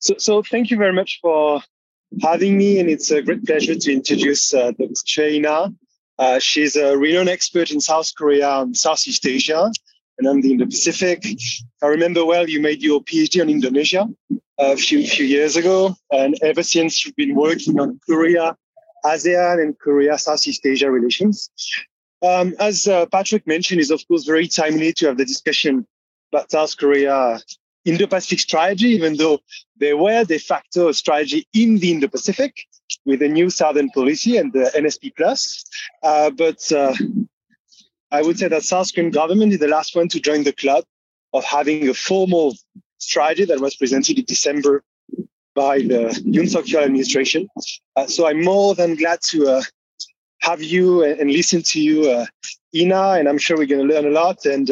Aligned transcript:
So, 0.00 0.14
so 0.18 0.42
thank 0.42 0.70
you 0.70 0.76
very 0.76 0.92
much 0.92 1.18
for 1.20 1.60
having 2.22 2.56
me, 2.56 2.78
and 2.78 2.88
it's 2.88 3.10
a 3.10 3.22
great 3.22 3.44
pleasure 3.44 3.74
to 3.74 3.92
introduce 3.92 4.54
uh, 4.54 4.72
Dr. 4.72 4.94
Choi 5.04 5.42
Uh, 6.18 6.38
she's 6.38 6.76
a 6.76 6.96
renowned 6.96 7.28
expert 7.28 7.70
in 7.70 7.80
South 7.80 8.12
Korea 8.16 8.60
and 8.60 8.76
Southeast 8.76 9.26
Asia, 9.26 9.70
and 10.18 10.28
I'm 10.28 10.38
in 10.38 10.58
the 10.58 10.66
Pacific. 10.66 11.20
If 11.24 11.62
I 11.82 11.86
remember 11.86 12.24
well, 12.24 12.48
you 12.48 12.60
made 12.60 12.82
your 12.82 13.00
PhD 13.02 13.40
on 13.40 13.48
Indonesia 13.48 14.08
a 14.58 14.76
few 14.76 15.06
few 15.06 15.26
years 15.26 15.56
ago, 15.56 15.94
and 16.10 16.36
ever 16.42 16.62
since 16.62 17.04
you've 17.04 17.16
been 17.16 17.34
working 17.34 17.78
on 17.80 18.00
Korea, 18.08 18.56
ASEAN, 19.04 19.62
and 19.62 19.78
Korea 19.78 20.18
Southeast 20.18 20.64
Asia 20.66 20.90
relations. 20.90 21.50
Um, 22.22 22.54
as 22.58 22.88
uh, 22.88 23.06
Patrick 23.06 23.46
mentioned, 23.46 23.80
it's 23.80 23.90
of 23.90 24.02
course 24.08 24.24
very 24.24 24.48
timely 24.48 24.92
to 24.94 25.06
have 25.06 25.18
the 25.18 25.24
discussion 25.24 25.86
about 26.32 26.50
South 26.50 26.76
Korea 26.76 27.40
Indo-Pacific 27.88 28.40
strategy, 28.40 28.88
even 28.88 29.16
though 29.16 29.40
there 29.76 29.96
were 29.96 30.24
de 30.24 30.38
facto 30.38 30.88
a 30.88 30.94
strategy 30.94 31.46
in 31.54 31.78
the 31.78 31.90
Indo-Pacific 31.92 32.54
with 33.04 33.20
the 33.20 33.28
new 33.28 33.50
Southern 33.50 33.90
policy 33.90 34.36
and 34.36 34.52
the 34.52 34.70
NSP 34.76 35.16
plus. 35.16 35.64
Uh, 36.02 36.30
but 36.30 36.70
uh, 36.72 36.94
I 38.10 38.22
would 38.22 38.38
say 38.38 38.48
that 38.48 38.62
South 38.62 38.92
Korean 38.94 39.10
government 39.10 39.52
is 39.52 39.58
the 39.58 39.68
last 39.68 39.94
one 39.94 40.08
to 40.08 40.20
join 40.20 40.44
the 40.44 40.52
club 40.52 40.84
of 41.32 41.44
having 41.44 41.88
a 41.88 41.94
formal 41.94 42.54
strategy 42.98 43.44
that 43.44 43.60
was 43.60 43.76
presented 43.76 44.18
in 44.18 44.24
December 44.24 44.82
by 45.54 45.78
the 45.78 46.20
Yoon 46.24 46.48
Suk 46.48 46.64
Yeol 46.66 46.84
administration. 46.84 47.48
Uh, 47.96 48.06
so 48.06 48.26
I'm 48.26 48.44
more 48.44 48.74
than 48.74 48.94
glad 48.94 49.20
to 49.22 49.48
uh, 49.48 49.62
have 50.40 50.62
you 50.62 51.04
and, 51.04 51.20
and, 51.20 51.30
listen 51.30 51.62
to 51.62 51.80
you, 51.80 52.10
uh, 52.10 52.26
Ina, 52.74 53.18
and 53.18 53.28
I'm 53.28 53.38
sure 53.38 53.56
we're 53.56 53.66
going 53.66 53.86
to 53.86 53.94
learn 53.94 54.06
a 54.06 54.10
lot. 54.10 54.46
And 54.46 54.70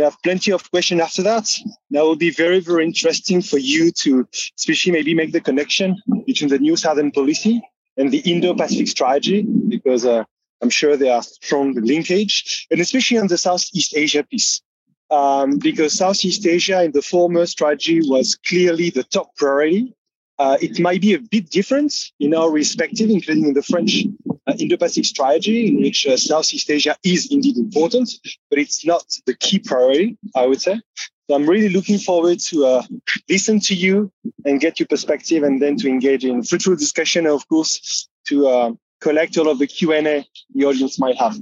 to 0.00 0.10
have 0.10 0.22
plenty 0.22 0.52
of 0.52 0.70
questions 0.70 1.00
after 1.00 1.22
that. 1.22 1.50
That 1.90 2.02
will 2.02 2.16
be 2.16 2.30
very, 2.30 2.60
very 2.60 2.84
interesting 2.84 3.42
for 3.42 3.58
you 3.58 3.90
to, 4.02 4.26
especially 4.58 4.92
maybe 4.92 5.14
make 5.14 5.32
the 5.32 5.40
connection 5.40 5.96
between 6.26 6.50
the 6.50 6.58
new 6.58 6.76
Southern 6.76 7.10
policy 7.10 7.62
and 7.96 8.10
the 8.10 8.18
Indo-Pacific 8.18 8.88
strategy, 8.88 9.42
because 9.68 10.04
uh, 10.04 10.24
I'm 10.62 10.70
sure 10.70 10.96
there 10.96 11.14
are 11.14 11.22
strong 11.22 11.74
linkage, 11.74 12.66
and 12.70 12.80
especially 12.80 13.18
on 13.18 13.28
the 13.28 13.38
Southeast 13.38 13.96
Asia 13.96 14.24
piece. 14.24 14.62
Um, 15.10 15.58
because 15.58 15.92
Southeast 15.92 16.46
Asia 16.46 16.82
in 16.82 16.92
the 16.92 17.02
former 17.02 17.46
strategy 17.46 18.00
was 18.02 18.36
clearly 18.36 18.90
the 18.90 19.04
top 19.04 19.36
priority. 19.36 19.94
Uh, 20.38 20.56
it 20.60 20.80
might 20.80 21.00
be 21.00 21.14
a 21.14 21.18
bit 21.18 21.48
different 21.50 21.94
in 22.18 22.34
our 22.34 22.50
respective, 22.50 23.08
including 23.08 23.46
in 23.46 23.54
the 23.54 23.62
French 23.62 24.04
uh, 24.46 24.54
Indo-Pacific 24.58 25.04
strategy, 25.04 25.68
in 25.68 25.80
which 25.80 26.06
uh, 26.06 26.16
Southeast 26.16 26.70
Asia 26.70 26.96
is 27.04 27.30
indeed 27.30 27.56
important, 27.56 28.10
but 28.50 28.58
it's 28.58 28.84
not 28.84 29.04
the 29.26 29.34
key 29.36 29.58
priority, 29.58 30.16
I 30.34 30.46
would 30.46 30.60
say. 30.60 30.80
So 31.28 31.36
I'm 31.36 31.48
really 31.48 31.70
looking 31.70 31.98
forward 31.98 32.38
to 32.40 32.66
uh, 32.66 32.82
listen 33.28 33.60
to 33.60 33.74
you 33.74 34.12
and 34.44 34.60
get 34.60 34.80
your 34.80 34.88
perspective, 34.88 35.42
and 35.42 35.62
then 35.62 35.76
to 35.76 35.88
engage 35.88 36.24
in 36.24 36.42
fruitful 36.42 36.76
discussion, 36.76 37.26
of 37.26 37.46
course, 37.48 38.08
to 38.26 38.48
uh, 38.48 38.72
collect 39.00 39.38
all 39.38 39.48
of 39.48 39.58
the 39.58 39.66
Q&A 39.66 40.26
the 40.54 40.64
audience 40.64 40.98
might 40.98 41.16
have. 41.16 41.36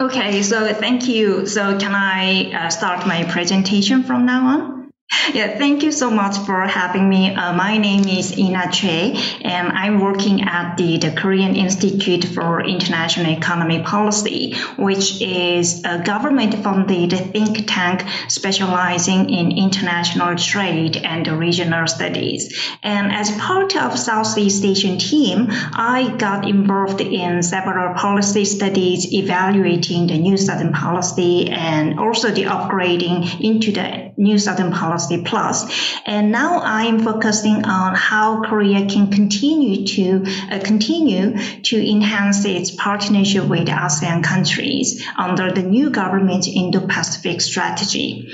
Okay, 0.00 0.42
so 0.42 0.72
thank 0.74 1.08
you. 1.08 1.46
So 1.46 1.78
can 1.78 1.94
I 1.94 2.52
uh, 2.52 2.70
start 2.70 3.06
my 3.06 3.24
presentation 3.24 4.02
from 4.02 4.26
now 4.26 4.46
on? 4.46 4.85
Yeah, 5.32 5.58
thank 5.58 5.82
you 5.82 5.92
so 5.92 6.10
much 6.10 6.36
for 6.46 6.62
having 6.66 7.08
me. 7.08 7.34
Uh, 7.34 7.52
my 7.52 7.78
name 7.78 8.08
is 8.08 8.36
Ina 8.36 8.70
Choi, 8.72 9.14
and 9.42 9.68
I'm 9.68 10.00
working 10.00 10.42
at 10.42 10.76
the, 10.76 10.98
the 10.98 11.12
Korean 11.12 11.54
Institute 11.54 12.24
for 12.24 12.64
International 12.64 13.32
Economy 13.32 13.82
Policy, 13.82 14.54
which 14.78 15.20
is 15.22 15.84
a 15.84 16.02
government-funded 16.02 17.12
think 17.32 17.66
tank 17.68 18.04
specializing 18.28 19.30
in 19.30 19.52
international 19.56 20.36
trade 20.36 20.96
and 20.96 21.26
regional 21.28 21.86
studies. 21.86 22.58
And 22.82 23.12
as 23.12 23.30
part 23.36 23.76
of 23.76 23.98
Southeast 23.98 24.64
Asian 24.64 24.98
team, 24.98 25.46
I 25.50 26.14
got 26.18 26.48
involved 26.48 27.00
in 27.00 27.42
several 27.42 27.94
policy 27.94 28.44
studies 28.44 29.12
evaluating 29.12 30.08
the 30.08 30.18
New 30.18 30.36
Southern 30.36 30.72
Policy 30.72 31.48
and 31.48 32.00
also 32.00 32.30
the 32.30 32.44
upgrading 32.44 33.40
into 33.40 33.70
the 33.70 34.12
New 34.16 34.38
Southern 34.38 34.72
Policy 34.72 34.95
Plus. 35.24 35.64
And 36.04 36.32
now 36.32 36.60
I'm 36.60 37.00
focusing 37.00 37.64
on 37.64 37.94
how 37.94 38.42
Korea 38.42 38.86
can 38.86 39.10
continue 39.10 39.86
to 39.86 40.24
uh, 40.50 40.58
continue 40.60 41.36
to 41.64 41.90
enhance 41.90 42.44
its 42.44 42.70
partnership 42.70 43.44
with 43.48 43.68
ASEAN 43.68 44.22
countries 44.22 45.04
under 45.18 45.52
the 45.52 45.62
new 45.62 45.90
government 45.90 46.48
Indo-Pacific 46.48 47.40
strategy. 47.40 48.28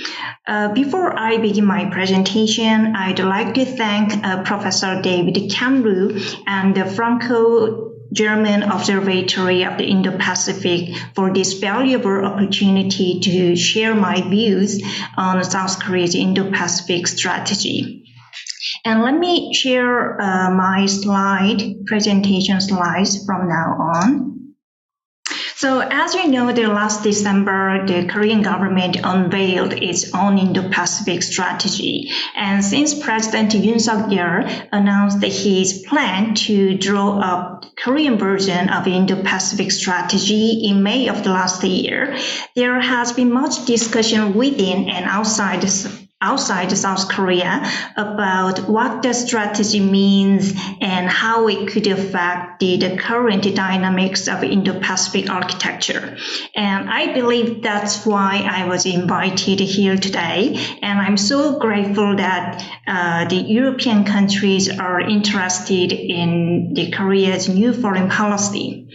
Uh, 0.47 0.73
before 0.73 1.19
I 1.19 1.39
begin 1.39 1.65
my 1.65 1.85
presentation, 1.91 2.95
I'd 2.97 3.21
like 3.21 3.55
to 3.55 3.65
thank 3.65 4.25
uh, 4.25 4.43
Professor 4.43 5.01
David 5.01 5.51
Camroux 5.51 6.21
and 6.47 6.75
the 6.75 6.85
Franco 6.85 7.92
German 8.13 8.63
Observatory 8.63 9.65
of 9.65 9.79
the 9.79 9.85
Indo-Pacific 9.85 10.95
for 11.15 11.33
this 11.33 11.55
valuable 11.55 12.25
opportunity 12.25 13.21
to 13.21 13.57
share 13.57 13.95
my 13.95 14.21
views 14.29 14.83
on 15.17 15.43
South 15.45 15.81
Korea's 15.81 16.15
Indo-Pacific 16.15 17.07
strategy. 17.07 18.05
And 18.85 19.03
let 19.03 19.15
me 19.15 19.55
share 19.55 20.21
uh, 20.21 20.51
my 20.51 20.87
slide, 20.87 21.63
presentation 21.87 22.61
slides 22.61 23.25
from 23.25 23.49
now 23.49 23.77
on. 23.79 24.42
So 25.63 25.79
as 25.79 26.13
you 26.13 26.27
know, 26.27 26.51
the 26.51 26.67
last 26.67 27.05
December, 27.05 27.87
the 27.87 28.09
Korean 28.09 28.43
government 28.43 28.97
unveiled 29.05 29.73
its 29.75 30.13
own 30.13 30.37
Indo-Pacific 30.37 31.23
strategy. 31.23 32.11
And 32.35 32.65
since 32.65 33.01
President 33.01 33.53
Yoon 33.53 33.81
Suk 33.81 34.11
Yeol 34.11 34.69
announced 34.73 35.23
his 35.23 35.85
plan 35.89 36.35
to 36.47 36.77
draw 36.77 37.21
up 37.21 37.65
Korean 37.77 38.19
version 38.19 38.71
of 38.71 38.89
Indo-Pacific 38.89 39.71
strategy 39.71 40.67
in 40.67 40.83
May 40.83 41.09
of 41.09 41.23
the 41.23 41.31
last 41.31 41.63
year, 41.63 42.19
there 42.57 42.81
has 42.81 43.13
been 43.13 43.31
much 43.31 43.65
discussion 43.65 44.35
within 44.35 44.89
and 44.89 45.05
outside 45.05 45.63
outside 46.23 46.71
South 46.73 47.09
Korea 47.09 47.69
about 47.97 48.69
what 48.69 49.03
the 49.03 49.13
strategy 49.13 49.81
means 49.81 50.55
and 50.81 51.09
how 51.09 51.49
it 51.49 51.69
could 51.69 51.87
affect 51.87 52.61
the, 52.61 52.77
the 52.79 52.97
current 52.97 53.43
dynamics 53.55 54.29
of 54.29 54.43
Indo-Pacific 54.45 55.29
architecture. 55.29 56.17
And 56.55 56.89
I 56.89 57.13
believe 57.13 57.63
that's 57.63 58.07
why 58.07 58.49
I 58.49 58.69
was 58.69 58.87
invited 58.87 59.61
here 59.61 59.97
today. 59.97 60.57
And 60.81 60.99
I'm 60.99 61.17
so 61.17 61.59
grateful 61.59 62.17
that 62.17 62.65
uh, 62.87 63.29
the 63.29 63.37
European 63.37 64.05
countries 64.05 64.71
are 64.71 65.01
interested 65.01 65.93
in 65.93 66.73
the 66.75 66.91
Korea's 66.91 67.49
new 67.49 67.73
foreign 67.73 68.09
policy. 68.09 68.89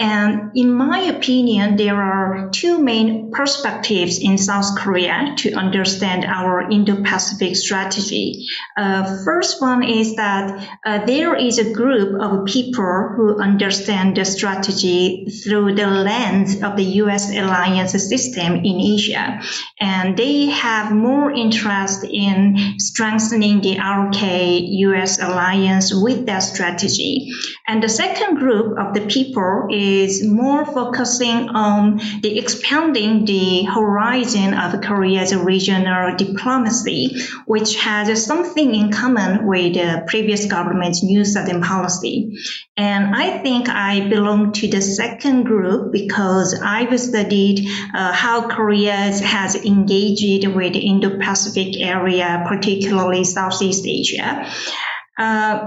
And 0.00 0.52
in 0.54 0.72
my 0.72 1.00
opinion, 1.00 1.76
there 1.76 2.00
are 2.00 2.48
two 2.48 2.78
main 2.78 3.30
perspectives 3.32 4.18
in 4.18 4.38
South 4.38 4.78
Korea 4.78 5.34
to 5.36 5.52
understand 5.52 6.24
our 6.24 6.70
Indo-Pacific 6.70 7.54
strategy. 7.54 8.46
Uh, 8.78 9.22
first 9.26 9.60
one 9.60 9.82
is 9.82 10.16
that 10.16 10.78
uh, 10.86 11.04
there 11.04 11.36
is 11.36 11.58
a 11.58 11.74
group 11.74 12.18
of 12.18 12.46
people 12.46 13.12
who 13.14 13.42
understand 13.42 14.16
the 14.16 14.24
strategy 14.24 15.26
through 15.44 15.74
the 15.74 15.86
lens 15.86 16.62
of 16.62 16.76
the 16.76 16.88
U.S. 17.04 17.30
alliance 17.30 17.92
system 17.92 18.54
in 18.54 18.80
Asia. 18.80 19.42
And 19.78 20.16
they 20.16 20.46
have 20.46 20.92
more 20.92 21.30
interest 21.30 22.04
in 22.04 22.78
strengthening 22.78 23.60
the 23.60 23.76
RK-US 23.78 25.20
alliance 25.20 25.92
with 25.92 26.24
that 26.24 26.38
strategy. 26.38 27.30
And 27.68 27.82
the 27.82 27.88
second 27.90 28.38
group 28.38 28.78
of 28.78 28.94
the 28.94 29.02
people 29.02 29.68
is 29.70 29.89
is 29.90 30.24
more 30.24 30.64
focusing 30.64 31.48
on 31.50 31.98
the 32.22 32.38
expanding 32.38 33.24
the 33.24 33.64
horizon 33.64 34.54
of 34.54 34.80
Korea's 34.80 35.34
regional 35.34 36.16
diplomacy, 36.16 37.16
which 37.46 37.76
has 37.76 38.24
something 38.24 38.74
in 38.74 38.92
common 38.92 39.46
with 39.46 39.74
the 39.74 40.04
previous 40.06 40.46
government's 40.46 41.02
New 41.02 41.24
Southern 41.24 41.60
policy. 41.62 42.38
And 42.76 43.14
I 43.14 43.38
think 43.42 43.68
I 43.68 44.08
belong 44.08 44.52
to 44.52 44.68
the 44.68 44.80
second 44.80 45.44
group 45.44 45.92
because 45.92 46.58
I've 46.62 46.98
studied 46.98 47.68
uh, 47.94 48.12
how 48.12 48.48
Korea 48.48 48.94
has 48.94 49.54
engaged 49.54 50.46
with 50.46 50.72
the 50.72 50.80
Indo-Pacific 50.80 51.80
area, 51.80 52.44
particularly 52.48 53.24
Southeast 53.24 53.84
Asia. 53.86 54.46
Uh, 55.18 55.66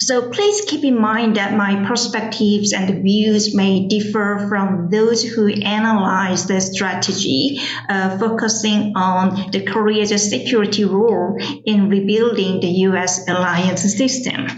so 0.00 0.30
please 0.30 0.62
keep 0.66 0.84
in 0.84 1.00
mind 1.00 1.36
that 1.36 1.56
my 1.56 1.86
perspectives 1.86 2.72
and 2.72 3.02
views 3.02 3.54
may 3.54 3.88
differ 3.88 4.46
from 4.48 4.90
those 4.90 5.22
who 5.22 5.48
analyze 5.48 6.46
the 6.46 6.60
strategy, 6.60 7.60
uh, 7.88 8.18
focusing 8.18 8.92
on 8.94 9.50
the 9.52 9.64
Korea's 9.64 10.10
security 10.30 10.84
role 10.84 11.38
in 11.64 11.88
rebuilding 11.88 12.60
the 12.60 12.68
U.S. 12.88 13.26
alliance 13.28 13.82
system. 13.82 14.48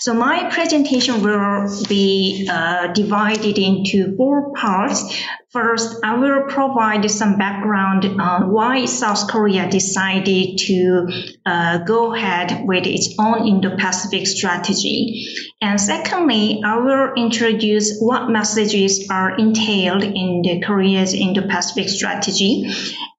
So 0.00 0.14
my 0.14 0.50
presentation 0.50 1.22
will 1.22 1.84
be 1.88 2.48
uh, 2.50 2.88
divided 2.88 3.58
into 3.58 4.16
four 4.16 4.52
parts. 4.54 5.04
First, 5.52 5.98
I 6.04 6.14
will 6.16 6.44
provide 6.44 7.10
some 7.10 7.36
background 7.36 8.04
on 8.20 8.52
why 8.52 8.84
South 8.84 9.28
Korea 9.28 9.68
decided 9.68 10.58
to 10.58 11.08
uh, 11.44 11.78
go 11.78 12.14
ahead 12.14 12.68
with 12.68 12.86
its 12.86 13.16
own 13.18 13.48
Indo-Pacific 13.48 14.28
strategy. 14.28 15.26
And 15.60 15.80
secondly, 15.80 16.62
I 16.64 16.76
will 16.76 17.14
introduce 17.16 17.98
what 17.98 18.30
messages 18.30 19.08
are 19.10 19.36
entailed 19.36 20.04
in 20.04 20.42
the 20.42 20.62
Korea's 20.64 21.14
Indo-Pacific 21.14 21.88
strategy. 21.88 22.72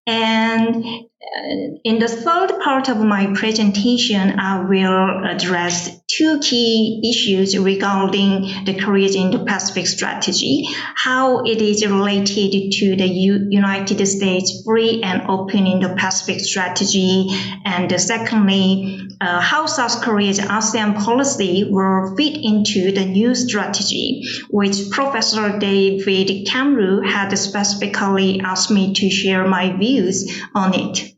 And 0.07 0.85
in 1.33 1.99
the 1.99 2.09
third 2.09 2.59
part 2.61 2.89
of 2.89 2.97
my 2.97 3.33
presentation, 3.33 4.37
I 4.37 4.65
will 4.65 5.23
address 5.25 6.01
two 6.07 6.39
key 6.39 6.99
issues 7.09 7.57
regarding 7.57 8.65
the 8.65 8.77
Korea's 8.77 9.15
Indo-Pacific 9.15 9.87
strategy, 9.87 10.67
how 10.95 11.43
it 11.45 11.61
is 11.61 11.85
related 11.85 12.73
to 12.73 12.95
the 12.97 13.07
U- 13.07 13.47
United 13.49 14.05
States 14.05 14.61
free 14.65 15.01
and 15.03 15.21
open 15.29 15.67
Indo-Pacific 15.67 16.41
strategy, 16.41 17.29
and 17.63 17.89
secondly, 17.99 19.07
uh, 19.21 19.39
how 19.39 19.67
South 19.67 20.01
Korea's 20.01 20.39
ASEAN 20.39 21.01
policy 21.01 21.65
will 21.69 22.13
fit 22.17 22.35
into 22.43 22.91
the 22.91 23.05
new 23.05 23.35
strategy, 23.35 24.23
which 24.49 24.89
Professor 24.89 25.57
David 25.59 26.45
Camroux 26.45 27.07
had 27.07 27.33
specifically 27.37 28.41
asked 28.41 28.69
me 28.69 28.93
to 28.95 29.09
share 29.09 29.47
my 29.47 29.77
views 29.77 30.29
on 30.53 30.73
it. 30.73 31.13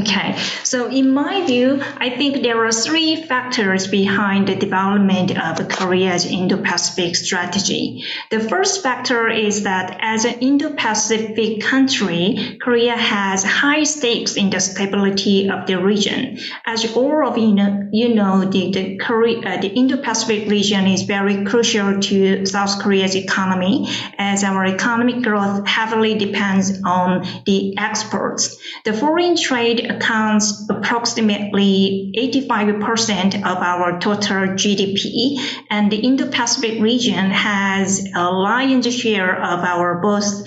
Okay, 0.00 0.38
so 0.64 0.88
in 0.88 1.12
my 1.12 1.44
view, 1.46 1.82
I 1.98 2.10
think 2.10 2.42
there 2.42 2.64
are 2.64 2.72
three 2.72 3.16
factors 3.16 3.86
behind 3.86 4.48
the 4.48 4.54
development 4.54 5.36
of 5.36 5.68
Korea's 5.68 6.24
Indo-Pacific 6.24 7.16
strategy. 7.16 8.04
The 8.30 8.40
first 8.40 8.82
factor 8.82 9.28
is 9.28 9.64
that 9.64 9.98
as 10.00 10.24
an 10.24 10.38
Indo-Pacific 10.38 11.60
country, 11.60 12.58
Korea 12.62 12.96
has 12.96 13.44
high 13.44 13.82
stakes 13.82 14.36
in 14.36 14.48
the 14.48 14.60
stability 14.60 15.50
of 15.50 15.66
the 15.66 15.82
region. 15.82 16.38
As 16.64 16.96
all 16.96 17.26
of 17.26 17.36
you 17.36 17.52
know, 17.52 17.88
you 17.92 18.14
know 18.14 18.44
the, 18.44 18.70
the, 18.72 18.96
Korea, 18.96 19.38
uh, 19.40 19.60
the 19.60 19.68
Indo-Pacific 19.68 20.48
region 20.48 20.86
is 20.86 21.02
very 21.02 21.44
crucial 21.44 22.00
to 22.00 22.46
South 22.46 22.80
Korea's 22.80 23.16
economy, 23.16 23.88
as 24.16 24.44
our 24.44 24.64
economic 24.64 25.22
growth 25.22 25.66
heavily 25.66 26.14
depends 26.16 26.80
on 26.84 27.26
the 27.44 27.76
exports. 27.76 28.56
The 28.84 28.94
foreign 28.94 29.36
trade 29.36 29.89
accounts 29.90 30.68
approximately 30.70 32.12
85% 32.16 33.36
of 33.36 33.58
our 33.58 34.00
total 34.00 34.54
GDP, 34.56 35.38
and 35.70 35.90
the 35.90 35.98
Indo-Pacific 35.98 36.80
region 36.80 37.30
has 37.30 38.06
a 38.14 38.30
lion's 38.30 38.94
share 38.94 39.34
of 39.34 39.60
our 39.60 40.00
both 40.00 40.46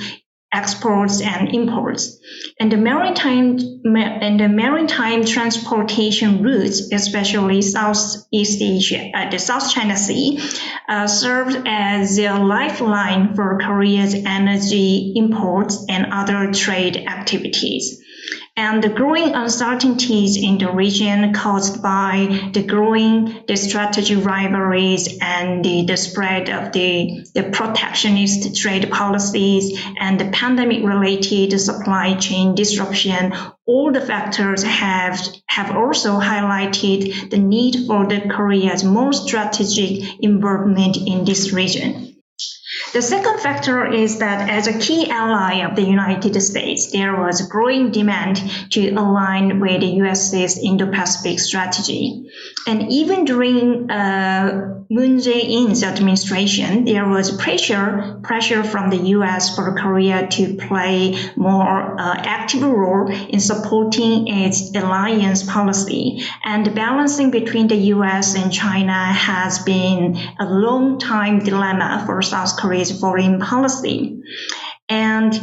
exports 0.54 1.20
and 1.22 1.54
imports. 1.54 2.20
And 2.60 2.72
the 2.72 2.78
maritime 2.78 3.58
and 3.86 4.40
the 4.40 4.48
maritime 4.48 5.26
transportation 5.26 6.44
routes, 6.44 6.94
especially 6.94 7.62
Southeast 7.64 8.62
Asia, 8.62 9.10
uh, 9.16 9.30
the 9.32 9.40
South 9.40 9.72
China 9.72 9.98
Sea, 9.98 10.40
uh, 10.88 11.08
served 11.08 11.60
as 11.66 12.20
a 12.20 12.34
lifeline 12.38 13.34
for 13.34 13.58
Korea's 13.60 14.14
energy 14.14 15.14
imports 15.16 15.86
and 15.90 16.14
other 16.14 16.54
trade 16.54 16.98
activities 16.98 18.03
and 18.56 18.84
the 18.84 18.90
growing 18.90 19.34
uncertainties 19.34 20.38
in 20.38 20.58
the 20.58 20.72
region 20.72 21.34
caused 21.34 21.82
by 21.82 22.50
the 22.54 22.64
growing 22.64 23.44
the 23.48 23.56
strategy 23.56 24.16
rivalries 24.16 25.18
and 25.22 25.64
the, 25.66 25.86
the 25.86 25.98
spread 25.98 26.50
of 26.50 26.72
the, 26.74 27.26
the 27.34 27.44
protectionist 27.44 28.56
trade 28.56 28.90
policies 28.92 29.80
and 30.00 30.20
the 30.20 30.30
pandemic 30.32 30.84
related 30.84 31.60
supply 31.60 32.16
chain 32.16 32.56
disruption 32.56 33.34
all 33.66 33.92
the 33.92 34.02
factors 34.02 34.64
have 34.64 35.20
have 35.48 35.76
also 35.76 36.20
highlighted 36.20 37.30
the 37.30 37.38
need 37.38 37.88
for 37.88 38.06
the 38.06 38.22
Korea's 38.30 38.84
more 38.84 39.14
strategic 39.14 40.22
involvement 40.22 40.98
in 40.98 41.24
this 41.24 41.54
region. 41.54 42.13
The 42.94 43.02
second 43.02 43.40
factor 43.40 43.92
is 43.92 44.20
that 44.20 44.50
as 44.50 44.68
a 44.68 44.78
key 44.80 45.10
ally 45.10 45.66
of 45.66 45.76
the 45.76 45.84
United 45.84 46.40
States, 46.42 46.92
there 46.92 47.20
was 47.20 47.42
growing 47.48 47.92
demand 47.92 48.42
to 48.72 48.90
align 48.90 49.60
with 49.60 49.82
the 49.82 49.88
US's 50.04 50.58
Indo-Pacific 50.58 51.40
strategy. 51.40 52.30
And 52.68 52.92
even 52.92 53.26
during 53.26 53.90
uh, 53.92 54.74
Moon 54.90 55.18
Jae-in's 55.18 55.84
administration, 55.84 56.86
there 56.86 57.08
was 57.08 57.36
pressure 57.38 58.20
pressure 58.22 58.64
from 58.64 58.90
the 58.90 58.98
U.S. 59.18 59.56
for 59.56 59.76
Korea 59.76 60.28
to 60.28 60.56
play 60.56 61.18
more 61.36 62.00
uh, 62.00 62.16
active 62.18 62.62
role 62.62 63.08
in 63.10 63.40
supporting 63.40 64.28
its 64.28 64.76
alliance 64.76 65.42
policy. 65.44 66.24
And 66.44 66.76
balancing 66.76 67.32
between 67.32 67.68
the 67.68 67.82
U.S. 67.96 68.36
and 68.36 68.52
China 68.54 68.94
has 68.94 69.60
been 69.60 70.18
a 70.40 70.46
long 70.46 71.00
time 71.00 71.40
dilemma 71.40 72.04
for 72.06 72.22
South 72.22 72.56
Korea's 72.64 72.98
foreign 72.98 73.42
policy. 73.42 74.22
And 74.88 75.34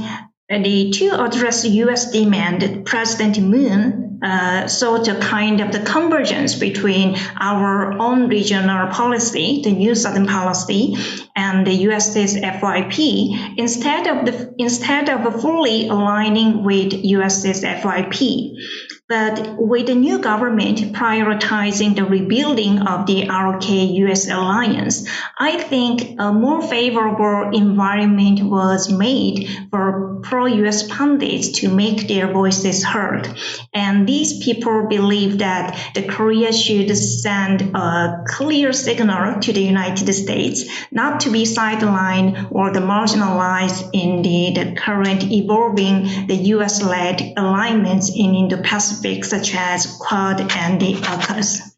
the 0.48 0.90
to 0.90 1.22
address 1.22 1.66
U.S. 1.66 2.10
demand, 2.10 2.86
President 2.86 3.38
Moon 3.38 4.18
uh, 4.22 4.66
sought 4.66 5.06
a 5.08 5.18
kind 5.20 5.60
of 5.60 5.72
the 5.72 5.80
convergence 5.80 6.54
between 6.54 7.16
our 7.38 7.92
own 7.98 8.28
regional 8.28 8.86
policy, 8.88 9.60
the 9.62 9.70
New 9.70 9.94
Southern 9.94 10.26
Policy, 10.26 10.96
and 11.36 11.66
the 11.66 11.72
US's 11.72 12.36
FOIP, 12.36 13.56
instead 13.58 14.06
of 14.06 14.26
the 14.26 14.54
instead 14.58 15.08
of 15.08 15.40
fully 15.40 15.88
aligning 15.88 16.64
with 16.64 16.92
US's 16.92 17.62
FOIP. 17.62 18.56
But 19.10 19.56
with 19.58 19.86
the 19.86 19.96
new 19.96 20.20
government 20.20 20.78
prioritizing 20.92 21.96
the 21.96 22.04
rebuilding 22.04 22.78
of 22.86 23.06
the 23.06 23.26
ROK-US 23.28 24.30
alliance, 24.30 25.04
I 25.36 25.58
think 25.58 26.14
a 26.20 26.32
more 26.32 26.62
favorable 26.62 27.50
environment 27.52 28.40
was 28.44 28.88
made 28.88 29.48
for 29.72 30.20
pro-US 30.22 30.84
pundits 30.84 31.48
to 31.58 31.74
make 31.74 32.06
their 32.06 32.32
voices 32.32 32.84
heard. 32.84 33.26
And 33.74 34.06
these 34.06 34.44
people 34.44 34.86
believe 34.88 35.38
that 35.38 35.90
the 35.96 36.04
Korea 36.04 36.52
should 36.52 36.96
send 36.96 37.62
a 37.74 38.22
clear 38.28 38.72
signal 38.72 39.40
to 39.40 39.52
the 39.52 39.60
United 39.62 40.12
States 40.12 40.66
not 40.92 41.18
to 41.22 41.32
be 41.32 41.42
sidelined 41.42 42.52
or 42.52 42.72
the 42.72 42.78
marginalized 42.78 43.90
in 43.92 44.22
the, 44.22 44.52
the 44.54 44.76
current 44.76 45.24
evolving 45.32 46.28
the 46.28 46.36
US-led 46.54 47.32
alignments 47.36 48.08
in 48.10 48.36
Indo-Pacific 48.36 48.99
Pacific, 48.99 48.99
such 49.24 49.54
as 49.54 49.96
Quad 49.98 50.40
and 50.40 50.80
the 50.80 50.94
AUKUS. 50.94 51.70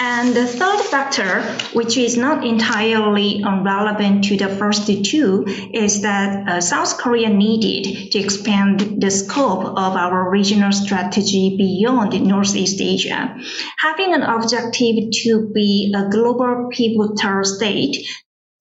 And 0.00 0.34
the 0.34 0.46
third 0.46 0.80
factor, 0.80 1.42
which 1.72 1.96
is 1.96 2.16
not 2.16 2.44
entirely 2.44 3.40
irrelevant 3.42 4.24
to 4.24 4.36
the 4.36 4.48
first 4.48 4.86
two, 5.04 5.44
is 5.72 6.02
that 6.02 6.48
uh, 6.48 6.60
South 6.60 6.98
Korea 6.98 7.28
needed 7.28 8.10
to 8.10 8.18
expand 8.18 9.00
the 9.00 9.10
scope 9.10 9.64
of 9.64 9.96
our 9.96 10.28
regional 10.28 10.72
strategy 10.72 11.56
beyond 11.56 12.20
Northeast 12.26 12.80
Asia. 12.80 13.36
Having 13.78 14.14
an 14.14 14.22
objective 14.22 15.10
to 15.22 15.50
be 15.54 15.94
a 15.94 16.08
global 16.10 16.68
pivotal 16.72 17.44
state 17.44 18.04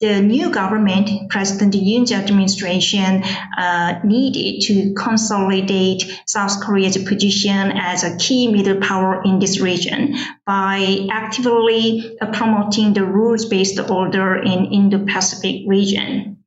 the 0.02 0.20
new 0.20 0.50
government, 0.50 1.30
President 1.30 1.76
Yoon's 1.76 2.12
administration, 2.12 3.24
uh, 3.58 4.00
needed 4.04 4.62
to 4.66 4.94
consolidate 4.96 6.04
South 6.26 6.60
Korea's 6.62 6.98
position 6.98 7.72
as 7.72 8.04
a 8.04 8.18
key 8.18 8.52
middle 8.52 8.82
power 8.82 9.22
in 9.24 9.38
this 9.38 9.62
region 9.62 10.16
by 10.46 11.08
actively 11.12 12.18
uh, 12.20 12.32
promoting 12.32 12.94
the 12.94 13.06
rules-based 13.06 13.80
order 13.92 14.36
in 14.36 14.66
Indo-Pacific 14.66 15.64
region. 15.68 16.44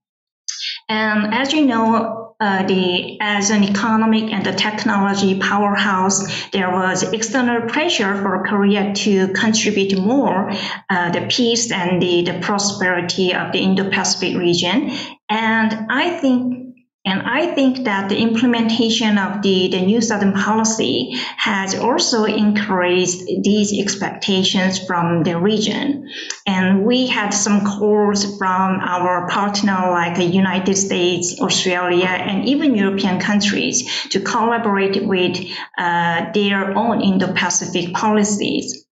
And 0.88 1.32
as 1.32 1.52
you 1.52 1.64
know, 1.64 2.23
uh, 2.44 2.62
the 2.66 3.18
as 3.20 3.48
an 3.50 3.64
economic 3.64 4.30
and 4.30 4.46
a 4.46 4.52
technology 4.52 5.38
powerhouse, 5.38 6.18
there 6.50 6.70
was 6.70 7.02
external 7.02 7.62
pressure 7.68 8.14
for 8.22 8.44
Korea 8.44 8.92
to 9.04 9.28
contribute 9.28 9.98
more 9.98 10.50
uh, 10.90 11.10
the 11.10 11.26
peace 11.30 11.72
and 11.72 12.02
the, 12.02 12.22
the 12.22 12.38
prosperity 12.40 13.32
of 13.34 13.52
the 13.52 13.60
Indo-Pacific 13.60 14.36
region. 14.36 14.90
And 15.30 15.86
I 15.90 16.18
think 16.20 16.63
and 17.06 17.20
I 17.20 17.54
think 17.54 17.84
that 17.84 18.08
the 18.08 18.16
implementation 18.16 19.18
of 19.18 19.42
the, 19.42 19.68
the 19.68 19.82
New 19.82 20.00
Southern 20.00 20.32
policy 20.32 21.10
has 21.36 21.74
also 21.74 22.24
increased 22.24 23.26
these 23.42 23.78
expectations 23.78 24.78
from 24.86 25.22
the 25.22 25.38
region. 25.38 26.08
And 26.46 26.86
we 26.86 27.06
had 27.06 27.30
some 27.30 27.66
calls 27.66 28.38
from 28.38 28.80
our 28.80 29.28
partner 29.28 29.90
like 29.90 30.16
the 30.16 30.24
United 30.24 30.76
States, 30.76 31.38
Australia, 31.42 32.06
and 32.06 32.48
even 32.48 32.74
European 32.74 33.20
countries 33.20 34.08
to 34.08 34.20
collaborate 34.20 35.04
with 35.06 35.36
uh, 35.76 36.32
their 36.32 36.74
own 36.74 37.02
Indo-Pacific 37.02 37.92
policies. 37.92 38.86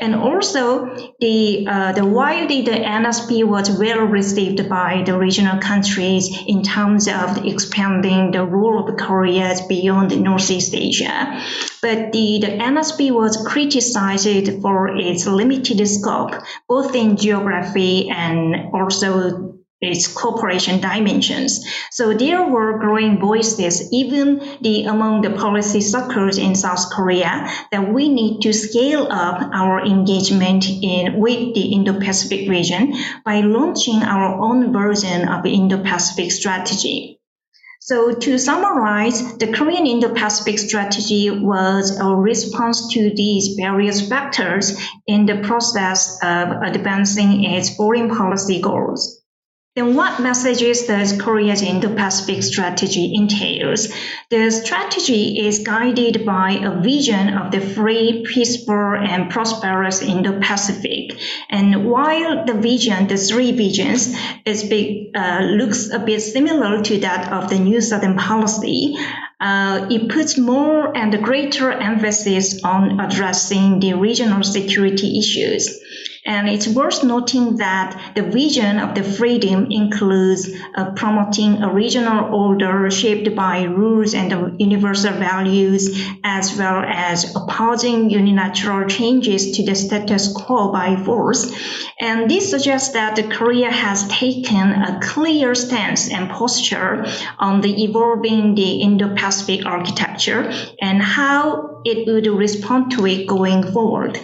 And 0.00 0.16
also, 0.16 0.96
the 1.20 1.66
uh, 1.68 1.92
the 1.92 2.04
widely 2.04 2.62
the 2.62 2.72
NSP 2.72 3.44
was 3.44 3.70
well 3.70 4.00
received 4.00 4.68
by 4.68 5.04
the 5.06 5.16
regional 5.16 5.60
countries 5.60 6.28
in 6.48 6.62
terms 6.62 7.06
of 7.06 7.44
expanding 7.44 8.32
the 8.32 8.44
role 8.44 8.88
of 8.88 8.96
Korea 8.96 9.54
beyond 9.68 10.20
Northeast 10.20 10.74
Asia. 10.74 11.40
But 11.80 12.12
the, 12.12 12.40
the 12.40 12.48
NSP 12.48 13.12
was 13.12 13.36
criticized 13.46 14.60
for 14.60 14.96
its 14.96 15.26
limited 15.26 15.86
scope, 15.86 16.32
both 16.68 16.94
in 16.96 17.16
geography 17.16 18.10
and 18.10 18.74
also 18.74 19.54
its 19.80 20.06
cooperation 20.06 20.80
dimensions. 20.80 21.64
So 21.90 22.14
there 22.14 22.48
were 22.48 22.78
growing 22.78 23.20
voices, 23.20 23.92
even 23.92 24.38
the 24.62 24.84
among 24.84 25.22
the 25.22 25.30
policy 25.30 25.80
circles 25.80 26.38
in 26.38 26.54
South 26.54 26.90
Korea, 26.90 27.48
that 27.70 27.92
we 27.92 28.08
need 28.08 28.40
to 28.42 28.52
scale 28.52 29.08
up 29.10 29.50
our 29.52 29.84
engagement 29.84 30.64
in 30.68 31.20
with 31.20 31.54
the 31.54 31.72
Indo-Pacific 31.72 32.48
region 32.48 32.94
by 33.24 33.40
launching 33.40 34.02
our 34.02 34.40
own 34.40 34.72
version 34.72 35.28
of 35.28 35.42
the 35.42 35.52
Indo-Pacific 35.52 36.30
strategy. 36.32 37.20
So 37.80 38.14
to 38.14 38.38
summarize, 38.38 39.36
the 39.36 39.52
Korean 39.52 39.86
Indo-Pacific 39.86 40.58
strategy 40.58 41.28
was 41.28 41.98
a 42.00 42.06
response 42.06 42.88
to 42.94 43.12
these 43.14 43.56
various 43.56 44.08
factors 44.08 44.80
in 45.06 45.26
the 45.26 45.42
process 45.42 46.18
of 46.22 46.62
advancing 46.62 47.44
its 47.44 47.76
foreign 47.76 48.08
policy 48.08 48.62
goals. 48.62 49.23
Then 49.76 49.96
what 49.96 50.20
messages 50.20 50.86
does 50.86 51.20
Korea's 51.20 51.60
Indo-Pacific 51.60 52.44
strategy 52.44 53.12
entails? 53.12 53.92
The 54.30 54.48
strategy 54.52 55.44
is 55.48 55.66
guided 55.66 56.24
by 56.24 56.52
a 56.52 56.80
vision 56.80 57.36
of 57.36 57.50
the 57.50 57.60
free, 57.60 58.24
peaceful, 58.24 58.94
and 58.94 59.32
prosperous 59.32 60.00
Indo-Pacific. 60.00 61.18
And 61.50 61.90
while 61.90 62.44
the 62.46 62.54
vision, 62.54 63.08
the 63.08 63.16
three 63.16 63.50
visions, 63.50 64.16
is 64.46 64.62
big, 64.62 65.10
uh, 65.16 65.40
looks 65.40 65.90
a 65.90 65.98
bit 65.98 66.20
similar 66.20 66.80
to 66.80 66.98
that 67.00 67.32
of 67.32 67.50
the 67.50 67.58
New 67.58 67.80
Southern 67.80 68.16
Policy, 68.16 68.96
uh, 69.40 69.88
it 69.90 70.08
puts 70.08 70.38
more 70.38 70.96
and 70.96 71.20
greater 71.24 71.72
emphasis 71.72 72.62
on 72.62 73.00
addressing 73.00 73.80
the 73.80 73.94
regional 73.94 74.44
security 74.44 75.18
issues. 75.18 75.80
And 76.26 76.48
it's 76.48 76.66
worth 76.66 77.04
noting 77.04 77.56
that 77.56 78.14
the 78.14 78.22
vision 78.22 78.78
of 78.78 78.94
the 78.94 79.02
freedom 79.02 79.66
includes 79.70 80.50
uh, 80.74 80.92
promoting 80.92 81.62
a 81.62 81.70
regional 81.70 82.34
order 82.34 82.90
shaped 82.90 83.36
by 83.36 83.64
rules 83.64 84.14
and 84.14 84.58
universal 84.58 85.12
values, 85.12 85.90
as 86.24 86.56
well 86.56 86.82
as 86.86 87.36
opposing 87.36 88.08
unilateral 88.08 88.88
changes 88.88 89.58
to 89.58 89.66
the 89.66 89.74
status 89.74 90.32
quo 90.32 90.72
by 90.72 90.96
force. 91.04 91.52
And 92.00 92.30
this 92.30 92.48
suggests 92.48 92.94
that 92.94 93.30
Korea 93.30 93.70
has 93.70 94.08
taken 94.08 94.72
a 94.72 95.00
clear 95.02 95.54
stance 95.54 96.10
and 96.10 96.30
posture 96.30 97.04
on 97.38 97.60
the 97.60 97.84
evolving 97.84 98.54
the 98.54 98.80
Indo-Pacific 98.80 99.66
architecture 99.66 100.50
and 100.80 101.02
how 101.02 101.73
it 101.84 102.06
would 102.06 102.26
respond 102.26 102.92
to 102.92 103.06
it 103.06 103.26
going 103.26 103.72
forward. 103.72 104.18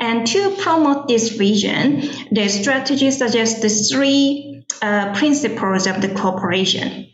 And 0.00 0.26
to 0.28 0.56
promote 0.62 1.08
this 1.08 1.30
vision, 1.30 2.02
the 2.30 2.48
strategy 2.48 3.10
suggests 3.10 3.60
the 3.60 3.68
three 3.68 4.64
uh, 4.80 5.14
principles 5.14 5.86
of 5.86 6.00
the 6.00 6.14
cooperation 6.14 7.08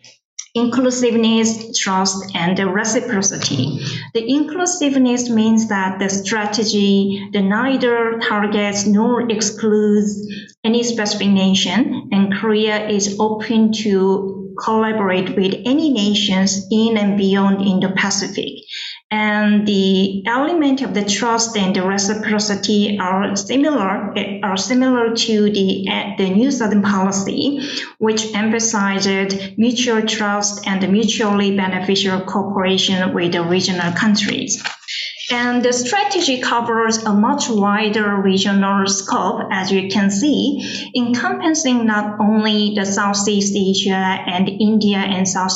inclusiveness, 0.56 1.76
trust, 1.76 2.32
and 2.36 2.56
reciprocity. 2.72 3.80
The 4.14 4.24
inclusiveness 4.24 5.28
means 5.28 5.68
that 5.68 5.98
the 5.98 6.08
strategy 6.08 7.28
the 7.32 7.42
neither 7.42 8.20
targets 8.20 8.86
nor 8.86 9.28
excludes 9.30 10.32
any 10.62 10.84
specific 10.84 11.28
nation, 11.28 12.08
and 12.12 12.32
Korea 12.32 12.88
is 12.88 13.16
open 13.18 13.72
to 13.82 14.54
collaborate 14.62 15.36
with 15.36 15.54
any 15.66 15.90
nations 15.90 16.68
in 16.70 16.96
and 16.96 17.18
beyond 17.18 17.60
Indo-Pacific 17.60 18.63
and 19.10 19.66
the 19.66 20.26
element 20.26 20.82
of 20.82 20.94
the 20.94 21.04
trust 21.04 21.56
and 21.56 21.76
the 21.76 21.86
reciprocity 21.86 22.98
are 22.98 23.36
similar 23.36 24.14
are 24.42 24.56
similar 24.56 25.14
to 25.14 25.50
the 25.50 25.86
the 26.18 26.30
New 26.30 26.50
Southern 26.50 26.82
policy, 26.82 27.60
which 27.98 28.34
emphasized 28.34 29.58
mutual 29.58 30.02
trust 30.02 30.66
and 30.66 30.90
mutually 30.90 31.56
beneficial 31.56 32.20
cooperation 32.22 33.14
with 33.14 33.32
the 33.32 33.42
regional 33.44 33.92
countries. 33.92 34.62
And 35.30 35.62
the 35.62 35.72
strategy 35.72 36.40
covers 36.40 36.98
a 36.98 37.12
much 37.12 37.48
wider 37.48 38.16
regional 38.20 38.86
scope, 38.86 39.48
as 39.50 39.72
you 39.72 39.88
can 39.88 40.10
see, 40.10 40.90
encompassing 40.94 41.86
not 41.86 42.20
only 42.20 42.74
the 42.74 42.84
Southeast 42.84 43.54
Asia 43.56 43.94
and 43.94 44.48
India 44.48 44.98
and 44.98 45.26
South, 45.26 45.52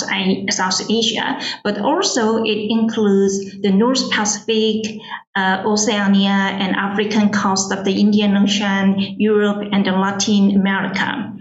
South 0.51 0.91
Asia, 0.91 1.39
but 1.65 1.79
also 1.79 2.43
it 2.45 2.71
includes 2.71 3.61
the 3.61 3.71
North 3.71 4.11
Pacific, 4.11 5.01
uh, 5.37 5.63
Oceania, 5.67 6.31
and 6.31 6.75
African 6.75 7.31
coast 7.31 7.71
of 7.71 7.85
the 7.85 8.01
Indian 8.01 8.37
Ocean, 8.37 9.17
Europe, 9.19 9.69
and 9.71 9.85
Latin 9.87 10.57
America. 10.57 11.35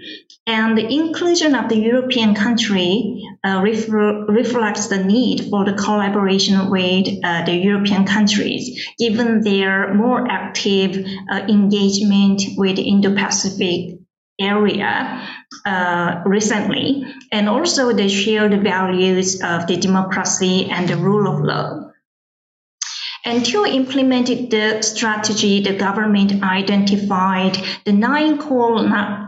And 0.47 0.77
the 0.77 0.87
inclusion 0.87 1.55
of 1.55 1.67
the 1.67 1.77
European 1.77 2.33
country 2.33 3.21
uh, 3.43 3.59
refer- 3.61 4.25
reflects 4.27 4.87
the 4.87 5.03
need 5.03 5.49
for 5.49 5.65
the 5.65 5.73
collaboration 5.73 6.69
with 6.69 7.09
uh, 7.21 7.43
the 7.43 7.53
European 7.53 8.05
countries, 8.05 8.87
given 8.97 9.41
their 9.41 9.93
more 9.93 10.25
active 10.31 11.05
uh, 11.29 11.39
engagement 11.49 12.43
with 12.55 12.77
the 12.77 12.83
Indo-Pacific 12.83 13.99
area 14.39 15.27
uh, 15.65 16.21
recently, 16.25 17.03
and 17.33 17.49
also 17.49 17.91
the 17.91 18.07
shared 18.07 18.63
values 18.63 19.41
of 19.43 19.67
the 19.67 19.75
democracy 19.75 20.69
and 20.71 20.87
the 20.87 20.95
rule 20.95 21.27
of 21.27 21.43
law. 21.43 21.91
And 23.25 23.45
to 23.47 23.65
implement 23.65 24.27
the 24.27 24.81
strategy, 24.81 25.61
the 25.61 25.75
government 25.75 26.41
identified 26.41 27.57
the 27.83 27.91
nine 27.91 28.37
core 28.37 28.81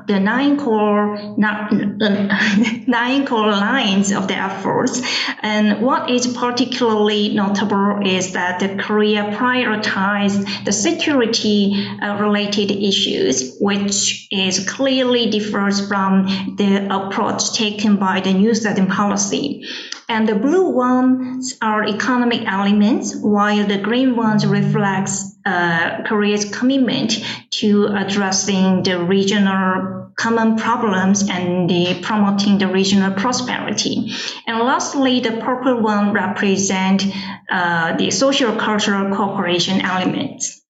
the 0.09 0.19
nine 0.19 0.57
core 0.57 1.15
nine 1.37 3.25
core 3.27 3.51
lines 3.51 4.11
of 4.11 4.27
the 4.27 4.35
efforts. 4.35 5.01
And 5.41 5.81
what 5.85 6.09
is 6.09 6.25
particularly 6.27 7.35
notable 7.35 7.99
is 8.03 8.33
that 8.33 8.59
the 8.59 8.75
Korea 8.83 9.25
prioritized 9.37 10.65
the 10.65 10.71
security 10.71 11.87
uh, 12.01 12.17
related 12.19 12.71
issues, 12.71 13.55
which 13.61 14.27
is 14.31 14.67
clearly 14.67 15.29
differs 15.29 15.87
from 15.87 16.25
the 16.57 16.87
approach 16.89 17.53
taken 17.53 17.97
by 17.97 18.19
the 18.21 18.33
New 18.33 18.55
Southern 18.55 18.87
policy. 18.87 19.63
And 20.09 20.27
the 20.27 20.33
blue 20.33 20.71
ones 20.71 21.55
are 21.61 21.85
economic 21.85 22.41
elements, 22.47 23.15
while 23.15 23.67
the 23.67 23.77
green 23.77 24.15
ones 24.15 24.43
reflects 24.43 25.38
uh, 25.49 26.03
Korea's 26.07 26.45
commitment 26.45 27.13
to 27.59 27.87
addressing 27.87 28.83
the 28.83 29.03
regional 29.03 30.11
common 30.15 30.57
problems 30.57 31.27
and 31.29 31.69
the 31.69 32.01
promoting 32.01 32.57
the 32.57 32.67
regional 32.67 33.13
prosperity. 33.13 34.11
And 34.45 34.59
lastly, 34.59 35.21
the 35.21 35.37
purple 35.41 35.81
one 35.81 36.11
represent 36.11 37.03
uh, 37.49 37.95
the 37.97 38.11
social 38.11 38.55
cultural 38.55 39.15
cooperation 39.15 39.81
elements. 39.81 40.61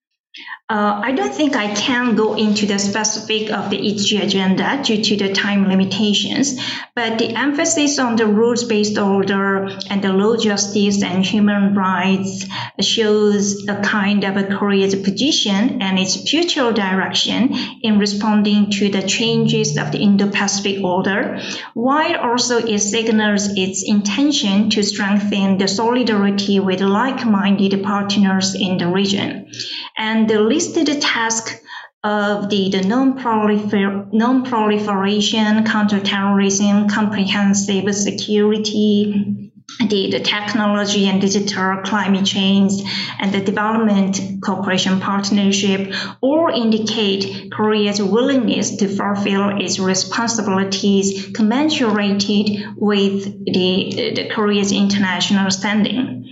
Uh, 0.72 1.02
I 1.04 1.14
don't 1.14 1.34
think 1.34 1.56
I 1.56 1.74
can 1.74 2.16
go 2.16 2.36
into 2.36 2.68
the 2.68 2.78
specific 2.78 3.50
of 3.50 3.72
the 3.72 3.78
EG 3.78 4.22
agenda 4.22 4.80
due 4.84 5.04
to 5.04 5.18
the 5.18 5.34
time 5.34 5.68
limitations, 5.68 6.62
but 6.94 7.18
the 7.18 7.36
emphasis 7.36 7.98
on 7.98 8.18
the 8.18 8.28
rules-based 8.28 8.96
order 9.00 9.68
and 9.90 10.04
the 10.04 10.14
law 10.14 10.38
justice 10.38 11.02
and 11.02 11.26
human 11.26 11.74
rights 11.74 12.46
shows 12.80 13.68
a 13.68 13.82
kind 13.82 14.24
of 14.24 14.38
a 14.38 14.44
Korea's 14.44 14.94
position 14.94 15.82
and 15.82 15.98
its 15.98 16.30
future 16.30 16.72
direction 16.72 17.50
in 17.82 17.98
responding 17.98 18.70
to 18.70 18.90
the 18.90 19.02
changes 19.02 19.76
of 19.76 19.92
the 19.92 19.98
Indo-Pacific 19.98 20.84
order, 20.84 21.42
while 21.74 22.16
also 22.18 22.58
it 22.60 22.78
signals 22.78 23.50
its 23.56 23.84
intention 23.84 24.70
to 24.70 24.84
strengthen 24.84 25.58
the 25.58 25.68
solidarity 25.68 26.60
with 26.60 26.82
like-minded 26.82 27.82
partners 27.82 28.54
in 28.54 28.78
the 28.78 28.88
region. 28.88 29.52
And 29.98 30.30
the 30.30 30.40
listed 30.60 31.02
task 31.02 31.58
of 32.04 32.50
the, 32.50 32.70
the 32.70 32.82
non-prolifer- 32.82 34.12
non-proliferation, 34.12 35.64
counterterrorism, 35.66 36.90
comprehensive 36.90 37.96
security, 37.96 39.52
the, 39.88 40.12
the 40.12 40.20
technology 40.20 41.08
and 41.08 41.22
digital 41.22 41.82
climate 41.86 42.26
change 42.26 42.74
and 43.20 43.32
the 43.34 43.40
development 43.40 44.20
cooperation 44.44 45.00
partnership 45.00 45.94
all 46.20 46.50
indicate 46.54 47.50
Korea's 47.54 48.02
willingness 48.02 48.76
to 48.78 48.90
fulfill 48.90 49.62
its 49.62 49.80
responsibilities 49.80 51.28
commensurated 51.32 52.76
with 52.76 53.24
the, 53.46 54.14
the 54.16 54.30
Korea's 54.34 54.74
international 54.74 55.52
standing. 55.52 56.30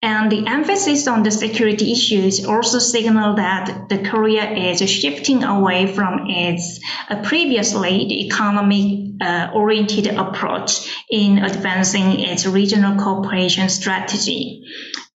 And 0.00 0.30
the 0.30 0.46
emphasis 0.46 1.08
on 1.08 1.24
the 1.24 1.30
security 1.32 1.90
issues 1.90 2.46
also 2.46 2.78
signal 2.78 3.34
that 3.34 3.88
the 3.88 3.98
Korea 3.98 4.48
is 4.48 4.88
shifting 4.88 5.42
away 5.42 5.92
from 5.92 6.26
its 6.28 6.78
uh, 7.08 7.20
previously 7.22 8.06
the 8.06 8.26
economic 8.26 9.20
uh, 9.20 9.50
oriented 9.52 10.06
approach 10.06 10.88
in 11.10 11.38
advancing 11.38 12.20
its 12.20 12.46
regional 12.46 12.96
cooperation 12.96 13.68
strategy. 13.68 14.64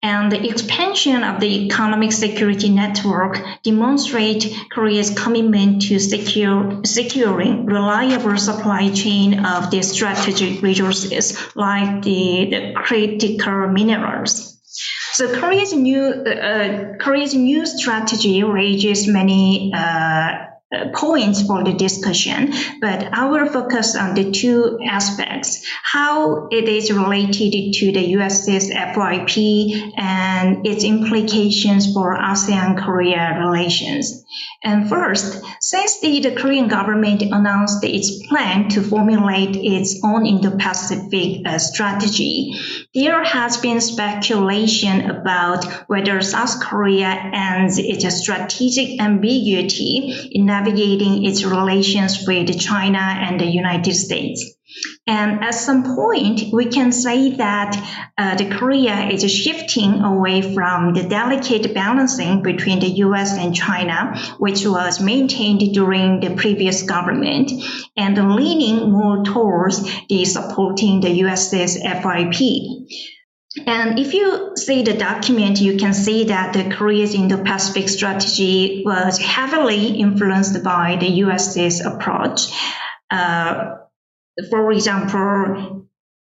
And 0.02 0.32
the 0.32 0.50
expansion 0.50 1.24
of 1.24 1.40
the 1.40 1.68
economic 1.68 2.12
security 2.12 2.70
network 2.70 3.40
demonstrate 3.62 4.52
Korea's 4.72 5.12
commitment 5.12 5.84
to 5.84 6.00
secure, 6.00 6.82
securing 6.86 7.68
reliable 7.68 8.36
supply 8.38 8.90
chain 8.90 9.46
of 9.46 9.70
the 9.70 9.84
strategic 9.84 10.64
resources 10.64 11.38
like 11.56 12.02
the, 12.02 12.48
the 12.50 12.74
critical 12.76 13.68
minerals. 13.68 14.51
So 15.14 15.40
Korea's 15.40 15.74
new 15.74 16.04
uh, 16.04 16.96
Korea's 16.98 17.34
new 17.34 17.66
strategy 17.66 18.44
raises 18.44 19.08
many 19.08 19.72
uh, 19.76 20.48
points 20.94 21.46
for 21.46 21.64
the 21.64 21.74
discussion, 21.74 22.54
but 22.80 23.14
I 23.14 23.26
will 23.26 23.48
focus 23.48 23.96
on 23.96 24.16
the 24.16 24.32
two 24.32 24.80
aspects, 24.88 25.66
how 25.84 26.48
it 26.50 26.70
is 26.70 26.92
related 26.92 27.74
to 27.74 27.92
the 27.92 28.02
US's 28.18 28.72
FOIP 28.72 29.94
and 29.98 30.66
its 30.66 30.86
implications 30.86 31.94
for 31.94 32.16
ASEAN-Korea 32.16 33.40
relations. 33.40 34.24
And 34.64 34.90
first, 34.90 35.44
since 35.60 36.00
the, 36.00 36.20
the 36.20 36.36
Korean 36.36 36.68
government 36.68 37.22
announced 37.22 37.84
its 37.84 38.26
plan 38.28 38.70
to 38.70 38.82
formulate 38.82 39.56
its 39.56 40.00
own 40.04 40.26
Indo-Pacific 40.26 41.42
uh, 41.46 41.58
strategy, 41.58 42.54
there 42.94 43.24
has 43.24 43.58
been 43.58 43.82
speculation 43.82 45.10
about 45.10 45.66
whether 45.88 46.22
South 46.22 46.62
Korea 46.62 47.10
ends 47.34 47.78
its 47.78 48.22
strategic 48.22 49.02
ambiguity 49.02 50.30
in 50.32 50.46
navigating 50.46 51.26
its 51.26 51.44
relations 51.44 52.26
with 52.28 52.60
China 52.60 53.00
and 53.00 53.40
the 53.40 53.46
United 53.46 53.94
States. 53.96 54.56
And 55.08 55.44
at 55.44 55.56
some 55.56 55.96
point, 55.96 56.54
we 56.54 56.66
can 56.68 56.92
say 56.92 57.36
that 57.36 57.76
uh, 58.18 58.36
the 58.36 58.50
Korea 58.50 59.10
is 59.10 59.30
shifting 59.32 60.02
away 60.02 60.54
from 60.54 60.94
the 60.94 61.04
delicate 61.04 61.74
balancing 61.74 62.42
between 62.42 62.80
the 62.80 62.90
U.S. 63.06 63.38
and 63.38 63.56
China, 63.56 64.18
which 64.38 64.66
was 64.66 65.02
maintained 65.02 65.74
during 65.74 66.20
the 66.20 66.36
previous 66.36 66.84
government, 66.84 67.52
and 67.98 68.36
leaning 68.36 68.92
more 68.92 69.24
towards 69.24 69.82
the 70.08 70.26
supporting 70.26 71.02
the 71.02 71.12
U.S.'s 71.26 71.78
FOIP. 71.78 72.88
And 73.66 74.00
if 74.00 74.14
you 74.14 74.54
see 74.56 74.84
the 74.84 74.94
document, 74.94 75.60
you 75.60 75.78
can 75.78 75.94
see 75.94 76.26
that 76.26 76.54
the 76.54 76.74
Korea's 76.74 77.14
Indo-Pacific 77.14 77.90
strategy 77.90 78.84
was 78.86 79.18
heavily 79.18 79.88
influenced 79.88 80.64
by 80.64 80.96
the 80.98 81.08
US's 81.08 81.82
approach. 81.82 82.50
Uh, 83.10 83.76
for 84.50 84.72
example, 84.72 85.88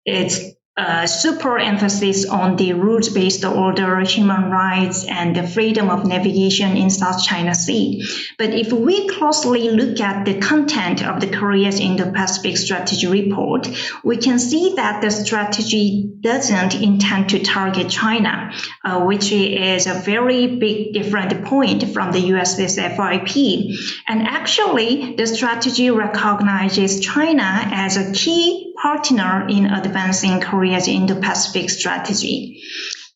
it's 0.05 0.54
uh, 0.77 1.07
super 1.07 1.57
emphasis 1.57 2.27
on 2.29 2.57
the 2.57 2.73
rules-based 2.73 3.45
order, 3.45 4.01
human 4.01 4.51
rights, 4.51 5.07
and 5.07 5.37
the 5.37 5.47
freedom 5.47 5.89
of 5.89 6.05
navigation 6.05 6.77
in 6.77 6.91
South 6.91 7.23
China 7.23 7.55
Sea. 7.55 8.05
But 8.39 8.51
if 8.51 8.73
we 8.73 9.09
closely 9.09 9.71
look 9.71 10.01
at 10.01 10.25
the 10.25 10.41
content 10.41 11.07
of 11.07 11.21
the 11.21 11.29
Korea's 11.29 11.79
Indo-Pacific 11.79 12.57
Strategy 12.57 13.07
Report, 13.07 13.69
we 14.03 14.17
can 14.17 14.41
see 14.41 14.75
that 14.75 15.01
the 15.01 15.13
strategy 15.13 16.11
doesn't 16.21 16.75
intend 16.75 17.29
to 17.29 17.39
target 17.45 17.89
China, 17.89 18.53
uh, 18.85 19.05
which 19.05 19.31
is 19.31 19.87
a 19.87 19.95
very 19.95 20.57
big 20.57 20.93
different 20.93 21.45
point 21.45 21.93
from 21.93 22.11
the 22.11 22.21
US's 22.21 22.79
FOIP. 22.79 23.77
And 24.09 24.27
actually, 24.27 25.15
the 25.15 25.29
strategy 25.29 25.91
recognizes 25.91 26.99
China 26.99 27.61
as 27.71 27.97
a 27.97 28.13
key 28.13 28.74
partner 28.81 29.47
in 29.49 29.67
advancing 29.67 30.41
Korea's 30.41 30.89
Indo-Pacific 30.89 31.71
strategy. 31.71 32.63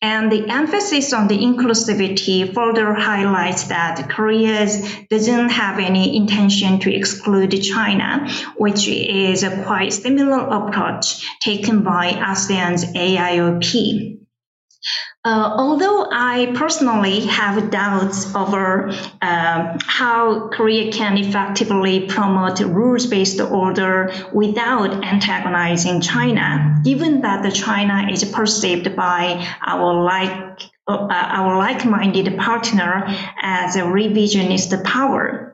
And 0.00 0.31
the 0.31 0.49
emphasis 0.49 1.12
on 1.12 1.27
the 1.27 1.37
inclusivity 1.37 2.55
further 2.55 2.95
highlights 2.95 3.65
that 3.65 4.09
Korea 4.09 4.69
doesn't 5.11 5.49
have 5.49 5.81
any 5.81 6.17
intention 6.17 6.79
to 6.81 6.95
exclude 6.95 7.50
China, 7.62 8.29
which 8.57 8.87
is 8.87 9.42
a 9.42 9.64
quite 9.64 9.92
similar 9.92 10.38
approach 10.38 11.27
taken 11.40 11.83
by 11.83 12.12
ASEAN's 12.12 12.85
AIOP. 12.92 14.17
Uh, 15.24 15.52
although 15.59 16.07
I 16.11 16.52
personally 16.54 17.26
have 17.26 17.70
doubts 17.70 18.35
over 18.37 18.90
uh, 19.20 19.78
how 19.85 20.48
Korea 20.48 20.92
can 20.92 21.18
effectively 21.18 22.07
promote 22.07 22.61
rules-based 22.61 23.40
order 23.40 24.12
without 24.33 25.04
antagonizing 25.04 26.00
China, 26.00 26.81
given 26.85 27.22
that 27.22 27.52
China 27.52 28.11
is 28.11 28.24
perceived 28.24 28.94
by 28.94 29.44
our 29.61 30.02
like 30.02 30.62
uh, 30.87 31.07
our 31.11 31.59
like-minded 31.59 32.38
partner 32.38 33.04
as 33.42 33.76
a 33.76 33.83
revisionist 33.83 34.83
power. 34.85 35.48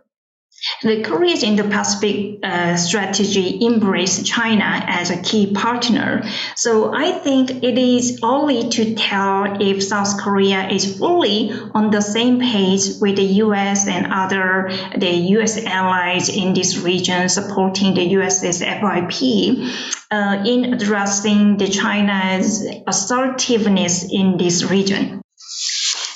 The 0.83 1.03
Korea's 1.03 1.43
Indo-Pacific 1.43 2.39
uh, 2.43 2.77
strategy 2.77 3.65
embraced 3.65 4.27
China 4.27 4.85
as 4.87 5.11
a 5.11 5.21
key 5.21 5.53
partner. 5.53 6.23
So 6.57 6.95
I 6.95 7.13
think 7.13 7.63
it 7.63 7.79
is 7.79 8.21
early 8.23 8.69
to 8.71 8.95
tell 8.95 9.61
if 9.61 9.83
South 9.83 10.21
Korea 10.21 10.69
is 10.69 10.99
fully 10.99 11.53
on 11.75 11.91
the 11.91 12.01
same 12.01 12.41
page 12.41 13.01
with 13.01 13.17
the 13.17 13.25
U.S. 13.45 13.87
and 13.87 14.13
other 14.13 14.71
the 14.97 15.11
U.S. 15.37 15.63
allies 15.65 16.29
in 16.29 16.55
this 16.55 16.79
region 16.79 17.29
supporting 17.29 17.95
the 17.95 18.05
U.S.'s 18.19 18.63
FOIP 18.63 19.71
uh, 20.11 20.43
in 20.47 20.75
addressing 20.75 21.57
the 21.57 21.69
China's 21.69 22.67
assertiveness 22.87 24.07
in 24.11 24.37
this 24.37 24.65
region. 24.65 25.24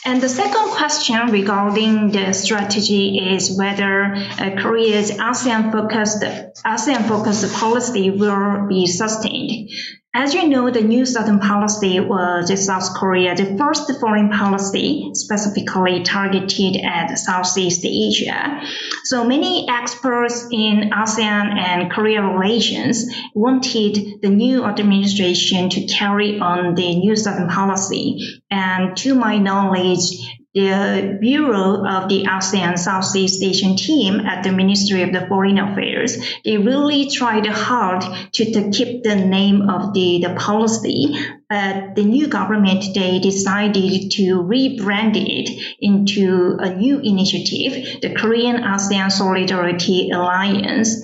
And 0.08 0.22
the 0.22 0.28
second 0.30 0.70
question 0.70 1.30
regarding 1.30 2.12
the 2.12 2.32
strategy 2.32 3.18
is 3.18 3.58
whether 3.58 4.14
uh, 4.14 4.56
Korea's 4.56 5.10
ASEAN 5.10 5.70
focused 5.70 6.22
ASEAN 6.64 7.06
focused 7.06 7.52
policy 7.52 8.10
will 8.10 8.66
be 8.66 8.86
sustained. 8.86 9.68
As 10.14 10.32
you 10.32 10.48
know, 10.48 10.70
the 10.70 10.80
New 10.80 11.04
Southern 11.04 11.38
Policy 11.38 12.00
was 12.00 12.66
South 12.66 12.94
Korea, 12.94 13.36
the 13.36 13.56
first 13.58 13.92
foreign 14.00 14.30
policy 14.30 15.10
specifically 15.12 16.02
targeted 16.02 16.76
at 16.82 17.14
Southeast 17.18 17.84
Asia. 17.84 18.60
So 19.04 19.24
many 19.24 19.68
experts 19.68 20.48
in 20.50 20.90
ASEAN 20.94 21.58
and 21.58 21.90
Korea 21.90 22.22
relations 22.22 23.04
wanted 23.34 24.22
the 24.22 24.30
new 24.30 24.64
administration 24.64 25.68
to 25.70 25.86
carry 25.86 26.40
on 26.40 26.74
the 26.74 26.96
New 26.96 27.14
Southern 27.14 27.48
Policy. 27.48 28.42
And 28.50 28.96
to 28.96 29.14
my 29.14 29.36
knowledge, 29.36 30.37
the 30.58 31.18
Bureau 31.20 31.86
of 31.86 32.08
the 32.08 32.24
ASEAN 32.24 32.76
Southeast 32.76 33.42
Asian 33.42 33.76
team 33.76 34.20
at 34.20 34.42
the 34.42 34.50
Ministry 34.50 35.02
of 35.02 35.12
the 35.12 35.26
Foreign 35.28 35.58
Affairs, 35.58 36.16
they 36.44 36.58
really 36.58 37.08
tried 37.08 37.46
hard 37.46 38.02
to, 38.32 38.52
to 38.52 38.70
keep 38.70 39.04
the 39.04 39.14
name 39.14 39.70
of 39.70 39.94
the, 39.94 40.20
the 40.22 40.34
policy, 40.34 41.14
but 41.48 41.94
the 41.94 42.02
new 42.02 42.26
government, 42.26 42.84
they 42.94 43.20
decided 43.20 44.10
to 44.12 44.42
rebrand 44.42 45.14
it 45.14 45.76
into 45.80 46.56
a 46.58 46.74
new 46.74 46.98
initiative, 46.98 48.00
the 48.02 48.14
Korean 48.14 48.56
ASEAN 48.56 49.12
Solidarity 49.12 50.10
Alliance. 50.10 50.96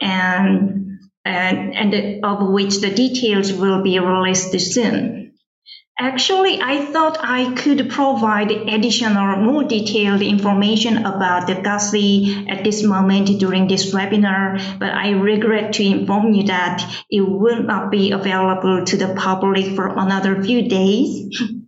And 0.00 0.78
and, 1.24 1.72
and 1.72 2.24
of 2.24 2.48
which 2.48 2.80
the 2.80 2.90
details 2.90 3.52
will 3.52 3.80
be 3.84 3.96
released 4.00 4.58
soon. 4.58 5.21
Actually, 5.98 6.60
I 6.60 6.86
thought 6.86 7.18
I 7.20 7.52
could 7.54 7.90
provide 7.90 8.50
additional 8.50 9.36
more 9.36 9.62
detailed 9.62 10.22
information 10.22 11.04
about 11.04 11.46
the 11.46 11.54
KASI 11.54 12.50
at 12.50 12.64
this 12.64 12.82
moment 12.82 13.38
during 13.38 13.68
this 13.68 13.94
webinar, 13.94 14.78
but 14.78 14.90
I 14.90 15.10
regret 15.10 15.74
to 15.74 15.84
inform 15.84 16.32
you 16.34 16.44
that 16.44 16.82
it 17.10 17.20
will 17.20 17.62
not 17.62 17.90
be 17.90 18.10
available 18.10 18.84
to 18.84 18.96
the 18.96 19.14
public 19.14 19.76
for 19.76 19.86
another 19.88 20.42
few 20.42 20.68
days. 20.68 21.40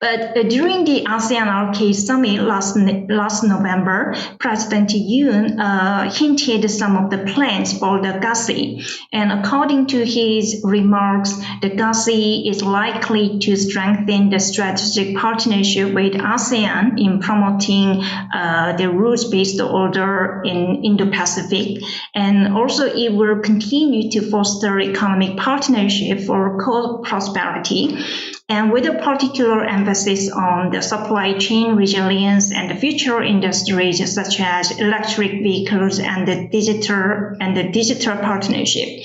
But 0.00 0.36
uh, 0.36 0.42
during 0.44 0.84
the 0.84 1.04
ASEAN 1.06 1.48
Arcade 1.48 1.96
Summit 1.96 2.40
last, 2.40 2.76
last 2.76 3.42
November, 3.42 4.14
President 4.38 4.90
Yoon 4.90 5.58
uh, 5.58 6.08
hinted 6.08 6.70
some 6.70 6.96
of 6.96 7.10
the 7.10 7.32
plans 7.32 7.76
for 7.76 8.00
the 8.00 8.12
KASI. 8.20 8.86
And 9.12 9.32
according 9.32 9.88
to 9.88 10.04
his 10.04 10.60
remarks, 10.62 11.32
the 11.62 11.70
KASI 11.70 12.48
is 12.48 12.62
likely 12.62 13.40
to 13.40 13.56
strengthen 13.56 14.30
the 14.30 14.38
strategic 14.38 15.16
partnership 15.16 15.92
with 15.92 16.12
ASEAN 16.12 16.96
in 16.96 17.18
promoting 17.18 18.00
uh, 18.32 18.76
the 18.76 18.88
rules-based 18.88 19.60
order 19.60 20.42
in 20.44 20.84
Indo-Pacific. 20.84 21.82
And 22.14 22.54
also 22.56 22.86
it 22.86 23.12
will 23.12 23.40
continue 23.40 24.12
to 24.12 24.30
foster 24.30 24.78
economic 24.78 25.36
partnership 25.38 26.20
for 26.20 26.62
co-prosperity 26.64 27.98
and 28.50 28.72
with 28.72 28.86
a 28.86 28.94
particular 28.94 29.62
emphasis 29.64 30.30
on 30.30 30.70
the 30.70 30.80
supply 30.80 31.36
chain 31.36 31.76
resilience 31.76 32.50
and 32.52 32.70
the 32.70 32.74
future 32.74 33.22
industries 33.22 34.14
such 34.14 34.40
as 34.40 34.78
electric 34.78 35.32
vehicles 35.42 35.98
and 35.98 36.26
the 36.26 36.48
digital 36.48 37.36
and 37.40 37.56
the 37.56 37.70
digital 37.70 38.16
partnership. 38.16 39.04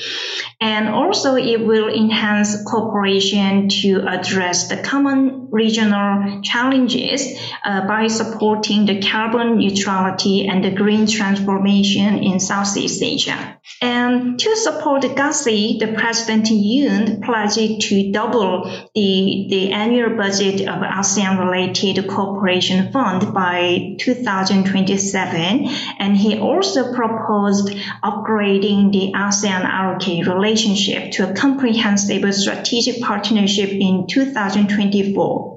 And 0.64 0.88
also 0.88 1.36
it 1.36 1.66
will 1.66 1.90
enhance 1.90 2.64
cooperation 2.64 3.68
to 3.84 4.06
address 4.08 4.70
the 4.70 4.78
common 4.78 5.50
regional 5.52 6.42
challenges 6.42 7.38
uh, 7.66 7.86
by 7.86 8.08
supporting 8.08 8.86
the 8.86 9.02
carbon 9.02 9.58
neutrality 9.58 10.48
and 10.48 10.64
the 10.64 10.72
green 10.72 11.06
transformation 11.06 12.24
in 12.24 12.40
Southeast 12.40 13.04
Asia. 13.04 13.60
And 13.82 14.40
to 14.40 14.56
support 14.56 15.04
KASI, 15.04 15.80
the 15.80 15.94
President 15.94 16.46
Yoon 16.48 17.22
pledged 17.22 17.82
to 17.90 18.12
double 18.14 18.64
the, 18.96 19.48
the 19.50 19.72
annual 19.74 20.16
budget 20.16 20.62
of 20.62 20.82
ASEAN-related 20.82 22.08
cooperation 22.08 22.94
fund 22.94 23.34
by 23.34 23.98
2027. 24.00 25.68
And 26.00 26.16
he 26.16 26.40
also 26.40 26.94
proposed 26.94 27.70
upgrading 28.02 28.94
the 28.94 29.12
ASEAN-ROK 29.14 30.26
relationship 30.26 30.53
to 30.56 31.30
a 31.30 31.34
comprehensive 31.34 32.34
strategic 32.34 33.02
partnership 33.02 33.70
in 33.70 34.06
2024. 34.08 35.54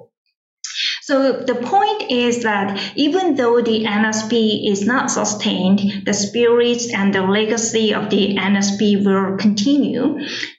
So 1.03 1.33
the 1.33 1.55
point 1.55 2.11
is 2.11 2.43
that 2.43 2.93
even 2.97 3.37
though 3.37 3.61
the 3.61 3.85
NSP 3.85 4.71
is 4.71 4.87
not 4.87 5.11
sustained, 5.11 6.05
the 6.05 6.13
spirits 6.13 6.93
and 6.93 7.15
the 7.15 7.23
legacy 7.23 7.95
of 7.95 8.11
the 8.11 8.37
NSP 8.37 9.05
will 9.05 9.37
continue. 9.37 10.19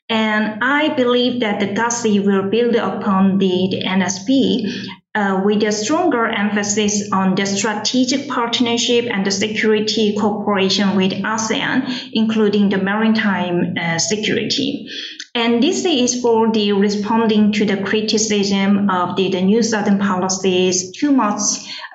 And 0.10 0.64
I 0.64 0.96
believe 0.96 1.42
that 1.42 1.60
the 1.60 1.68
KASI 1.68 2.26
will 2.26 2.50
build 2.50 2.76
upon 2.76 3.38
the, 3.38 3.68
the 3.72 3.82
NSP 3.84 4.88
uh, 5.18 5.42
with 5.44 5.64
a 5.64 5.72
stronger 5.72 6.28
emphasis 6.28 7.12
on 7.12 7.34
the 7.34 7.46
strategic 7.46 8.28
partnership 8.30 9.06
and 9.12 9.26
the 9.26 9.32
security 9.32 10.16
cooperation 10.16 10.96
with 10.96 11.12
ASEAN, 11.12 12.12
including 12.14 12.70
the 12.70 12.78
maritime 12.78 13.74
uh, 13.76 13.98
security. 13.98 14.88
And 15.34 15.62
this 15.62 15.86
is 15.86 16.22
for 16.22 16.52
the 16.52 16.74
responding 16.74 17.52
to 17.54 17.66
the 17.66 17.78
criticism 17.78 18.90
of 18.92 19.16
the, 19.16 19.30
the 19.30 19.42
New 19.42 19.64
Southern 19.64 19.98
policies, 19.98 20.92
too 20.92 21.12
much 21.12 21.42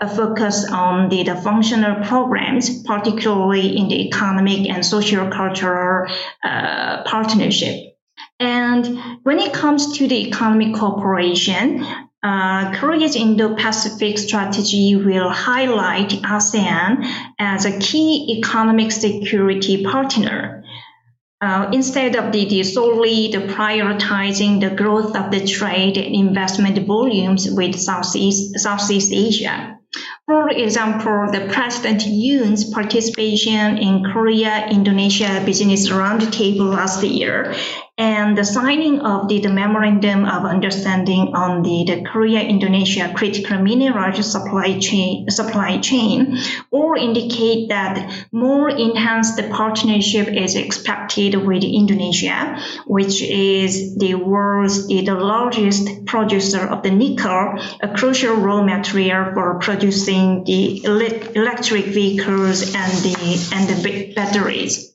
uh, 0.01 0.09
focus 0.09 0.65
on 0.69 1.09
the, 1.09 1.23
the 1.23 1.37
functional 1.37 2.05
programs, 2.05 2.83
particularly 2.83 3.77
in 3.77 3.89
the 3.89 4.09
economic 4.09 4.69
and 4.69 4.85
social 4.85 5.31
cultural 5.31 6.09
uh, 6.43 7.05
partnership. 7.05 7.77
And 8.41 8.99
when 9.23 9.39
it 9.39 9.53
comes 9.53 9.99
to 9.99 10.09
the 10.09 10.27
economic 10.27 10.75
cooperation, 10.75 11.87
uh, 12.23 12.73
Korea's 12.79 13.17
Indo-Pacific 13.17 14.17
strategy 14.17 14.95
will 14.95 15.29
highlight 15.29 16.11
ASEAN 16.11 17.05
as 17.39 17.65
a 17.65 17.79
key 17.81 18.37
economic 18.39 18.93
security 18.93 19.85
partner. 19.85 20.65
Uh, 21.41 21.69
instead 21.73 22.15
of 22.15 22.31
the, 22.31 22.45
the 22.45 22.63
solely 22.63 23.33
the 23.33 23.39
prioritizing 23.39 24.61
the 24.61 24.71
growth 24.71 25.17
of 25.17 25.33
the 25.33 25.45
trade 25.45 25.99
and 25.99 26.15
investment 26.15 26.79
volumes 26.87 27.51
with 27.51 27.75
Southeast, 27.75 28.57
Southeast 28.61 29.11
Asia. 29.13 29.77
For 30.27 30.49
example, 30.49 31.33
the 31.33 31.51
President 31.53 32.03
Yoon's 32.03 32.73
participation 32.73 33.77
in 33.77 34.05
Korea 34.05 34.69
Indonesia 34.69 35.43
Business 35.45 35.89
Roundtable 35.89 36.71
last 36.73 37.03
year 37.03 37.57
and 37.99 38.39
the 38.39 38.45
signing 38.45 39.01
of 39.01 39.29
the, 39.29 39.41
the 39.41 39.53
memorandum 39.53 40.25
of 40.25 40.45
understanding 40.45 41.35
on 41.35 41.63
the, 41.63 41.85
the 41.87 42.03
Korea 42.03 42.41
Indonesia 42.41 43.13
critical 43.15 43.59
minerals 43.59 44.31
supply 44.33 44.79
chain 44.79 45.29
supply 45.29 45.79
chain 45.79 46.39
all 46.71 46.95
indicate 46.95 47.69
that 47.69 48.27
more 48.33 48.71
enhanced 48.71 49.39
partnership 49.51 50.29
is 50.29 50.57
expected 50.57 51.35
with 51.35 51.63
Indonesia, 51.63 52.59
which 52.87 53.21
is 53.23 53.97
the 53.99 54.15
world's 54.15 54.87
the, 54.87 55.05
the 55.05 55.15
largest 55.15 56.07
producer 56.07 56.67
of 56.67 56.83
the 56.83 56.91
nickel, 56.91 57.59
a 57.83 57.89
crucial 57.95 58.37
raw 58.37 58.63
material 58.63 59.33
for 59.35 59.59
producing 59.59 60.45
the 60.45 60.83
electric 60.85 61.85
vehicles 61.87 62.75
and 62.75 62.93
the 63.05 63.49
and 63.53 63.69
the 63.69 64.13
batteries. 64.15 64.92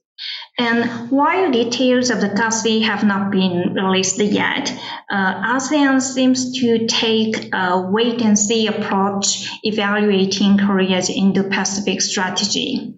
And 0.59 1.11
while 1.11 1.51
details 1.51 2.09
of 2.09 2.19
the 2.19 2.29
KASI 2.29 2.81
have 2.81 3.03
not 3.03 3.31
been 3.31 3.75
released 3.75 4.17
yet, 4.17 4.73
uh, 5.07 5.55
ASEAN 5.55 6.01
seems 6.01 6.59
to 6.59 6.87
take 6.87 7.53
a 7.53 7.79
wait 7.79 8.21
and 8.21 8.37
see 8.37 8.65
approach 8.65 9.51
evaluating 9.61 10.57
Korea's 10.57 11.11
Indo-Pacific 11.11 12.01
strategy. 12.01 12.95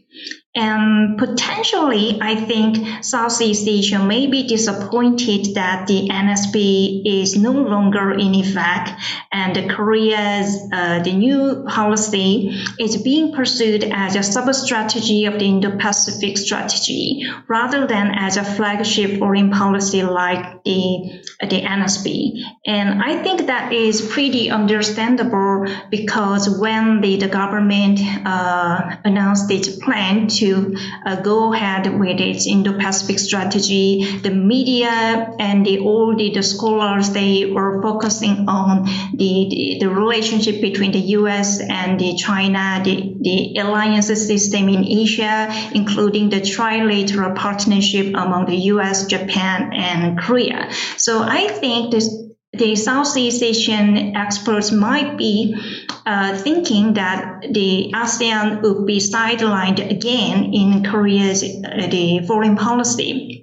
And 0.59 1.17
potentially, 1.17 2.19
I 2.21 2.35
think 2.35 3.01
Southeast 3.01 3.65
Asia 3.65 3.97
may 3.97 4.27
be 4.27 4.45
disappointed 4.45 5.55
that 5.55 5.87
the 5.87 6.09
NSP 6.09 7.03
is 7.05 7.37
no 7.37 7.53
longer 7.53 8.11
in 8.11 8.35
effect 8.35 8.91
and 9.31 9.69
Korea's 9.69 10.57
uh, 10.73 10.99
the 11.03 11.13
new 11.13 11.63
policy 11.65 12.61
is 12.77 13.01
being 13.01 13.33
pursued 13.33 13.85
as 13.85 14.17
a 14.17 14.23
sub-strategy 14.23 15.25
of 15.25 15.39
the 15.39 15.45
Indo-Pacific 15.45 16.37
strategy 16.37 17.23
rather 17.47 17.87
than 17.87 18.11
as 18.13 18.35
a 18.35 18.43
flagship 18.43 19.17
foreign 19.19 19.51
policy 19.51 20.03
like 20.03 20.63
the, 20.65 21.21
the 21.39 21.61
NSP. 21.61 22.41
And 22.65 23.01
I 23.01 23.23
think 23.23 23.47
that 23.47 23.71
is 23.71 24.01
pretty 24.01 24.49
understandable 24.49 25.67
because 25.89 26.59
when 26.59 26.99
the, 26.99 27.15
the 27.15 27.29
government 27.29 28.01
uh, 28.25 28.97
announced 29.05 29.49
its 29.51 29.69
plan 29.69 30.27
to 30.27 30.48
to 30.49 30.75
uh, 31.05 31.21
go 31.21 31.53
ahead 31.53 31.99
with 31.99 32.19
its 32.19 32.47
Indo-Pacific 32.47 33.19
strategy. 33.19 34.19
The 34.21 34.31
media 34.31 34.89
and 35.39 35.65
the, 35.65 35.79
all 35.79 36.15
the, 36.15 36.31
the 36.33 36.43
scholars, 36.43 37.11
they 37.11 37.45
were 37.45 37.81
focusing 37.81 38.47
on 38.47 38.85
the, 39.13 39.47
the, 39.49 39.77
the, 39.81 39.89
relationship 39.89 40.61
between 40.61 40.91
the 40.91 41.05
U.S. 41.19 41.59
and 41.59 41.99
the 41.99 42.15
China, 42.15 42.81
the, 42.83 43.15
the 43.21 43.59
alliance 43.59 44.07
system 44.07 44.69
in 44.69 44.85
Asia, 44.85 45.47
including 45.73 46.29
the 46.29 46.41
trilateral 46.41 47.35
partnership 47.35 48.07
among 48.15 48.45
the 48.45 48.57
U.S., 48.73 49.05
Japan, 49.05 49.71
and 49.73 50.17
Korea. 50.19 50.69
So 50.97 51.21
I 51.21 51.47
think 51.47 51.91
this 51.91 52.07
the 52.51 52.75
Southeast 52.75 53.43
Asian 53.43 54.15
experts 54.15 54.71
might 54.71 55.17
be 55.17 55.55
uh, 56.05 56.37
thinking 56.37 56.93
that 56.93 57.41
the 57.51 57.91
ASEAN 57.93 58.61
would 58.61 58.85
be 58.85 58.99
sidelined 58.99 59.79
again 59.89 60.53
in 60.53 60.83
Korea's 60.83 61.43
uh, 61.43 61.87
the 61.89 62.25
foreign 62.27 62.55
policy. 62.55 63.39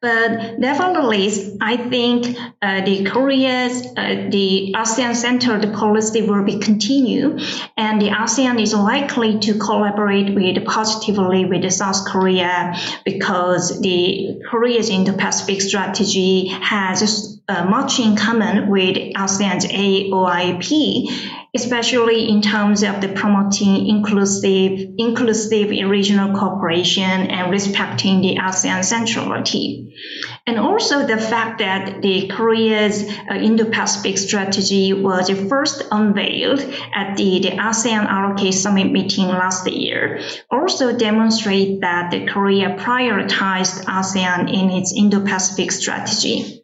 But 0.00 0.58
nevertheless, 0.58 1.56
I 1.60 1.76
think 1.76 2.36
uh, 2.62 2.84
the 2.84 3.04
Korea's 3.04 3.84
uh, 3.96 4.28
the 4.30 4.74
ASEAN-centered 4.76 5.72
policy 5.74 6.22
will 6.22 6.44
be 6.44 6.58
continued, 6.58 7.42
and 7.76 8.00
the 8.00 8.10
ASEAN 8.10 8.60
is 8.60 8.74
likely 8.74 9.38
to 9.40 9.58
collaborate 9.58 10.34
with 10.34 10.64
positively 10.66 11.46
with 11.46 11.70
South 11.72 12.06
Korea 12.06 12.74
because 13.04 13.80
the 13.80 14.40
Korea's 14.48 14.90
Indo-Pacific 14.90 15.60
strategy 15.60 16.48
has 16.48 17.40
uh, 17.48 17.64
much 17.64 17.98
in 17.98 18.16
common 18.16 18.68
with 18.68 18.96
ASEAN's 19.14 19.66
AOIP, 19.66 21.45
especially 21.56 22.28
in 22.28 22.42
terms 22.42 22.82
of 22.82 23.00
the 23.00 23.08
promoting 23.08 23.88
inclusive, 23.88 24.72
inclusive 24.98 25.70
regional 25.96 26.36
cooperation 26.38 27.30
and 27.36 27.50
respecting 27.50 28.20
the 28.20 28.36
ASEAN 28.36 28.84
centrality. 28.84 29.66
And 30.46 30.58
also 30.58 31.06
the 31.06 31.16
fact 31.16 31.58
that 31.60 32.02
the 32.02 32.28
Korea's 32.28 33.02
uh, 33.02 33.34
Indo-Pacific 33.34 34.18
strategy 34.18 34.92
was 34.92 35.30
first 35.48 35.82
unveiled 35.90 36.60
at 36.94 37.16
the, 37.16 37.40
the 37.40 37.52
ASEAN 37.68 38.04
ROK 38.06 38.52
summit 38.52 38.92
meeting 38.92 39.28
last 39.28 39.66
year 39.66 40.20
also 40.50 40.96
demonstrate 40.96 41.80
that 41.80 42.10
the 42.10 42.26
Korea 42.26 42.76
prioritized 42.76 43.84
ASEAN 43.86 44.52
in 44.52 44.70
its 44.78 44.92
Indo-Pacific 44.94 45.72
strategy. 45.72 46.62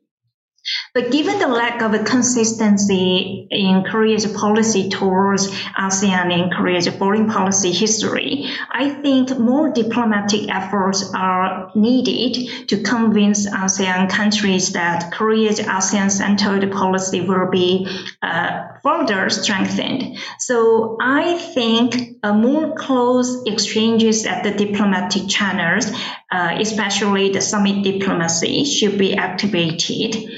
But 0.94 1.10
given 1.10 1.38
the 1.38 1.48
lack 1.48 1.82
of 1.82 2.04
consistency 2.04 3.48
in 3.50 3.84
Korea's 3.84 4.26
policy 4.26 4.90
towards 4.90 5.50
ASEAN 5.78 6.32
and 6.32 6.52
Korea's 6.52 6.86
foreign 6.88 7.28
policy 7.28 7.72
history, 7.72 8.48
I 8.70 8.90
think 8.90 9.38
more 9.38 9.72
diplomatic 9.72 10.48
efforts 10.48 11.12
are 11.14 11.72
needed 11.74 12.68
to 12.68 12.82
convince 12.82 13.48
ASEAN 13.48 14.08
countries 14.10 14.72
that 14.72 15.12
Korea's 15.12 15.58
ASEAN-centered 15.58 16.70
policy 16.70 17.22
will 17.22 17.50
be 17.50 17.88
uh, 18.22 18.71
further 18.82 19.30
strengthened. 19.30 20.18
So 20.38 20.96
I 21.00 21.38
think 21.38 22.16
a 22.22 22.32
more 22.32 22.74
close 22.74 23.42
exchanges 23.46 24.26
at 24.26 24.42
the 24.42 24.52
diplomatic 24.52 25.28
channels, 25.28 25.90
uh, 26.30 26.56
especially 26.58 27.30
the 27.30 27.40
summit 27.40 27.84
diplomacy, 27.84 28.64
should 28.64 28.98
be 28.98 29.14
activated 29.14 30.30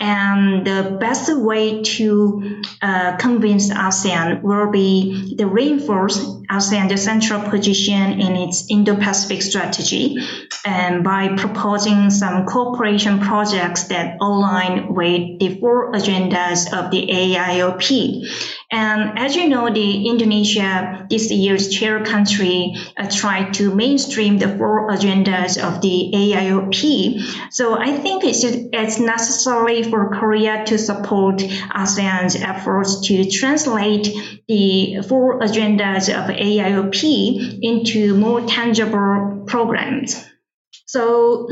And 0.00 0.66
the 0.66 0.96
best 0.98 1.30
way 1.36 1.82
to 1.82 2.62
uh, 2.80 3.16
convince 3.18 3.70
ASEAN 3.70 4.42
will 4.42 4.70
be 4.70 5.36
to 5.36 5.46
reinforce 5.46 6.18
ASEAN's 6.50 7.02
central 7.02 7.48
position 7.50 8.18
in 8.18 8.34
its 8.36 8.64
Indo-Pacific 8.70 9.42
strategy 9.42 10.16
and 10.64 11.04
by 11.04 11.36
proposing 11.36 12.10
some 12.10 12.46
cooperation 12.46 13.20
projects 13.20 13.84
that 13.84 14.16
align 14.20 14.94
with 14.94 15.38
the 15.38 15.58
four 15.60 15.92
agendas 15.92 16.72
of 16.72 16.90
the 16.90 17.06
AIOP. 17.06 18.26
And 18.72 19.18
as 19.18 19.34
you 19.34 19.48
know, 19.48 19.68
the 19.68 20.06
Indonesia, 20.06 21.06
this 21.10 21.30
year's 21.30 21.70
chair 21.70 22.04
country, 22.04 22.76
uh, 22.96 23.08
tried 23.10 23.54
to 23.54 23.74
mainstream 23.74 24.38
the 24.38 24.56
four 24.56 24.90
agendas 24.90 25.58
of 25.58 25.80
the 25.80 26.12
AIOP. 26.14 27.50
So 27.50 27.76
I 27.76 27.96
think 27.96 28.22
it's, 28.22 28.44
it's 28.44 29.00
necessary 29.00 29.82
for 29.82 30.10
Korea 30.10 30.64
to 30.66 30.78
support 30.78 31.38
ASEAN's 31.38 32.36
efforts 32.36 33.00
to 33.08 33.28
translate 33.28 34.08
the 34.46 35.02
four 35.08 35.40
agendas 35.40 36.08
of 36.08 36.30
AIOP 36.30 37.58
into 37.62 38.14
more 38.14 38.42
tangible 38.42 39.44
programs. 39.48 40.24
So 40.86 41.48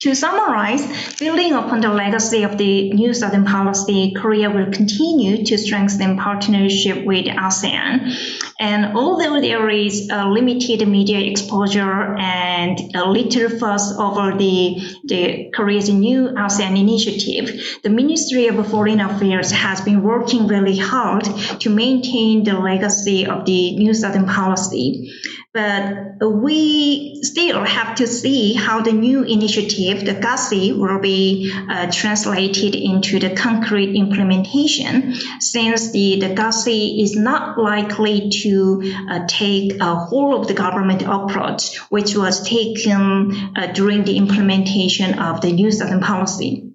to 0.00 0.14
summarize, 0.14 1.16
building 1.18 1.54
upon 1.54 1.80
the 1.80 1.88
legacy 1.88 2.42
of 2.42 2.58
the 2.58 2.92
New 2.92 3.14
Southern 3.14 3.46
Policy, 3.46 4.12
Korea 4.14 4.50
will 4.50 4.70
continue 4.70 5.42
to 5.46 5.56
strengthen 5.56 6.18
partnership 6.18 7.06
with 7.06 7.24
ASEAN. 7.24 8.14
And 8.60 8.94
although 8.94 9.40
there 9.40 9.70
is 9.70 10.10
a 10.12 10.28
limited 10.28 10.86
media 10.86 11.20
exposure 11.20 12.14
and 12.18 12.78
a 12.94 13.08
little 13.08 13.48
fuss 13.58 13.98
over 13.98 14.36
the, 14.36 14.76
the 15.04 15.50
Korea's 15.54 15.88
new 15.88 16.28
ASEAN 16.28 16.78
initiative, 16.78 17.78
the 17.82 17.90
Ministry 17.90 18.48
of 18.48 18.70
Foreign 18.70 19.00
Affairs 19.00 19.50
has 19.50 19.80
been 19.80 20.02
working 20.02 20.46
really 20.46 20.76
hard 20.76 21.24
to 21.60 21.70
maintain 21.70 22.44
the 22.44 22.58
legacy 22.58 23.24
of 23.24 23.46
the 23.46 23.76
New 23.76 23.94
Southern 23.94 24.26
Policy. 24.26 25.10
But 25.56 26.20
we 26.20 27.18
still 27.22 27.64
have 27.64 27.94
to 27.94 28.06
see 28.06 28.52
how 28.52 28.82
the 28.82 28.92
new 28.92 29.22
initiative, 29.22 30.04
the 30.04 30.20
KASI, 30.20 30.78
will 30.78 31.00
be 31.00 31.50
uh, 31.70 31.90
translated 31.90 32.74
into 32.74 33.18
the 33.18 33.34
concrete 33.34 33.96
implementation, 33.96 35.14
since 35.40 35.92
the, 35.92 36.20
the 36.20 36.34
KASI 36.34 37.02
is 37.02 37.16
not 37.16 37.56
likely 37.56 38.28
to 38.42 38.82
uh, 39.08 39.26
take 39.26 39.80
a 39.80 39.94
whole 39.94 40.38
of 40.38 40.46
the 40.46 40.52
government 40.52 41.00
approach, 41.00 41.78
which 41.88 42.14
was 42.14 42.46
taken 42.46 43.32
uh, 43.56 43.72
during 43.72 44.04
the 44.04 44.18
implementation 44.18 45.18
of 45.18 45.40
the 45.40 45.52
New 45.52 45.70
Southern 45.70 46.02
Policy. 46.02 46.65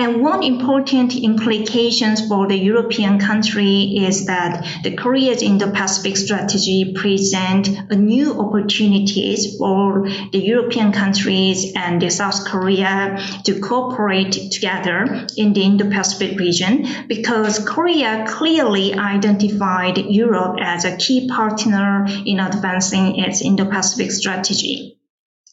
And 0.00 0.22
one 0.22 0.44
important 0.44 1.16
implications 1.16 2.28
for 2.28 2.46
the 2.46 2.56
European 2.56 3.18
country 3.18 3.96
is 3.96 4.26
that 4.26 4.64
the 4.84 4.94
Korea's 4.94 5.42
Indo-Pacific 5.42 6.16
strategy 6.16 6.92
present 6.94 7.68
a 7.90 7.96
new 7.96 8.38
opportunities 8.38 9.56
for 9.58 10.08
the 10.30 10.38
European 10.38 10.92
countries 10.92 11.72
and 11.74 12.00
the 12.00 12.10
South 12.10 12.44
Korea 12.46 13.18
to 13.42 13.58
cooperate 13.58 14.52
together 14.52 15.26
in 15.36 15.52
the 15.52 15.62
Indo-Pacific 15.62 16.38
region 16.38 16.86
because 17.08 17.58
Korea 17.58 18.24
clearly 18.28 18.94
identified 18.94 19.98
Europe 19.98 20.58
as 20.60 20.84
a 20.84 20.96
key 20.96 21.28
partner 21.28 22.06
in 22.24 22.38
advancing 22.38 23.18
its 23.18 23.42
Indo-Pacific 23.42 24.12
strategy 24.12 24.97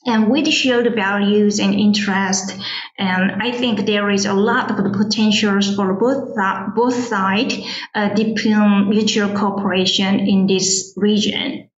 and 0.06 0.30
with 0.30 0.48
shared 0.48 0.94
values 0.96 1.60
and 1.60 1.74
interest. 1.74 2.56
And 2.98 3.42
I 3.42 3.52
think 3.52 3.86
there 3.86 4.10
is 4.10 4.26
a 4.26 4.34
lot 4.34 4.72
of 4.72 4.78
potentials 4.94 5.76
for 5.76 5.94
both 5.94 6.36
both 6.76 6.94
sides 6.94 7.58
uh, 7.94 8.14
deepen 8.14 8.90
mutual 8.90 9.30
cooperation 9.30 10.20
in 10.20 10.48
this 10.48 10.94
region. 10.96 11.70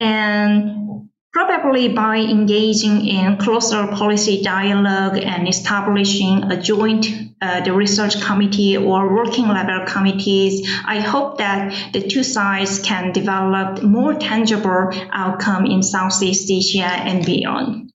And 0.00 1.03
probably 1.34 1.88
by 1.88 2.18
engaging 2.18 3.06
in 3.06 3.36
closer 3.36 3.88
policy 3.88 4.40
dialogue 4.40 5.18
and 5.18 5.48
establishing 5.48 6.44
a 6.44 6.62
joint 6.62 7.06
uh, 7.42 7.60
the 7.62 7.72
research 7.72 8.22
committee 8.22 8.76
or 8.76 9.14
working 9.14 9.48
level 9.48 9.84
committees, 9.86 10.66
I 10.86 11.00
hope 11.00 11.38
that 11.38 11.92
the 11.92 12.00
two 12.00 12.22
sides 12.22 12.78
can 12.78 13.12
develop 13.12 13.82
more 13.82 14.14
tangible 14.14 14.90
outcome 15.12 15.66
in 15.66 15.82
Southeast 15.82 16.50
Asia 16.50 16.84
and 16.84 17.26
beyond. 17.26 17.90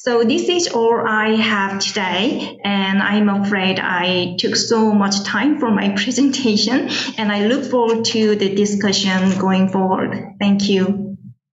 So 0.00 0.24
this 0.24 0.48
is 0.48 0.66
all 0.68 1.00
I 1.06 1.36
have 1.36 1.78
today, 1.78 2.58
and 2.64 3.00
I'm 3.00 3.28
afraid 3.28 3.78
I 3.78 4.34
took 4.36 4.56
so 4.56 4.92
much 4.92 5.22
time 5.22 5.60
for 5.60 5.70
my 5.70 5.90
presentation, 5.96 6.90
and 7.16 7.30
I 7.30 7.46
look 7.46 7.64
forward 7.64 8.04
to 8.06 8.34
the 8.34 8.52
discussion 8.54 9.38
going 9.38 9.68
forward. 9.68 10.34
Thank 10.40 10.68
you. 10.68 11.11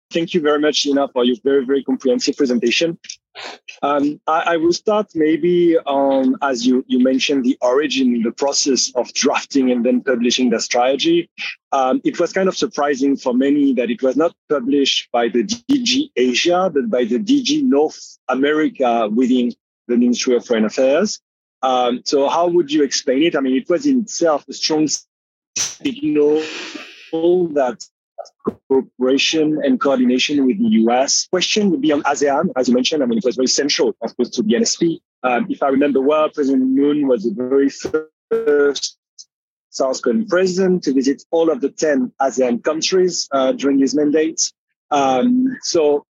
Thank 0.09 0.33
you 0.33 0.41
very 0.41 0.59
much, 0.59 0.85
Lina, 0.85 1.09
for 1.09 1.25
your 1.25 1.35
very, 1.43 1.65
very 1.65 1.83
comprehensive 1.83 2.37
presentation. 2.37 2.97
Um, 3.83 4.19
I, 4.25 4.53
I, 4.53 4.57
will 4.57 4.73
start 4.73 5.11
maybe 5.13 5.77
on, 5.77 6.35
as 6.41 6.65
you, 6.65 6.83
you 6.87 6.99
mentioned, 6.99 7.43
the 7.43 7.57
origin, 7.61 8.23
the 8.23 8.31
process 8.31 8.91
of 8.95 9.13
drafting 9.13 9.69
and 9.69 9.85
then 9.85 10.01
publishing 10.01 10.49
the 10.49 10.59
strategy. 10.59 11.29
Um, 11.71 12.01
it 12.03 12.19
was 12.19 12.33
kind 12.33 12.47
of 12.47 12.57
surprising 12.57 13.15
for 13.15 13.33
many 13.33 13.73
that 13.75 13.91
it 13.91 14.01
was 14.01 14.15
not 14.15 14.33
published 14.49 15.09
by 15.11 15.27
the 15.27 15.43
DG 15.43 16.09
Asia, 16.15 16.71
but 16.73 16.89
by 16.89 17.03
the 17.03 17.19
DG 17.19 17.61
North 17.63 18.17
America 18.29 19.09
within 19.13 19.51
the 19.87 19.97
Ministry 19.97 20.35
of 20.35 20.45
Foreign 20.45 20.65
Affairs. 20.65 21.19
Um, 21.61 22.01
so 22.05 22.29
how 22.29 22.47
would 22.47 22.71
you 22.71 22.83
explain 22.83 23.23
it? 23.23 23.35
I 23.35 23.41
mean, 23.41 23.55
it 23.55 23.69
was 23.69 23.85
in 23.85 24.01
itself 24.01 24.45
a 24.47 24.53
strong 24.53 24.87
signal 25.57 26.41
that 27.11 27.85
cooperation 28.67 29.59
and 29.63 29.79
coordination 29.79 30.45
with 30.45 30.57
the 30.57 30.69
US. 30.81 31.27
Question 31.27 31.71
would 31.71 31.81
be 31.81 31.91
on 31.91 32.03
ASEAN, 32.03 32.51
as 32.55 32.67
you 32.67 32.73
mentioned. 32.73 33.03
I 33.03 33.05
mean, 33.05 33.17
it 33.17 33.25
was 33.25 33.35
very 33.35 33.47
central, 33.47 33.95
of 34.01 34.15
course, 34.15 34.29
to 34.31 34.43
the 34.43 34.53
NSP. 34.53 34.99
Um, 35.23 35.47
if 35.49 35.63
I 35.63 35.69
remember 35.69 36.01
well, 36.01 36.29
President 36.29 36.63
Moon 36.69 37.07
was 37.07 37.23
the 37.23 37.33
very 37.33 37.69
first 37.69 38.97
South 39.69 40.01
Korean 40.01 40.25
president 40.25 40.83
to 40.83 40.93
visit 40.93 41.23
all 41.31 41.49
of 41.49 41.61
the 41.61 41.69
10 41.69 42.11
ASEAN 42.21 42.63
countries 42.63 43.27
uh, 43.31 43.51
during 43.53 43.79
his 43.79 43.95
mandate. 43.95 44.51
Um, 44.91 45.57
so, 45.61 46.05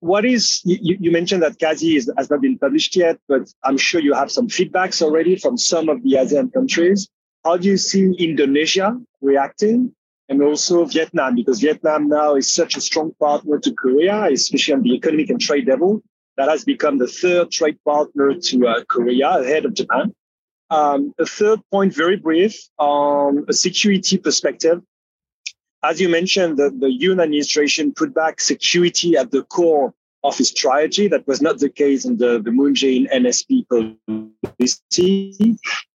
what 0.00 0.24
is, 0.24 0.60
you, 0.64 0.96
you 1.00 1.10
mentioned 1.10 1.42
that 1.42 1.58
KASI 1.58 1.96
is, 1.96 2.12
has 2.18 2.30
not 2.30 2.40
been 2.40 2.58
published 2.58 2.94
yet, 2.96 3.18
but 3.28 3.50
I'm 3.64 3.78
sure 3.78 4.00
you 4.00 4.12
have 4.12 4.30
some 4.30 4.48
feedbacks 4.48 5.00
already 5.02 5.36
from 5.36 5.56
some 5.56 5.88
of 5.88 6.02
the 6.02 6.12
ASEAN 6.12 6.52
countries. 6.52 7.08
How 7.44 7.56
do 7.56 7.68
you 7.68 7.76
see 7.76 8.12
Indonesia 8.18 9.00
reacting? 9.20 9.94
And 10.28 10.42
also 10.42 10.84
Vietnam, 10.84 11.34
because 11.34 11.60
Vietnam 11.60 12.08
now 12.08 12.34
is 12.34 12.52
such 12.52 12.76
a 12.76 12.80
strong 12.80 13.12
partner 13.20 13.58
to 13.58 13.72
Korea, 13.72 14.24
especially 14.24 14.74
on 14.74 14.82
the 14.82 14.94
economic 14.94 15.30
and 15.30 15.40
trade 15.40 15.66
level. 15.66 16.02
That 16.36 16.48
has 16.48 16.64
become 16.64 16.98
the 16.98 17.06
third 17.06 17.50
trade 17.50 17.78
partner 17.84 18.34
to 18.34 18.66
uh, 18.66 18.84
Korea 18.84 19.38
ahead 19.38 19.64
of 19.64 19.74
Japan. 19.74 20.14
Um, 20.68 21.14
a 21.18 21.24
third 21.24 21.60
point, 21.70 21.94
very 21.94 22.16
brief, 22.16 22.56
on 22.78 23.46
a 23.48 23.52
security 23.52 24.18
perspective. 24.18 24.82
As 25.82 26.00
you 26.00 26.08
mentioned, 26.08 26.56
the, 26.56 26.70
the 26.70 26.88
Yoon 26.88 27.22
administration 27.22 27.92
put 27.94 28.12
back 28.14 28.40
security 28.40 29.16
at 29.16 29.30
the 29.30 29.44
core 29.44 29.94
of 30.24 30.38
its 30.40 30.50
strategy. 30.50 31.06
That 31.06 31.26
was 31.26 31.40
not 31.40 31.58
the 31.58 31.70
case 31.70 32.04
in 32.04 32.16
the, 32.16 32.42
the 32.42 32.50
Moon 32.50 32.74
Jae-in 32.74 33.06
NSP 33.06 33.66
policy. 34.58 35.56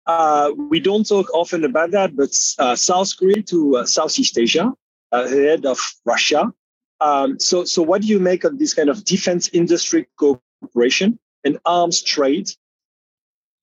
Uh, 0.09 0.51
we 0.55 0.79
don't 0.79 1.07
talk 1.07 1.31
often 1.35 1.63
about 1.63 1.91
that, 1.91 2.15
but 2.15 2.31
uh, 2.57 2.75
South 2.75 3.15
Korea 3.15 3.43
to 3.43 3.77
uh, 3.77 3.85
Southeast 3.85 4.39
Asia, 4.39 4.73
ahead 5.11 5.67
of 5.67 5.79
Russia. 6.03 6.51
Um, 6.99 7.39
so, 7.39 7.63
so 7.63 7.83
what 7.83 8.01
do 8.01 8.07
you 8.07 8.17
make 8.17 8.43
of 8.43 8.57
this 8.57 8.73
kind 8.73 8.89
of 8.89 9.05
defense 9.05 9.51
industry 9.53 10.07
cooperation 10.17 11.19
and 11.43 11.59
arms 11.63 12.01
trade 12.01 12.49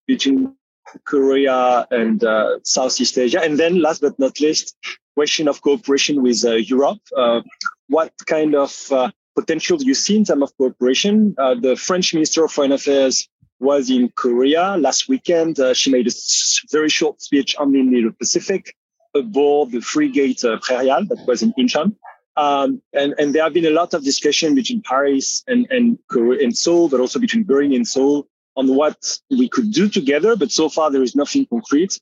between 0.07 0.55
Korea 1.03 1.85
and 1.91 2.23
uh, 2.23 2.61
Southeast 2.63 3.19
Asia? 3.19 3.41
And 3.43 3.59
then, 3.59 3.83
last 3.83 4.01
but 4.01 4.17
not 4.17 4.39
least, 4.39 4.77
question 5.17 5.49
of 5.49 5.63
cooperation 5.63 6.23
with 6.23 6.45
uh, 6.45 6.53
Europe. 6.53 7.01
Uh, 7.17 7.41
what 7.89 8.13
kind 8.27 8.55
of 8.55 8.71
potential 9.35 9.79
do 9.79 9.85
you 9.85 9.95
see 9.95 10.17
in 10.17 10.25
terms 10.25 10.45
of 10.45 10.57
cooperation? 10.59 11.35
the 11.37 11.75
French 11.77 12.15
Minister 12.15 12.45
of 12.45 12.53
Foreign 12.53 12.71
Affairs 12.71 13.29
was 13.59 13.91
in 13.91 14.11
Korea 14.11 14.77
last 14.77 15.09
weekend. 15.09 15.59
Uh, 15.59 15.75
she 15.75 15.91
made 15.91 16.07
a 16.07 16.13
very 16.71 16.89
short 16.89 17.23
speech 17.23 17.57
on 17.57 17.73
the 17.73 17.81
Indo-Pacific 17.81 18.75
aboard 19.15 19.73
the 19.73 19.81
frigate 19.81 20.45
uh, 20.45 20.59
Prairial 20.59 21.09
that 21.09 21.25
was 21.27 21.43
in 21.43 21.53
Incheon. 21.59 21.97
Um, 22.37 22.83
and, 22.93 23.15
and 23.19 23.35
there 23.35 23.43
have 23.43 23.55
been 23.55 23.65
a 23.65 23.71
lot 23.71 23.95
of 23.95 24.05
discussion 24.05 24.55
between 24.55 24.83
Paris 24.83 25.43
and, 25.47 25.67
and, 25.71 25.99
and 26.11 26.57
Seoul, 26.57 26.89
but 26.89 27.01
also 27.01 27.19
between 27.19 27.45
Berlin 27.45 27.73
and 27.73 27.89
Seoul 27.89 28.29
on 28.57 28.75
what 28.75 29.19
we 29.31 29.49
could 29.49 29.73
do 29.73 29.89
together. 29.89 30.37
But 30.37 30.51
so 30.51 30.69
far, 30.69 30.91
there 30.91 31.03
is 31.03 31.17
nothing 31.17 31.47
concrete. 31.47 31.99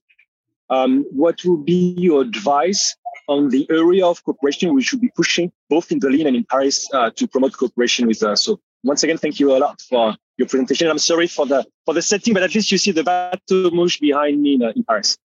Um, 0.70 1.04
what 1.10 1.44
would 1.44 1.64
be 1.64 1.94
your 1.96 2.22
advice 2.22 2.96
on 3.28 3.48
the 3.50 3.66
area 3.70 4.04
of 4.04 4.24
cooperation 4.24 4.74
we 4.74 4.82
should 4.82 5.00
be 5.00 5.10
pushing 5.14 5.52
both 5.70 5.92
in 5.92 6.00
Berlin 6.00 6.26
and 6.26 6.36
in 6.36 6.44
Paris 6.44 6.88
uh, 6.92 7.10
to 7.10 7.28
promote 7.28 7.56
cooperation 7.56 8.08
with 8.08 8.22
us? 8.24 8.44
So 8.44 8.60
once 8.82 9.02
again, 9.04 9.18
thank 9.18 9.38
you 9.38 9.56
a 9.56 9.58
lot 9.58 9.80
for 9.80 10.16
your 10.36 10.48
presentation. 10.48 10.88
I'm 10.88 10.98
sorry 10.98 11.26
for 11.26 11.46
the 11.46 11.64
for 11.84 11.94
the 11.94 12.02
setting, 12.02 12.34
but 12.34 12.42
at 12.42 12.54
least 12.54 12.72
you 12.72 12.78
see 12.78 12.92
the 12.92 13.04
Bateau 13.04 13.70
behind 14.00 14.42
me 14.42 14.54
in, 14.54 14.62
uh, 14.62 14.72
in 14.74 14.84
Paris. 14.84 15.18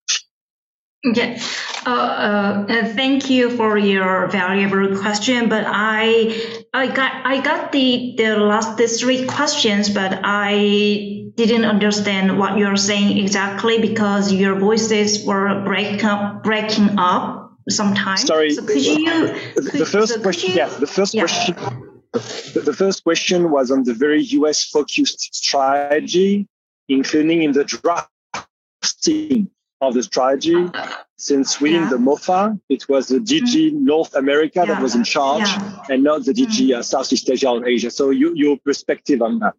Okay, 1.08 1.40
uh, 1.86 1.90
uh, 1.90 2.94
thank 2.94 3.30
you 3.30 3.50
for 3.52 3.78
your 3.78 4.28
valuable 4.28 5.00
question. 5.00 5.48
But 5.48 5.64
I, 5.66 6.36
I 6.74 6.88
got, 6.88 7.26
I 7.26 7.40
got 7.40 7.72
the 7.72 8.16
the 8.18 8.36
last 8.36 8.78
the 8.78 8.88
three 8.88 9.26
questions, 9.26 9.90
but 9.90 10.20
I 10.26 11.32
didn't 11.36 11.64
understand 11.64 12.38
what 12.38 12.58
you're 12.58 12.76
saying 12.76 13.18
exactly 13.18 13.80
because 13.80 14.34
your 14.34 14.60
voices 14.60 15.26
were 15.26 15.64
break 15.64 16.04
up, 16.04 16.44
breaking 16.44 17.00
up 17.00 17.58
sometimes. 17.70 18.24
Sorry. 18.24 18.52
So 18.52 18.66
could 18.66 18.86
you? 18.86 19.28
The, 19.56 19.62
the 19.80 19.86
first 19.86 20.14
so 20.14 20.22
question, 20.22 20.52
you, 20.52 20.58
yeah, 20.58 20.68
the 20.68 20.88
first 20.88 21.14
yeah. 21.14 21.22
question. 21.22 21.89
The, 22.14 22.74
first 22.76 23.04
question 23.04 23.52
was 23.52 23.70
on 23.72 23.84
the 23.84 23.94
very 23.94 24.22
US 24.22 24.64
focused 24.64 25.34
strategy, 25.36 26.48
including 26.88 27.44
in 27.44 27.52
the 27.52 27.64
drafting 27.64 29.50
of 29.82 29.94
the 29.94 30.04
strategy. 30.04 30.70
Since 31.18 31.60
within 31.60 31.84
yeah. 31.84 31.90
the 31.90 31.98
MOFA, 31.98 32.60
it 32.70 32.88
was 32.88 33.10
the 33.10 33.20
DG 33.20 33.72
mm. 33.72 33.74
North 33.74 34.16
America 34.16 34.60
yeah. 34.60 34.66
that 34.66 34.82
was 34.82 34.96
in 34.96 35.04
charge 35.04 35.48
yeah. 35.48 35.84
and 35.90 36.04
not 36.04 36.24
the 36.24 36.34
DG 36.34 36.74
uh, 36.74 36.82
Southeast 36.82 37.30
Asia 37.30 37.50
or 37.50 37.68
Asia. 37.68 37.92
So 37.92 38.10
you, 38.10 38.34
your 38.36 38.58
perspective 38.58 39.22
on 39.22 39.40
that. 39.40 39.54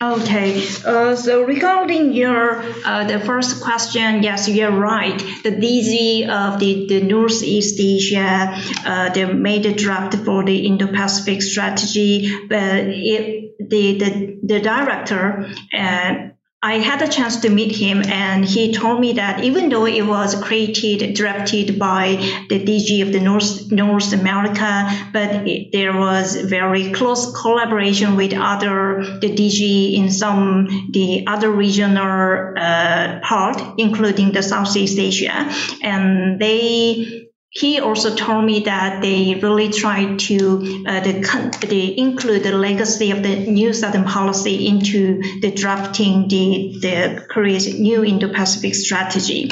Okay, 0.00 0.64
uh, 0.84 1.16
so 1.16 1.42
regarding 1.42 2.12
your 2.12 2.62
uh, 2.84 3.04
the 3.04 3.18
first 3.18 3.60
question, 3.64 4.22
yes, 4.22 4.48
you're 4.48 4.70
right. 4.70 5.18
The 5.42 5.50
DG 5.50 6.28
of 6.28 6.60
the, 6.60 6.86
the 6.86 7.00
Northeast 7.02 7.80
Asia, 7.80 8.54
uh, 8.84 9.08
they 9.10 9.24
made 9.32 9.66
a 9.66 9.74
draft 9.74 10.14
for 10.18 10.44
the 10.44 10.66
Indo-Pacific 10.66 11.42
strategy, 11.42 12.46
but 12.48 12.84
it, 12.86 13.58
the, 13.58 13.98
the 13.98 14.38
the 14.44 14.60
director 14.60 15.48
and 15.72 16.35
I 16.62 16.78
had 16.78 17.02
a 17.02 17.08
chance 17.08 17.36
to 17.42 17.50
meet 17.50 17.76
him, 17.76 18.02
and 18.02 18.44
he 18.44 18.72
told 18.72 18.98
me 18.98 19.12
that 19.14 19.44
even 19.44 19.68
though 19.68 19.86
it 19.86 20.06
was 20.06 20.34
created, 20.42 21.14
directed 21.14 21.78
by 21.78 22.16
the 22.48 22.58
DG 22.58 23.02
of 23.02 23.12
the 23.12 23.20
North 23.20 23.70
North 23.70 24.12
America, 24.12 24.90
but 25.12 25.46
it, 25.46 25.70
there 25.72 25.92
was 25.92 26.34
very 26.34 26.92
close 26.92 27.30
collaboration 27.40 28.16
with 28.16 28.32
other 28.32 29.18
the 29.20 29.28
DG 29.28 29.94
in 29.94 30.10
some 30.10 30.88
the 30.92 31.26
other 31.26 31.50
regional 31.50 32.54
uh, 32.56 33.20
part, 33.20 33.60
including 33.76 34.32
the 34.32 34.42
Southeast 34.42 34.98
Asia, 34.98 35.50
and 35.82 36.40
they 36.40 37.25
he 37.58 37.80
also 37.80 38.14
told 38.14 38.44
me 38.44 38.60
that 38.60 39.00
they 39.00 39.34
really 39.42 39.70
try 39.70 40.14
to 40.14 40.84
uh, 40.86 41.00
the, 41.00 41.94
include 41.96 42.42
the 42.42 42.52
legacy 42.52 43.10
of 43.12 43.22
the 43.22 43.34
new 43.34 43.72
Southern 43.72 44.04
policy 44.04 44.68
into 44.68 45.22
the 45.40 45.50
drafting 45.52 46.28
the, 46.28 46.76
the 46.82 47.26
Korea's 47.30 47.66
new 47.72 48.04
Indo-Pacific 48.04 48.74
strategy. 48.74 49.50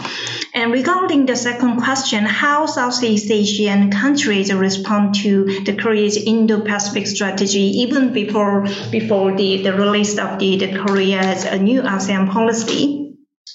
And 0.52 0.70
regarding 0.70 1.24
the 1.24 1.34
second 1.34 1.80
question, 1.82 2.24
how 2.26 2.66
Southeast 2.66 3.30
Asian 3.30 3.90
countries 3.90 4.52
respond 4.52 5.14
to 5.22 5.64
the 5.64 5.74
Korea's 5.74 6.18
Indo-Pacific 6.18 7.06
strategy 7.06 7.80
even 7.84 8.12
before 8.12 8.66
before 8.90 9.34
the, 9.34 9.62
the 9.62 9.72
release 9.72 10.18
of 10.18 10.38
the, 10.38 10.58
the 10.58 10.78
Korea's 10.78 11.46
uh, 11.46 11.56
new 11.56 11.80
ASEAN 11.80 12.30
policy. 12.30 13.03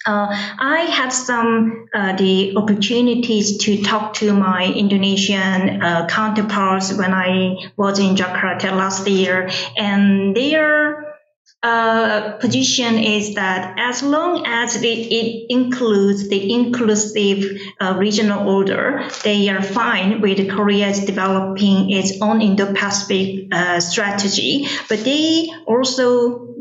Uh, 0.06 0.28
I 0.32 0.88
had 0.90 1.10
some 1.10 1.88
uh, 1.94 2.16
the 2.16 2.56
opportunities 2.56 3.58
to 3.66 3.84
talk 3.84 4.14
to 4.16 4.34
my 4.34 4.66
Indonesian 4.66 5.82
uh, 5.82 6.08
counterparts 6.08 6.94
when 6.94 7.14
I 7.14 7.72
was 7.76 8.00
in 8.00 8.16
Jakarta 8.16 8.72
last 8.72 9.08
year, 9.08 9.50
and 9.78 10.36
their 10.36 11.10
uh, 11.62 12.38
position 12.40 12.98
is 12.98 13.36
that 13.36 13.76
as 13.78 14.02
long 14.02 14.46
as 14.48 14.78
it, 14.78 14.86
it 14.86 15.46
includes 15.50 16.30
the 16.30 16.54
inclusive 16.54 17.60
uh, 17.82 17.96
regional 17.98 18.48
order, 18.48 19.06
they 19.26 19.50
are 19.50 19.62
fine 19.62 20.22
with 20.22 20.50
Korea's 20.50 21.04
developing 21.04 21.92
its 21.92 22.22
own 22.22 22.42
Indo-Pacific 22.42 23.54
uh, 23.54 23.82
strategy. 23.82 24.68
But 24.88 25.04
they 25.04 25.50
also 25.68 26.56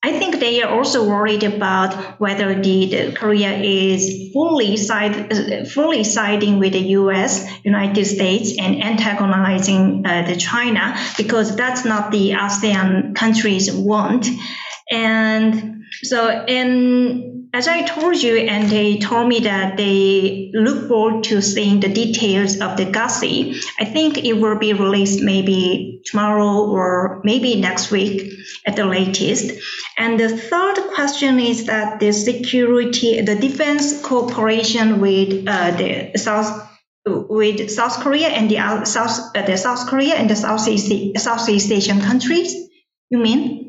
I 0.00 0.16
think 0.16 0.38
they 0.38 0.62
are 0.62 0.70
also 0.70 1.08
worried 1.08 1.42
about 1.42 2.20
whether 2.20 2.54
the, 2.54 2.86
the 2.86 3.12
Korea 3.16 3.58
is 3.58 4.30
fully 4.32 4.76
side, 4.76 5.68
fully 5.68 6.04
siding 6.04 6.60
with 6.60 6.72
the 6.72 6.86
U.S., 7.02 7.44
United 7.64 8.04
States, 8.04 8.56
and 8.58 8.80
antagonizing 8.80 10.06
uh, 10.06 10.22
the 10.22 10.36
China 10.36 10.96
because 11.16 11.56
that's 11.56 11.84
not 11.84 12.12
the 12.12 12.30
ASEAN 12.30 13.16
countries 13.16 13.72
want. 13.72 14.28
And 14.90 15.84
so, 16.02 16.44
in 16.46 17.28
as 17.54 17.66
I 17.66 17.82
told 17.82 18.22
you, 18.22 18.36
and 18.36 18.68
they 18.68 18.98
told 18.98 19.26
me 19.26 19.40
that 19.40 19.76
they 19.76 20.50
look 20.52 20.88
forward 20.88 21.24
to 21.24 21.40
seeing 21.40 21.80
the 21.80 21.88
details 21.88 22.60
of 22.60 22.76
the 22.76 22.84
KASI. 22.84 23.64
I 23.80 23.86
think 23.86 24.18
it 24.18 24.34
will 24.34 24.58
be 24.58 24.74
released 24.74 25.22
maybe 25.22 26.02
tomorrow 26.04 26.68
or 26.68 27.22
maybe 27.24 27.58
next 27.58 27.90
week 27.90 28.32
at 28.66 28.76
the 28.76 28.84
latest. 28.84 29.58
And 29.96 30.20
the 30.20 30.28
third 30.28 30.76
question 30.94 31.40
is 31.40 31.66
that 31.66 32.00
the 32.00 32.12
security, 32.12 33.22
the 33.22 33.34
defense 33.34 34.02
cooperation 34.02 35.00
with 35.00 35.48
uh, 35.48 35.70
the 35.70 36.18
South 36.18 36.66
with 37.06 37.70
South 37.70 38.00
Korea 38.00 38.28
and 38.28 38.50
the 38.50 38.84
South 38.84 39.34
uh, 39.34 39.42
the 39.46 39.56
South 39.56 39.88
Korea 39.88 40.14
and 40.14 40.28
the 40.28 40.36
Southeast 40.36 40.92
Southeast 41.16 41.72
Asian 41.72 42.02
countries. 42.02 42.54
You 43.08 43.18
mean? 43.18 43.67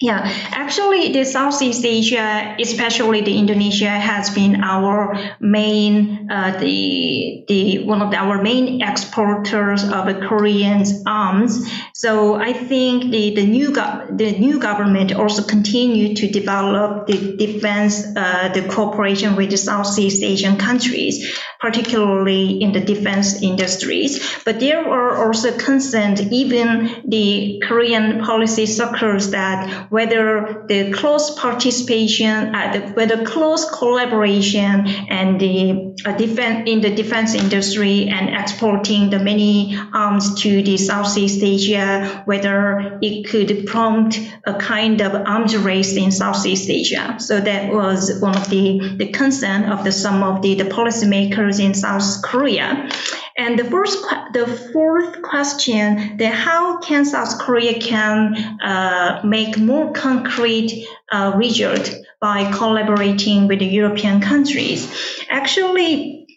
Yeah, 0.00 0.20
actually, 0.50 1.12
the 1.12 1.24
Southeast 1.24 1.84
Asia, 1.84 2.56
especially 2.60 3.20
the 3.22 3.38
Indonesia, 3.38 3.88
has 3.88 4.28
been 4.28 4.60
our 4.62 5.16
main, 5.40 6.28
uh, 6.30 6.58
the 6.58 7.44
the 7.46 7.84
one 7.86 8.02
of 8.02 8.10
the, 8.10 8.16
our 8.16 8.42
main 8.42 8.82
exporters 8.82 9.84
of 9.84 10.06
Korean 10.28 10.82
arms. 11.06 11.70
So 11.94 12.34
I 12.34 12.52
think 12.52 13.12
the 13.12 13.34
the 13.36 13.46
new 13.46 13.70
go- 13.72 14.08
the 14.10 14.32
new 14.36 14.58
government 14.58 15.14
also 15.14 15.44
continue 15.44 16.16
to 16.16 16.28
develop 16.28 17.06
the 17.06 17.36
defense, 17.36 18.04
uh, 18.16 18.50
the 18.52 18.62
cooperation 18.68 19.36
with 19.36 19.50
the 19.50 19.56
Southeast 19.56 20.24
Asian 20.24 20.56
countries, 20.56 21.38
particularly 21.60 22.60
in 22.60 22.72
the 22.72 22.80
defense 22.80 23.40
industries. 23.42 24.18
But 24.44 24.58
there 24.60 24.80
are 24.86 25.24
also 25.24 25.56
concerns, 25.56 26.20
even 26.32 27.04
the 27.06 27.62
Korean 27.64 28.20
policy 28.24 28.66
circles 28.66 29.30
that 29.30 29.83
whether 29.88 30.64
the 30.68 30.92
close 30.92 31.38
participation, 31.38 32.54
uh, 32.54 32.72
the, 32.72 32.80
whether 32.92 33.24
close 33.24 33.68
collaboration 33.70 34.86
and 34.86 35.40
the 35.40 35.94
uh, 36.04 36.16
defense 36.16 36.68
in 36.68 36.80
the 36.80 36.94
defense 36.94 37.34
industry 37.34 38.08
and 38.08 38.30
exporting 38.34 39.10
the 39.10 39.18
many 39.18 39.78
arms 39.92 40.42
to 40.42 40.62
the 40.62 40.76
Southeast 40.76 41.42
Asia, 41.42 42.22
whether 42.24 42.98
it 43.02 43.28
could 43.28 43.66
prompt 43.66 44.20
a 44.44 44.54
kind 44.54 45.00
of 45.00 45.14
arms 45.14 45.56
race 45.56 45.96
in 45.96 46.10
Southeast 46.10 46.68
Asia. 46.68 47.16
So 47.18 47.40
that 47.40 47.72
was 47.72 48.20
one 48.20 48.36
of 48.36 48.48
the, 48.50 48.96
the 48.96 49.08
concern 49.08 49.64
of 49.64 49.84
the 49.84 49.92
some 49.92 50.22
of 50.22 50.42
the, 50.42 50.54
the 50.54 50.64
policymakers 50.64 51.60
in 51.60 51.74
South 51.74 52.22
Korea. 52.22 52.88
And 53.36 53.58
the 53.58 53.64
first, 53.64 54.04
the 54.32 54.46
fourth 54.72 55.20
question, 55.22 56.16
then 56.18 56.32
how 56.32 56.78
can 56.78 57.04
South 57.04 57.38
Korea 57.40 57.80
can 57.80 58.34
uh, 58.60 59.22
make 59.24 59.58
more 59.58 59.92
concrete 59.92 60.86
uh, 61.12 61.32
result 61.34 61.92
by 62.20 62.50
collaborating 62.52 63.48
with 63.48 63.58
the 63.58 63.66
European 63.66 64.20
countries? 64.20 64.88
Actually, 65.28 66.28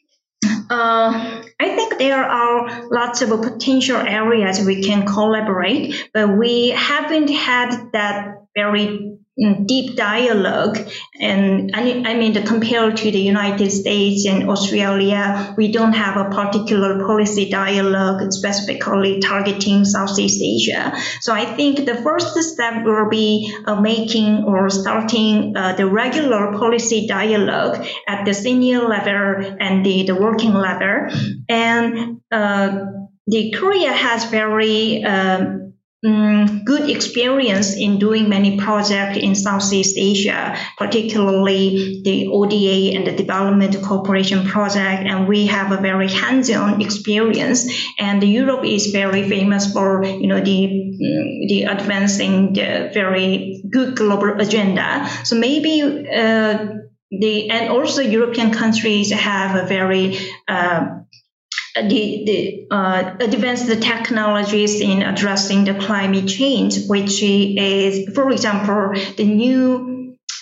uh, 0.43 1.43
I 1.59 1.75
think 1.75 1.97
there 1.99 2.23
are 2.23 2.89
lots 2.89 3.21
of 3.21 3.29
potential 3.29 3.97
areas 3.97 4.65
we 4.65 4.81
can 4.83 5.05
collaborate, 5.05 6.09
but 6.13 6.37
we 6.37 6.69
haven't 6.69 7.29
had 7.29 7.91
that 7.93 8.37
very 8.55 9.17
deep 9.65 9.95
dialogue. 9.95 10.79
And 11.19 11.71
I 11.75 12.15
mean, 12.15 12.33
compared 12.45 12.97
to 12.97 13.11
the 13.11 13.19
United 13.19 13.71
States 13.71 14.25
and 14.25 14.49
Australia, 14.49 15.53
we 15.57 15.71
don't 15.71 15.93
have 15.93 16.17
a 16.17 16.29
particular 16.29 17.05
policy 17.05 17.49
dialogue 17.49 18.31
specifically 18.31 19.19
targeting 19.19 19.85
Southeast 19.85 20.41
Asia. 20.41 20.93
So 21.21 21.33
I 21.33 21.45
think 21.45 21.85
the 21.85 21.95
first 21.95 22.35
step 22.35 22.83
will 22.83 23.09
be 23.09 23.53
uh, 23.65 23.79
making 23.79 24.43
or 24.43 24.69
starting 24.69 25.55
uh, 25.55 25.75
the 25.75 25.87
regular 25.87 26.57
policy 26.57 27.05
dialogue 27.07 27.85
at 28.07 28.25
the 28.25 28.33
senior 28.33 28.87
level 28.87 29.57
and 29.59 29.85
the, 29.85 30.03
the 30.03 30.15
working 30.15 30.53
level. 30.53 31.07
And 31.47 32.21
uh, 32.31 32.85
the 33.27 33.51
Korea 33.51 33.91
has 33.91 34.25
very 34.25 35.03
um, 35.03 35.66
um, 36.05 36.63
good 36.63 36.89
experience 36.89 37.75
in 37.75 37.97
doing 37.97 38.29
many 38.29 38.57
projects 38.57 39.17
in 39.17 39.33
Southeast 39.33 39.95
Asia, 39.97 40.55
particularly 40.77 42.01
the 42.03 42.27
ODA 42.27 42.95
and 42.95 43.07
the 43.07 43.15
Development 43.15 43.81
Cooperation 43.81 44.45
Project, 44.45 45.07
and 45.07 45.27
we 45.27 45.47
have 45.47 45.71
a 45.71 45.81
very 45.81 46.07
hands-on 46.07 46.81
experience. 46.81 47.65
And 47.97 48.21
Europe 48.23 48.63
is 48.63 48.87
very 48.87 49.27
famous 49.27 49.73
for 49.73 50.03
you 50.03 50.27
know 50.27 50.39
the 50.39 50.67
mm, 50.67 51.47
the 51.49 51.63
advancing 51.63 52.53
the 52.53 52.91
very 52.93 53.63
good 53.69 53.95
global 53.95 54.39
agenda. 54.39 55.09
So 55.23 55.35
maybe. 55.35 55.81
Uh, 55.81 56.67
the 57.09 57.49
and 57.49 57.69
also 57.69 58.01
European 58.01 58.51
countries 58.51 59.13
have 59.13 59.55
a 59.55 59.65
very 59.65 60.17
uh, 60.45 60.96
the, 61.81 62.23
the 62.25 62.67
uh, 62.71 63.15
advanced 63.19 63.69
technologies 63.81 64.79
in 64.81 65.01
addressing 65.01 65.65
the 65.65 65.73
climate 65.73 66.27
change, 66.27 66.87
which 66.87 67.21
is, 67.21 68.13
for 68.13 68.31
example, 68.31 68.93
the 69.15 69.23
new 69.23 69.96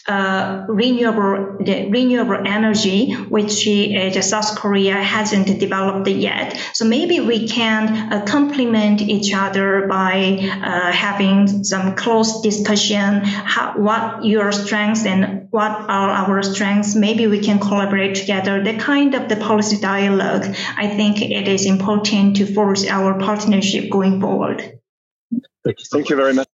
uh, 0.08 0.66
renewable 0.68 1.58
the 1.62 1.90
renewable 1.90 2.38
energy, 2.46 3.14
which 3.14 3.68
uh, 3.68 4.22
South 4.22 4.56
Korea 4.56 4.94
hasn't 4.94 5.60
developed 5.60 6.08
yet. 6.08 6.58
So 6.74 6.86
maybe 6.86 7.20
we 7.20 7.48
can 7.48 8.14
uh, 8.14 8.26
complement 8.26 9.02
each 9.02 9.34
other 9.34 9.88
by 9.88 10.38
uh, 10.42 10.92
having 10.92 11.64
some 11.64 11.96
close 11.96 12.42
discussion. 12.42 13.22
How, 13.24 13.74
what 13.78 14.24
your 14.24 14.52
strengths 14.52 15.06
and 15.06 15.48
what 15.50 15.72
are 15.72 16.10
our 16.12 16.44
strengths? 16.44 16.96
Maybe 16.96 17.26
we 17.28 17.40
can 17.40 17.60
collaborate 17.60 18.16
together. 18.16 18.64
The 18.64 18.78
kind 18.78 19.16
of 19.16 19.28
the 19.28 19.38
policy 19.38 19.80
dialogue. 19.80 20.46
I 20.78 20.88
think 20.88 21.22
it 21.22 21.48
is 21.48 21.66
important 21.66 22.36
to 22.38 22.46
force 22.54 22.86
our 22.86 23.18
partnership 23.18 23.90
going 23.90 24.22
forward. 24.22 24.80
Thank 25.64 25.80
you. 25.80 25.86
Thank 25.92 26.10
you 26.10 26.16
very 26.16 26.34
much. 26.34 26.48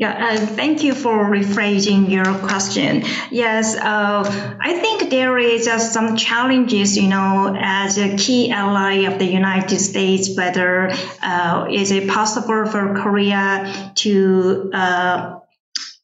Yeah, 0.00 0.30
uh, 0.32 0.38
thank 0.56 0.82
you 0.82 0.94
for 0.94 1.26
rephrasing 1.28 2.08
your 2.10 2.24
question. 2.48 3.04
Yes, 3.30 3.76
uh, 3.76 4.56
I 4.58 4.72
think 4.72 5.10
there 5.10 5.36
is 5.36 5.68
uh, 5.68 5.78
some 5.78 6.16
challenges, 6.16 6.96
you 6.96 7.06
know, 7.06 7.54
as 7.60 7.98
a 7.98 8.16
key 8.16 8.50
ally 8.50 9.04
of 9.04 9.18
the 9.18 9.26
United 9.26 9.78
States, 9.78 10.34
whether 10.34 10.90
uh, 11.22 11.66
is 11.70 11.90
it 11.90 12.08
possible 12.08 12.64
for 12.64 12.94
Korea 12.94 13.92
to 13.96 14.70
uh, 14.72 15.40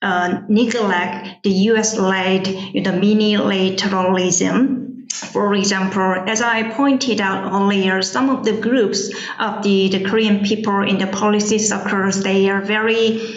uh, 0.03 0.40
neglect 0.47 1.42
the 1.42 1.53
U.S.-led 1.72 2.74
you 2.74 2.82
know, 2.82 2.92
mini-lateralism 2.92 4.86
for 5.09 5.55
example, 5.55 6.24
as 6.26 6.42
I 6.42 6.72
pointed 6.72 7.20
out 7.20 7.53
earlier, 7.53 8.03
some 8.03 8.28
of 8.28 8.44
the 8.44 8.53
groups 8.53 9.09
of 9.38 9.62
the, 9.62 9.88
the 9.88 10.05
Korean 10.05 10.44
people 10.44 10.82
in 10.82 10.99
the 10.99 11.07
policy 11.07 11.59
circles, 11.59 12.22
they 12.22 12.51
are 12.51 12.61
very 12.61 13.36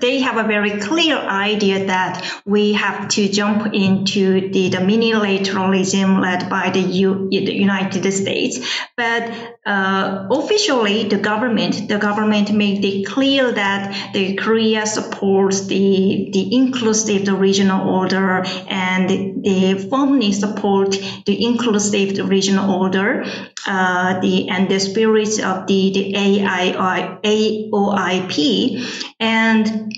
they 0.00 0.20
have 0.20 0.36
a 0.36 0.46
very 0.46 0.78
clear 0.80 1.16
idea 1.16 1.86
that 1.86 2.42
we 2.44 2.74
have 2.74 3.08
to 3.08 3.28
jump 3.28 3.72
into 3.74 4.50
the, 4.50 4.68
the 4.68 4.78
minilateralism 4.78 6.20
led 6.20 6.48
by 6.50 6.70
the, 6.70 6.80
U, 6.80 7.28
the 7.30 7.54
United 7.54 8.10
States. 8.12 8.58
But 8.96 9.55
uh, 9.66 10.28
officially, 10.30 11.08
the 11.08 11.18
government, 11.18 11.88
the 11.88 11.98
government 11.98 12.52
made 12.52 12.84
it 12.84 13.04
clear 13.06 13.50
that 13.50 14.12
the 14.12 14.36
Korea 14.36 14.86
supports 14.86 15.66
the, 15.66 16.30
the 16.32 16.54
inclusive 16.54 17.24
the 17.24 17.34
regional 17.34 17.88
order 17.88 18.44
and 18.68 19.44
they 19.44 19.74
firmly 19.90 20.30
support 20.30 20.92
the 21.26 21.44
inclusive 21.44 22.14
the 22.14 22.24
regional 22.24 22.80
order 22.80 23.24
uh, 23.66 24.20
the 24.20 24.48
and 24.48 24.68
the 24.68 24.78
spirit 24.78 25.40
of 25.40 25.66
the 25.66 25.92
the 25.92 26.14
AII, 26.14 27.72
AOIP 27.72 29.12
and 29.18 29.92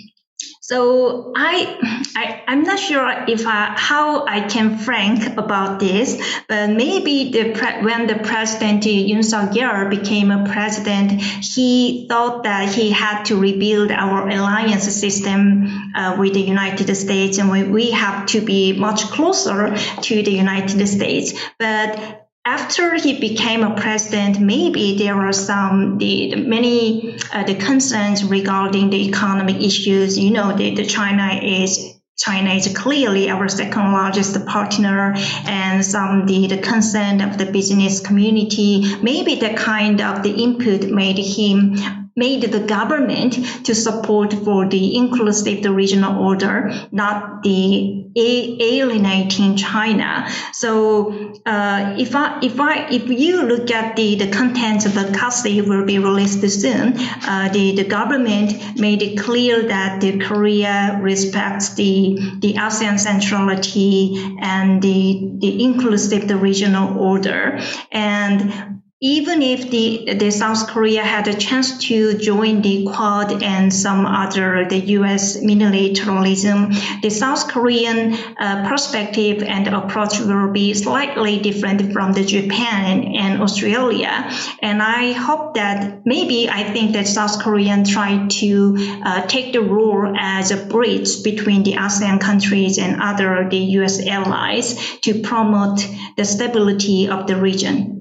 so 0.69 1.33
I, 1.35 1.79
I 2.15 2.45
I'm 2.47 2.63
not 2.63 2.79
sure 2.79 3.25
if 3.27 3.47
I, 3.47 3.73
how 3.75 4.27
I 4.27 4.43
can 4.43 4.77
frank 4.77 5.39
about 5.39 5.81
this, 5.81 6.21
but 6.47 6.69
maybe 6.69 7.31
the 7.31 7.53
pre- 7.55 7.83
when 7.83 8.07
the 8.07 8.17
president 8.17 8.83
Yoon 8.85 9.25
Suk 9.25 9.53
Yeol 9.53 9.89
became 9.89 10.31
a 10.31 10.47
president, 10.47 11.13
he 11.23 12.07
thought 12.07 12.43
that 12.43 12.69
he 12.69 12.91
had 12.91 13.25
to 13.25 13.41
rebuild 13.41 13.91
our 13.91 14.29
alliance 14.29 14.85
system 14.85 15.93
uh, 15.95 16.17
with 16.19 16.35
the 16.35 16.43
United 16.43 16.95
States, 16.95 17.39
and 17.39 17.51
we, 17.51 17.63
we 17.63 17.91
have 17.93 18.27
to 18.27 18.43
be 18.43 18.79
much 18.79 19.05
closer 19.05 19.75
to 20.03 20.23
the 20.23 20.33
United 20.33 20.87
States. 20.87 21.33
But 21.59 22.28
after 22.49 22.95
he 22.95 23.21
became 23.21 23.63
a 23.63 23.75
president, 23.75 24.41
maybe 24.41 24.97
there 24.97 25.17
are 25.17 25.35
some 25.35 25.99
the, 25.99 26.31
the 26.31 26.37
many 26.37 27.15
uh, 27.31 27.45
the 27.45 27.55
concerns 27.55 28.25
regarding 28.25 28.89
the 28.89 29.09
economic 29.09 29.57
issues. 29.57 30.19
You 30.19 30.31
know, 30.31 30.57
the, 30.57 30.75
the 30.75 30.87
China 30.87 31.41
is 31.43 32.01
China 32.17 32.51
is 32.55 32.67
clearly 32.75 33.29
our 33.29 33.49
second 33.49 33.93
largest 33.93 34.47
partner 34.47 35.13
and 35.47 35.85
some 35.85 36.27
the, 36.27 36.47
the 36.47 36.59
concern 36.59 37.21
of 37.21 37.37
the 37.37 37.53
business 37.53 38.01
community. 38.01 38.97
Maybe 39.03 39.35
the 39.35 39.53
kind 39.53 40.01
of 40.01 40.23
the 40.23 40.33
input 40.33 40.91
made 40.91 41.19
him 41.19 42.08
made 42.19 42.43
the 42.43 42.61
government 42.61 43.33
to 43.65 43.75
support 43.75 44.33
for 44.45 44.69
the 44.69 44.97
inclusive 44.97 45.63
the 45.63 45.73
regional 45.73 46.21
order, 46.23 46.71
not 46.91 47.43
the 47.45 48.05
alienating 48.17 49.57
China. 49.57 50.29
So 50.53 51.13
uh, 51.47 51.95
if 51.99 52.15
I 52.15 52.41
if 52.43 52.59
I 52.61 52.89
if 52.91 53.09
you 53.09 53.43
look 53.43 53.71
at 53.71 53.97
the 53.97 54.17
the 54.17 54.31
contents 54.31 54.87
of 54.87 54.95
the 54.95 55.07
KASI 55.19 55.67
will 55.67 55.85
be 55.85 55.99
released 55.99 56.43
soon, 56.61 56.95
uh, 56.99 57.49
the 57.53 57.77
the 57.77 57.85
government 57.85 58.79
made 58.79 59.03
it 59.03 59.19
clear 59.19 59.63
that 59.69 60.01
the 60.01 60.19
Korea 60.19 60.99
respects 61.01 61.75
the 61.75 62.19
the 62.41 62.55
ASEAN 62.55 62.99
centrality 62.99 64.17
and 64.41 64.83
the 64.83 65.31
the 65.39 65.63
inclusive 65.63 66.27
the 66.27 66.37
regional 66.37 66.99
order 66.99 67.61
and 67.93 68.78
even 69.01 69.43
if 69.43 69.71
the, 69.71 70.15
the 70.15 70.33
South 70.33 70.67
Korea 70.67 71.05
had 71.05 71.29
a 71.29 71.35
chance 71.35 71.79
to 71.87 72.19
join 72.19 72.63
the 72.63 72.85
Quad 72.85 73.45
and 73.45 73.73
some 73.73 74.05
other 74.05 74.67
the 74.69 74.79
U.S. 74.99 75.37
minilateralism, 75.37 77.01
the 77.01 77.09
South 77.09 77.47
Korean 77.47 78.15
uh, 78.15 78.69
perspective 78.69 79.45
and 79.45 79.69
approach 79.69 80.19
will 80.19 80.51
be 80.51 80.75
slightly 80.75 81.39
different 81.39 81.93
from 81.93 82.13
the 82.13 82.25
Japan 82.25 83.15
and 83.15 83.41
Australia. 83.41 84.29
And 84.63 84.83
I 84.83 85.13
hope 85.13 85.55
that 85.55 86.05
maybe 86.05 86.49
I 86.51 86.65
think 86.65 86.95
that 86.95 87.07
South 87.07 87.41
Korean 87.41 87.85
try 87.85 88.27
to 88.27 89.01
uh, 89.05 89.27
take 89.29 89.53
the 89.53 89.63
role 89.63 90.13
as 90.19 90.51
a 90.51 90.57
bridge 90.67 91.23
between 91.23 91.63
the 91.63 91.75
ASEAN 91.75 92.21
countries 92.21 92.79
and 92.79 93.01
other 93.01 93.47
the 93.49 93.59
U.S. 93.79 94.05
allies 94.05 94.99
to 95.03 95.23
promote 95.23 95.87
the 96.17 96.25
stability 96.25 97.09
of 97.09 97.29
the 97.29 97.37
region. 97.37 97.98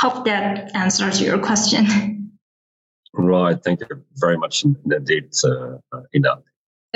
Hope 0.00 0.24
that 0.24 0.74
answers 0.76 1.20
your 1.20 1.38
question. 1.38 2.38
Right. 3.12 3.56
Thank 3.62 3.80
you 3.80 4.04
very 4.16 4.36
much 4.36 4.64
indeed, 4.64 5.30
uh, 5.44 5.78
Ina. 6.14 6.38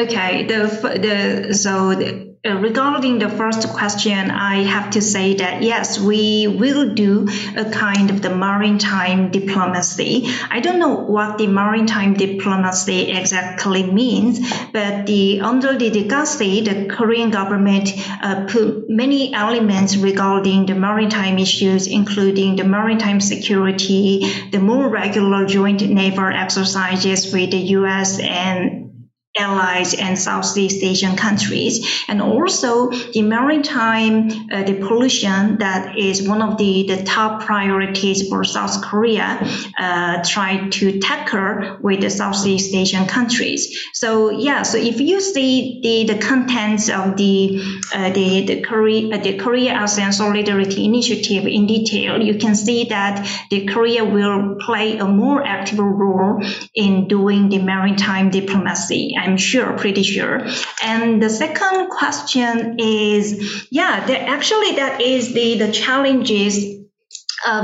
Okay. 0.01 0.47
The 0.47 1.49
the 1.49 1.55
so 1.55 1.95
the, 1.95 2.32
uh, 2.45 2.55
regarding 2.57 3.18
the 3.18 3.28
first 3.28 3.68
question, 3.68 4.30
I 4.30 4.62
have 4.62 4.93
to 4.93 5.03
say 5.03 5.34
that 5.34 5.62
yes, 5.62 6.01
we 6.01 6.47
will 6.49 6.95
do 6.95 7.28
a 7.57 7.70
kind 7.70 8.09
of 8.09 8.22
the 8.22 8.34
maritime 8.34 9.30
diplomacy. 9.30 10.28
I 10.51 10.61
don't 10.61 10.78
know 10.78 10.95
what 10.95 11.36
the 11.36 11.47
maritime 11.47 12.14
diplomacy 12.14 13.11
exactly 13.12 13.82
means, 13.82 14.40
but 14.72 15.05
the 15.05 15.43
under 15.43 15.76
the 15.76 15.90
Degasi, 15.90 16.64
the 16.64 16.86
Korean 16.93 17.30
government 17.30 17.90
uh, 18.22 18.47
put 18.49 18.88
many 18.88 19.34
elements 19.34 19.97
regarding 19.97 20.64
the 20.64 20.74
maritime 20.74 21.38
issues, 21.38 21.86
including 21.86 22.57
the 22.57 22.64
maritime 22.64 23.20
security, 23.20 24.24
the 24.51 24.59
more 24.59 24.88
regular 24.88 25.45
joint 25.45 25.82
naval 25.82 26.32
exercises 26.32 27.30
with 27.30 27.51
the 27.51 27.62
U.S. 27.76 28.18
and 28.18 28.91
allies 29.37 29.95
and 29.95 30.18
Southeast 30.18 30.83
Asian 30.83 31.16
countries, 31.16 32.05
and 32.09 32.20
also 32.20 32.91
the 32.91 33.22
maritime 33.22 34.30
uh, 34.53 34.62
the 34.64 34.74
pollution 34.74 35.59
that 35.59 35.99
is 35.99 36.28
one 36.28 36.43
of 36.43 36.59
the, 36.59 36.85
the 36.87 37.03
top 37.05 37.43
priorities 37.43 38.28
for 38.28 38.45
South 38.45 38.83
Korea 38.83 39.39
uh, 39.78 40.22
try 40.22 40.68
to 40.68 41.01
tackle 41.01 41.78
with 41.80 42.01
the 42.01 42.11
Southeast 42.11 42.74
Asian 42.74 43.07
countries. 43.07 43.89
So 43.95 44.30
yeah, 44.30 44.62
so 44.62 44.76
if 44.76 45.01
you 45.01 45.20
see 45.20 45.80
the, 45.83 46.12
the 46.12 46.20
contents 46.20 46.91
of 46.91 47.16
the 47.16 47.62
uh, 47.95 48.11
the 48.11 48.45
the 48.47 48.61
Korea 48.61 49.16
uh, 49.16 49.22
the 49.22 49.39
Korea 49.39 49.72
ASEAN 49.74 50.12
Solidarity 50.12 50.85
Initiative 50.85 51.47
in 51.47 51.66
detail, 51.66 52.20
you 52.20 52.37
can 52.37 52.55
see 52.55 52.85
that 52.85 53.26
the 53.51 53.66
Korea 53.66 54.05
will 54.05 54.57
play 54.57 54.99
a 54.99 55.07
more 55.07 55.43
active 55.43 55.78
role 55.78 56.43
in 56.74 57.09
doing 57.09 57.49
the 57.49 57.59
maritime 57.59 58.30
diplomacy. 58.30 59.14
I'm 59.22 59.36
sure, 59.36 59.76
pretty 59.78 60.02
sure. 60.02 60.46
And 60.82 61.22
the 61.22 61.30
second 61.30 61.90
question 61.90 62.76
is, 62.78 63.66
yeah, 63.70 64.06
actually 64.08 64.76
that 64.76 65.00
is 65.00 65.32
the, 65.32 65.58
the 65.58 65.72
challenges 65.72 66.82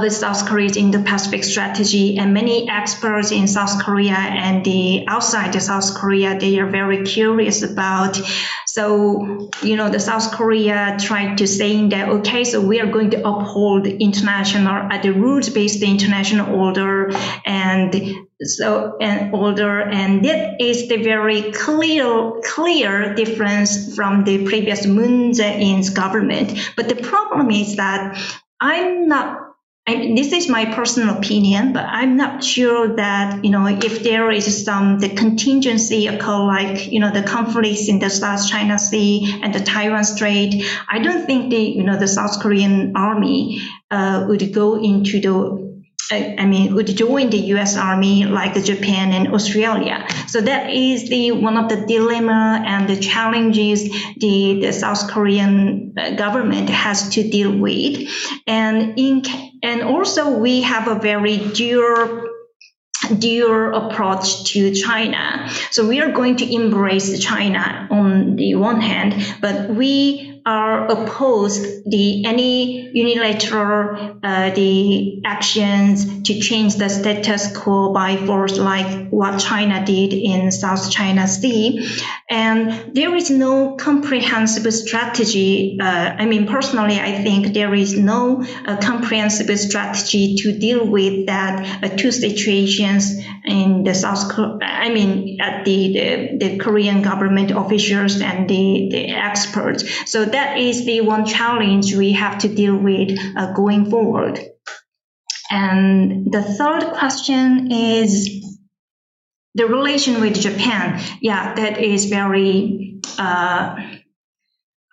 with 0.01 0.13
South 0.13 0.45
Korea's 0.47 0.77
Indo-Pacific 0.77 1.45
strategy, 1.45 2.19
and 2.19 2.35
many 2.35 2.69
experts 2.69 3.31
in 3.31 3.47
South 3.47 3.81
Korea 3.85 4.15
and 4.15 4.65
the 4.65 5.07
outside 5.07 5.55
of 5.55 5.63
South 5.63 5.95
Korea, 5.95 6.39
they 6.39 6.59
are 6.59 6.69
very 6.69 7.05
curious 7.05 7.63
about. 7.63 8.21
So, 8.67 9.51
you 9.63 9.77
know, 9.77 9.89
the 9.89 10.01
South 10.01 10.33
Korea 10.33 10.97
tried 11.01 11.39
to 11.39 11.47
saying 11.47 11.91
that 11.91 12.09
okay, 12.09 12.45
so 12.45 12.61
we 12.61 12.81
are 12.81 12.91
going 12.91 13.11
to 13.11 13.19
uphold 13.19 13.87
international, 13.87 14.89
uh, 14.91 15.01
the 15.01 15.13
rules-based 15.13 15.83
international 15.83 16.55
order, 16.55 17.11
and 17.47 18.28
so 18.43 18.97
and 19.01 19.35
order, 19.35 19.81
and 19.81 20.25
that 20.25 20.61
is 20.61 20.89
the 20.89 20.97
very 20.97 21.53
clear 21.53 22.33
clear 22.45 23.15
difference 23.15 23.95
from 23.97 24.25
the 24.25 24.45
previous 24.45 24.87
Moon 24.87 25.33
Jae-in's 25.33 25.91
government. 25.91 26.57
But 26.77 26.89
the 26.89 26.97
problem 26.97 27.51
is 27.51 27.77
that 27.77 28.19
I'm 28.61 29.09
not 29.09 29.49
I, 29.89 30.13
this 30.15 30.33
is 30.35 30.51
my 30.51 30.67
personal 30.67 31.17
opinion, 31.17 31.73
but 31.73 31.87
I'm 31.87 32.19
not 32.19 32.45
sure 32.45 32.95
that 32.97 33.43
you 33.43 33.51
know 33.51 33.67
if 33.67 34.03
there 34.03 34.31
is 34.31 34.65
some 34.65 34.99
the 34.99 35.09
contingency 35.09 36.07
occur 36.09 36.45
like 36.45 36.93
you 36.93 37.01
know 37.01 37.11
the 37.11 37.23
conflicts 37.23 37.89
in 37.89 37.99
the 37.99 38.11
South 38.11 38.47
China 38.47 38.79
Sea 38.79 39.41
and 39.43 39.55
the 39.55 39.61
Taiwan 39.61 40.05
Strait. 40.05 40.63
I 40.91 40.99
don't 40.99 41.25
think 41.25 41.51
the 41.51 41.57
you 41.57 41.85
know 41.85 41.97
the 41.97 42.07
South 42.07 42.41
Korean 42.41 42.93
army 42.97 43.63
uh, 43.91 44.27
would 44.29 44.53
go 44.53 44.77
into 44.77 45.21
the 45.23 45.68
I 46.11 46.47
mean, 46.47 46.75
would 46.75 46.87
join 46.97 47.31
the 47.31 47.39
U.S. 47.55 47.77
Army 47.77 48.25
like 48.25 48.55
Japan 48.65 49.13
and 49.13 49.35
Australia. 49.35 50.07
So 50.27 50.41
that 50.41 50.71
is 50.71 51.09
the 51.09 51.33
one 51.33 51.57
of 51.57 51.69
the 51.69 51.85
dilemma 51.87 52.63
and 52.67 52.89
the 52.89 52.97
challenges 52.97 53.83
the, 54.17 54.61
the 54.63 54.73
South 54.73 55.11
Korean 55.11 55.95
uh, 55.99 56.15
government 56.17 56.71
has 56.71 57.11
to 57.11 57.29
deal 57.29 57.57
with. 57.57 58.09
And 58.47 58.99
in 58.99 59.23
and 59.63 59.83
also 59.83 60.39
we 60.39 60.63
have 60.63 60.89
a 60.89 60.99
very 60.99 61.37
dual 61.37 62.25
dual 63.19 63.75
approach 63.75 64.45
to 64.53 64.75
China. 64.75 65.49
So 65.71 65.87
we 65.87 66.01
are 66.01 66.13
going 66.13 66.37
to 66.37 66.55
embrace 66.55 67.19
China 67.23 67.89
on 67.91 68.37
the 68.37 68.55
one 68.55 68.81
hand, 68.81 69.15
but 69.41 69.71
we 69.71 70.28
are 70.49 70.87
opposed 70.87 71.63
the 71.85 72.25
any 72.25 72.89
unilateral 72.97 74.19
uh, 74.23 74.49
the 74.55 75.21
actions 75.27 76.23
to 76.23 76.41
change 76.41 76.77
the 76.77 76.89
status 76.89 77.55
quo 77.55 77.93
by 77.93 78.17
force 78.17 78.57
like 78.57 79.11
what 79.11 79.39
China 79.39 79.85
did 79.85 80.15
in 80.15 80.51
South 80.51 80.91
China 80.91 81.29
Sea. 81.29 81.87
And 82.31 82.95
there 82.95 83.15
is 83.15 83.29
no 83.29 83.77
comprehensive 83.77 84.73
strategy 84.73 85.79
uh, 85.83 86.17
I 86.23 86.25
mean 86.25 86.47
personally 86.47 86.99
I 86.99 87.23
think 87.23 87.53
there 87.53 87.75
is 87.75 87.93
no 87.99 88.43
uh, 88.43 88.79
comprehensive 88.79 89.51
strategy 89.59 90.37
to 90.37 90.59
deal 90.59 90.87
with 90.87 91.27
that 91.27 91.85
uh, 91.85 91.89
two 91.95 92.11
situations 92.11 93.21
in 93.45 93.85
the 93.85 93.95
South 93.95 94.33
I 94.63 94.89
mean 94.89 95.43
at 95.43 95.67
the, 95.67 95.93
the, 95.93 96.39
the 96.43 96.59
Korean 96.59 97.03
government 97.03 97.51
officials 97.51 98.21
and 98.23 98.49
the, 98.49 98.89
the 98.91 99.11
experts. 99.11 99.85
So 100.11 100.25
that 100.25 100.38
that 100.39 100.57
is 100.57 100.87
the 100.87 101.01
one 101.01 101.27
challenge 101.27 101.97
we 101.97 102.13
have 102.13 102.39
to 102.39 102.49
deal 102.49 102.77
with 102.77 103.19
uh, 103.37 103.53
going 103.55 103.91
forward. 103.91 104.39
And 105.51 106.31
the 106.31 106.43
third 106.43 106.85
question 106.93 107.73
is 107.73 108.13
the 109.57 109.67
relation 109.67 110.21
with 110.21 110.41
Japan. 110.41 111.03
Yeah, 111.21 111.55
that 111.55 111.83
is 111.83 112.05
very, 112.05 113.01
uh, 113.19 113.77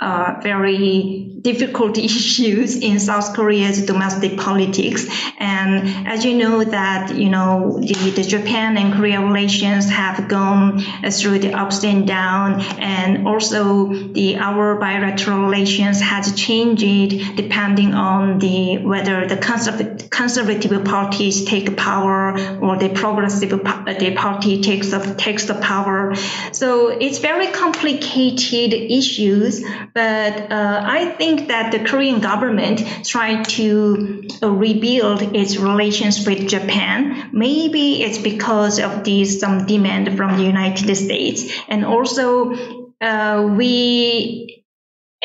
uh, 0.02 0.34
very 0.41 1.35
difficult 1.46 1.98
issues 2.10 2.76
in 2.76 3.00
South 3.00 3.34
Korea's 3.36 3.86
domestic 3.86 4.38
politics. 4.38 5.06
And 5.38 6.08
as 6.08 6.26
you 6.26 6.34
know 6.38 6.64
that, 6.64 7.16
you 7.16 7.30
know, 7.30 7.80
the, 7.80 8.12
the 8.20 8.24
Japan 8.24 8.78
and 8.78 8.93
Korea 8.96 9.22
relations 9.22 9.89
have 9.89 10.28
gone 10.28 10.82
through 11.12 11.39
the 11.39 11.54
ups 11.54 11.84
and 11.84 12.08
downs 12.08 12.64
and 12.80 13.28
also 13.28 13.88
the 14.18 14.38
our 14.38 14.76
bilateral 14.80 15.39
relations 15.48 16.02
has 16.02 16.26
changed 16.36 16.66
depending 17.36 17.93
on 17.93 18.39
the 18.39 18.78
whether 18.80 19.28
the 19.28 19.38
conservative, 19.38 20.10
conservative 20.10 20.84
parties 20.84 21.46
take 21.46 21.78
power 21.78 22.32
or 22.60 22.78
the 22.78 22.89
progressive 22.89 23.50
the 23.50 24.14
party 24.16 24.62
takes 24.62 24.91
the, 24.91 25.00
takes 25.16 25.46
the 25.46 25.54
power. 25.56 26.16
So 26.52 26.89
it's 26.89 27.20
very 27.20 27.48
complicated 27.48 28.74
issues, 28.74 29.64
but 29.93 30.52
uh, 30.52 30.82
I 30.86 31.12
think 31.20 31.35
think 31.36 31.48
that 31.50 31.72
the 31.72 31.80
Korean 31.80 32.20
government 32.20 32.82
tried 33.06 33.46
to 33.50 34.28
uh, 34.42 34.52
rebuild 34.52 35.22
its 35.36 35.58
relations 35.58 36.26
with 36.26 36.48
Japan. 36.48 37.30
Maybe 37.34 38.02
it's 38.04 38.18
because 38.18 38.80
of 38.80 39.04
this 39.04 39.40
some 39.40 39.66
demand 39.66 40.18
from 40.18 40.38
the 40.38 40.44
United 40.44 40.96
States, 40.96 41.44
and 41.68 41.86
also 41.86 42.54
uh, 43.02 43.54
we 43.58 44.64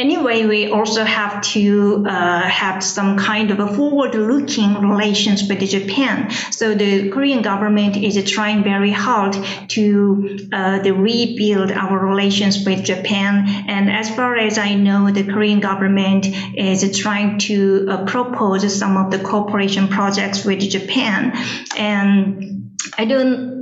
anyway, 0.01 0.47
we 0.47 0.71
also 0.73 1.05
have 1.05 1.43
to 1.43 2.05
uh, 2.09 2.41
have 2.41 2.83
some 2.83 3.19
kind 3.19 3.51
of 3.51 3.61
a 3.61 3.69
forward-looking 3.77 4.81
relations 4.81 5.47
with 5.49 5.61
Japan. 5.69 6.31
So 6.51 6.75
the 6.75 7.11
Korean 7.11 7.43
government 7.43 7.97
is 7.97 8.19
trying 8.31 8.65
very 8.65 8.91
hard 8.91 9.37
to 9.69 10.49
uh, 10.53 10.81
rebuild 10.83 11.71
our 11.71 11.99
relations 11.99 12.65
with 12.65 12.85
Japan. 12.85 13.45
And 13.69 13.91
as 13.91 14.09
far 14.15 14.37
as 14.37 14.59
I 14.59 14.75
know, 14.75 15.11
the 15.11 15.25
Korean 15.25 15.61
government 15.61 16.27
is 16.57 16.99
trying 16.99 17.39
to 17.51 17.87
uh, 17.89 18.05
propose 18.07 18.63
some 18.75 18.97
of 18.97 19.11
the 19.11 19.19
cooperation 19.19 19.89
projects 19.89 20.45
with 20.45 20.61
Japan. 20.61 21.33
And 21.77 22.79
I 22.97 23.05
don't 23.05 23.60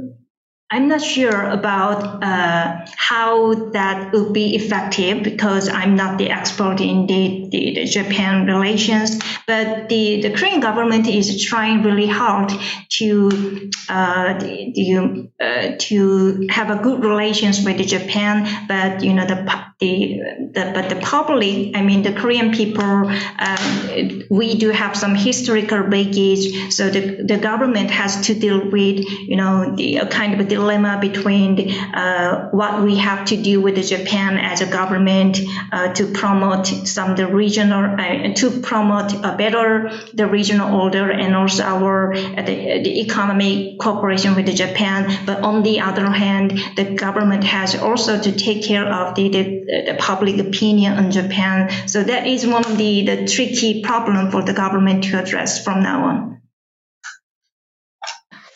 I'm 0.70 0.88
not 0.88 1.00
sure 1.00 1.48
about 1.48 2.22
uh, 2.22 2.84
how 2.94 3.54
that 3.70 4.12
will 4.12 4.32
be 4.32 4.54
effective 4.54 5.22
because 5.22 5.66
I'm 5.66 5.96
not 5.96 6.18
the 6.18 6.28
expert 6.28 6.78
in 6.82 7.06
the, 7.06 7.48
the, 7.50 7.74
the, 7.74 7.84
Japan 7.86 8.46
relations. 8.46 9.18
But 9.46 9.88
the, 9.88 10.20
the 10.20 10.30
Korean 10.34 10.60
government 10.60 11.08
is 11.08 11.42
trying 11.42 11.82
really 11.82 12.06
hard 12.06 12.52
to 12.90 13.70
uh, 13.88 14.38
the, 14.38 14.72
the 14.74 15.30
uh, 15.42 15.76
to 15.78 16.46
have 16.50 16.68
a 16.68 16.82
good 16.82 17.02
relations 17.02 17.64
with 17.64 17.78
Japan. 17.86 18.66
But 18.68 19.02
you 19.02 19.14
know 19.14 19.24
the 19.24 19.67
the, 19.80 20.20
the 20.54 20.72
but 20.74 20.88
the 20.88 20.96
public, 20.96 21.76
I 21.76 21.82
mean 21.82 22.02
the 22.02 22.12
Korean 22.12 22.52
people, 22.52 22.82
um, 22.82 24.22
we 24.28 24.56
do 24.56 24.70
have 24.70 24.96
some 24.96 25.14
historical 25.14 25.84
baggage. 25.84 26.74
So 26.74 26.90
the 26.90 27.22
the 27.22 27.38
government 27.38 27.90
has 27.90 28.26
to 28.26 28.34
deal 28.34 28.70
with 28.70 28.98
you 29.06 29.36
know 29.36 29.76
the 29.76 30.00
kind 30.10 30.34
of 30.34 30.40
a 30.40 30.44
dilemma 30.44 30.98
between 31.00 31.54
the, 31.54 31.78
uh, 31.94 32.48
what 32.50 32.82
we 32.82 32.96
have 32.96 33.26
to 33.26 33.36
do 33.36 33.60
with 33.60 33.76
Japan 33.86 34.36
as 34.38 34.60
a 34.62 34.66
government 34.66 35.38
uh, 35.70 35.92
to 35.94 36.06
promote 36.06 36.66
some 36.66 37.14
the 37.14 37.28
regional 37.28 37.84
uh, 37.84 38.34
to 38.34 38.60
promote 38.60 39.12
a 39.12 39.36
better 39.36 39.92
the 40.12 40.26
regional 40.26 40.80
order 40.80 41.08
and 41.10 41.36
also 41.36 41.62
our 41.62 42.12
uh, 42.14 42.42
the, 42.42 42.82
the 42.82 43.00
economic 43.00 43.78
cooperation 43.78 44.34
with 44.34 44.46
the 44.46 44.54
Japan. 44.54 45.24
But 45.24 45.42
on 45.42 45.62
the 45.62 45.80
other 45.80 46.10
hand, 46.10 46.58
the 46.74 46.96
government 46.96 47.44
has 47.44 47.76
also 47.76 48.20
to 48.20 48.32
take 48.32 48.64
care 48.64 48.84
of 48.84 49.14
the, 49.14 49.28
the 49.28 49.67
the 49.68 49.96
public 49.98 50.38
opinion 50.38 50.98
in 50.98 51.10
Japan. 51.10 51.88
So 51.88 52.02
that 52.02 52.26
is 52.26 52.46
one 52.46 52.64
of 52.64 52.76
the, 52.78 53.04
the 53.04 53.26
tricky 53.26 53.82
problem 53.82 54.30
for 54.30 54.42
the 54.42 54.54
government 54.54 55.04
to 55.04 55.22
address 55.22 55.62
from 55.62 55.82
now 55.82 56.04
on. 56.04 56.28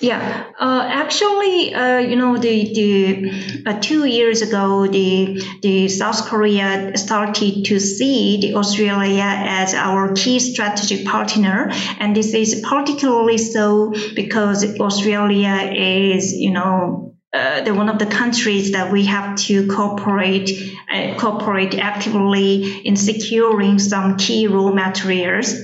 Yeah, 0.02 0.50
uh, 0.58 0.84
actually, 0.84 1.72
uh, 1.72 1.98
you 1.98 2.16
know, 2.16 2.36
the 2.36 2.74
the 2.74 3.62
uh, 3.64 3.78
two 3.80 4.04
years 4.04 4.42
ago, 4.42 4.88
the 4.88 5.40
the 5.62 5.86
South 5.86 6.26
Korea 6.26 6.96
started 6.96 7.66
to 7.66 7.78
see 7.78 8.40
the 8.40 8.54
Australia 8.56 9.22
as 9.22 9.74
our 9.74 10.12
key 10.12 10.40
strategic 10.40 11.06
partner, 11.06 11.70
and 12.00 12.16
this 12.16 12.34
is 12.34 12.62
particularly 12.68 13.38
so 13.38 13.92
because 14.16 14.64
Australia 14.80 15.70
is, 15.72 16.32
you 16.32 16.50
know, 16.50 17.11
uh, 17.33 17.62
the 17.62 17.74
one 17.74 17.89
of 17.89 17.99
the 17.99 18.07
countries 18.07 18.72
that 18.72 18.93
we 18.93 19.07
have 19.07 19.37
to 19.37 19.66
cooperate 19.66 20.51
uh, 20.93 21.14
cooperate 21.16 21.78
actively 21.78 22.87
in 22.87 22.97
securing 22.97 23.78
some 23.78 24.16
key 24.18 24.47
raw 24.47 24.70
materials. 24.70 25.55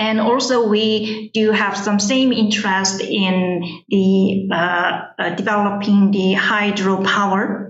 And 0.00 0.20
also, 0.20 0.68
we 0.68 1.30
do 1.34 1.50
have 1.50 1.76
some 1.76 1.98
same 1.98 2.32
interest 2.32 3.00
in 3.00 3.82
the 3.88 4.48
uh, 4.52 5.00
uh 5.18 5.34
developing 5.34 6.12
the 6.12 6.34
hydropower 6.34 7.67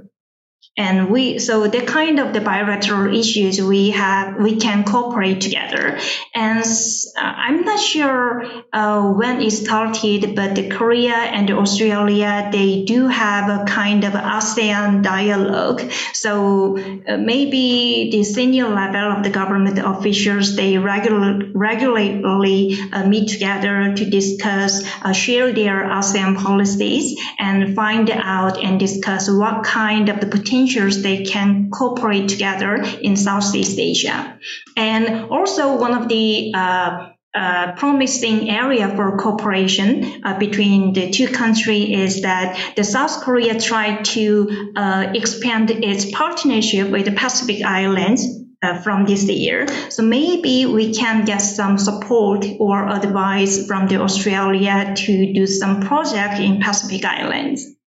and 0.79 1.11
we 1.11 1.39
so 1.39 1.66
the 1.66 1.83
kind 1.83 2.18
of 2.20 2.33
the 2.33 2.41
bilateral 2.41 3.14
issues 3.14 3.61
we 3.61 3.91
have 3.91 4.37
we 4.41 4.57
can 4.57 4.85
cooperate 4.85 5.41
together. 5.41 5.99
And 6.35 6.64
uh, 6.64 7.33
i'm 7.47 7.64
not 7.64 7.81
sure 7.81 8.45
uh, 8.72 9.03
when 9.12 9.43
it 9.43 9.51
started 9.51 10.35
but 10.37 10.55
the 10.55 10.68
korea 10.70 11.18
and 11.37 11.51
australia 11.51 12.49
they 12.53 12.85
do 12.85 13.09
have 13.09 13.51
a 13.51 13.64
kind 13.64 14.05
of 14.05 14.12
asean 14.12 15.03
dialogue. 15.03 15.81
So 16.12 16.79
uh, 16.79 17.16
maybe 17.16 18.11
the 18.12 18.22
senior 18.22 18.68
level 18.68 19.12
of 19.12 19.24
the 19.24 19.31
government 19.31 19.79
officials 19.79 20.55
they 20.55 20.79
regular, 20.79 21.51
regularly 21.55 22.79
uh, 22.93 23.07
meet 23.07 23.29
together 23.29 23.95
to 23.97 24.05
discuss 24.09 24.85
uh, 25.03 25.12
share 25.12 25.53
their 25.53 25.85
asean 25.85 26.37
policies 26.37 27.18
and 27.39 27.74
find 27.74 28.11
out 28.11 28.62
and 28.62 28.79
discuss 28.79 29.29
what 29.29 29.64
kind 29.64 30.09
of 30.09 30.20
the 30.20 30.26
potential 30.26 30.68
they 30.75 31.25
can 31.25 31.71
cooperate 31.71 32.29
together 32.29 32.77
in 32.77 33.16
Southeast 33.16 33.79
Asia. 33.79 34.39
And 34.77 35.31
also 35.31 35.77
one 35.77 35.95
of 35.95 36.09
the 36.09 36.53
uh, 36.55 37.11
uh, 37.35 37.73
promising 37.77 38.51
area 38.51 38.89
for 38.97 39.16
cooperation 39.19 40.23
uh, 40.25 40.39
between 40.39 40.93
the 40.93 41.11
two 41.11 41.29
countries 41.29 42.16
is 42.16 42.23
that 42.23 42.75
the 42.75 42.83
South 42.83 43.23
Korea 43.23 43.61
tried 43.61 44.05
to 44.07 44.73
uh, 44.75 45.12
expand 45.14 45.71
its 45.71 46.11
partnership 46.11 46.91
with 46.91 47.05
the 47.05 47.12
Pacific 47.12 47.62
Islands 47.64 48.25
uh, 48.62 48.81
from 48.81 49.05
this 49.05 49.25
year. 49.25 49.69
So 49.91 50.03
maybe 50.03 50.66
we 50.66 50.95
can 50.95 51.25
get 51.25 51.39
some 51.39 51.79
support 51.79 52.45
or 52.59 52.89
advice 52.89 53.66
from 53.66 53.87
the 53.87 54.01
Australia 54.01 54.95
to 54.97 55.33
do 55.33 55.47
some 55.47 55.83
project 55.83 56.41
in 56.41 56.61
Pacific 56.61 57.05
Islands. 57.05 57.78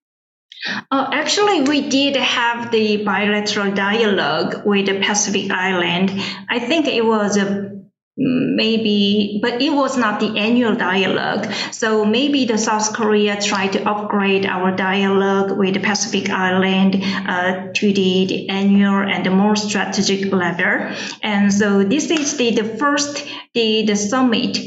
Uh, 0.65 1.09
actually, 1.11 1.61
we 1.61 1.89
did 1.89 2.15
have 2.15 2.71
the 2.71 3.03
bilateral 3.03 3.71
dialogue 3.73 4.65
with 4.65 4.85
the 4.85 4.99
Pacific 4.99 5.51
Island. 5.51 6.11
I 6.49 6.59
think 6.59 6.87
it 6.87 7.05
was 7.05 7.37
a 7.37 7.71
maybe, 8.17 9.39
but 9.41 9.61
it 9.61 9.71
was 9.71 9.97
not 9.97 10.19
the 10.19 10.37
annual 10.37 10.75
dialogue. 10.75 11.51
So 11.71 12.05
maybe 12.05 12.45
the 12.45 12.57
South 12.57 12.93
Korea 12.93 13.41
tried 13.41 13.73
to 13.73 13.89
upgrade 13.89 14.45
our 14.45 14.75
dialogue 14.75 15.57
with 15.57 15.73
the 15.73 15.79
Pacific 15.79 16.29
Island 16.29 17.01
uh, 17.01 17.71
to 17.73 17.93
the, 17.93 18.25
the 18.25 18.49
annual 18.49 18.99
and 18.99 19.25
the 19.25 19.31
more 19.31 19.55
strategic 19.55 20.31
level. 20.31 20.93
And 21.23 21.51
so 21.51 21.83
this 21.83 22.11
is 22.11 22.37
the, 22.37 22.51
the 22.51 22.77
first 22.77 23.25
the, 23.53 23.85
the 23.85 23.95
summit 23.95 24.57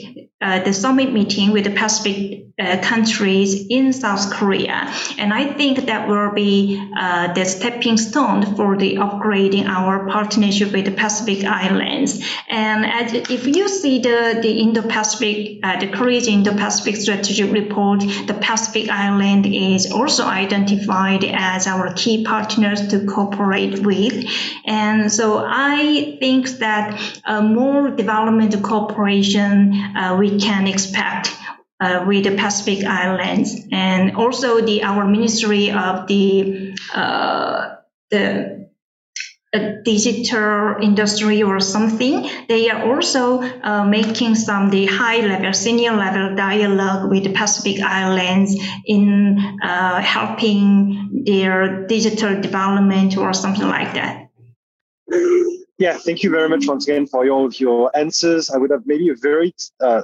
uh, 0.40 0.62
the 0.62 0.74
summit 0.74 1.10
meeting 1.10 1.52
with 1.52 1.64
the 1.64 1.70
Pacific 1.70 2.48
uh, 2.56 2.78
countries 2.82 3.66
in 3.68 3.92
South 3.92 4.32
Korea. 4.32 4.92
And 5.18 5.32
I 5.32 5.52
think 5.54 5.86
that 5.86 6.08
will 6.08 6.32
be 6.32 6.80
uh, 6.96 7.32
the 7.32 7.44
stepping 7.44 7.96
stone 7.96 8.54
for 8.54 8.76
the 8.76 8.96
upgrading 8.96 9.66
our 9.66 10.08
partnership 10.08 10.72
with 10.72 10.84
the 10.84 10.92
Pacific 10.92 11.44
Islands. 11.44 12.24
And 12.48 12.86
as, 12.86 13.12
if 13.12 13.46
you 13.46 13.68
see 13.68 13.98
the, 13.98 14.38
the 14.40 14.52
Indo-Pacific, 14.60 15.60
uh, 15.64 15.80
the 15.80 15.88
Korea's 15.88 16.28
Indo-Pacific 16.28 16.96
strategic 16.96 17.52
report, 17.52 18.00
the 18.00 18.38
Pacific 18.40 18.88
Island 18.88 19.46
is 19.46 19.90
also 19.90 20.24
identified 20.24 21.24
as 21.24 21.66
our 21.66 21.92
key 21.94 22.24
partners 22.24 22.86
to 22.88 23.04
cooperate 23.06 23.80
with. 23.80 24.24
And 24.64 25.12
so 25.12 25.44
I 25.44 26.16
think 26.20 26.48
that 26.58 27.00
uh, 27.24 27.42
more 27.42 27.90
development 27.90 28.62
cooperation 28.62 29.74
uh, 29.96 30.16
we 30.18 30.38
can 30.38 30.66
expect 30.66 31.32
uh, 31.84 32.04
with 32.06 32.24
the 32.24 32.36
Pacific 32.36 32.84
Islands, 32.84 33.54
and 33.70 34.16
also 34.16 34.60
the 34.60 34.82
our 34.82 35.04
Ministry 35.06 35.70
of 35.70 36.06
the 36.06 36.74
uh, 36.94 37.76
the 38.10 38.64
digital 39.84 40.76
industry 40.82 41.42
or 41.42 41.60
something. 41.60 42.28
They 42.48 42.70
are 42.70 42.90
also 42.90 43.42
uh, 43.42 43.84
making 43.84 44.34
some 44.34 44.70
the 44.70 44.86
high 44.86 45.20
level, 45.20 45.52
senior 45.52 45.92
level 45.92 46.34
dialogue 46.34 47.10
with 47.10 47.24
the 47.24 47.32
Pacific 47.32 47.80
Islands 47.80 48.56
in 48.86 49.38
uh, 49.62 50.00
helping 50.00 51.22
their 51.24 51.86
digital 51.86 52.40
development 52.40 53.16
or 53.16 53.32
something 53.32 53.68
like 53.68 53.94
that. 53.94 54.30
Yeah, 55.78 55.98
thank 55.98 56.22
you 56.22 56.30
very 56.30 56.48
much 56.48 56.66
once 56.66 56.88
again 56.88 57.06
for 57.06 57.28
all 57.28 57.46
of 57.46 57.58
your 57.60 57.90
answers. 57.96 58.50
I 58.50 58.56
would 58.58 58.70
have 58.70 58.86
maybe 58.86 59.08
a 59.10 59.14
very 59.14 59.54
uh, 59.80 60.02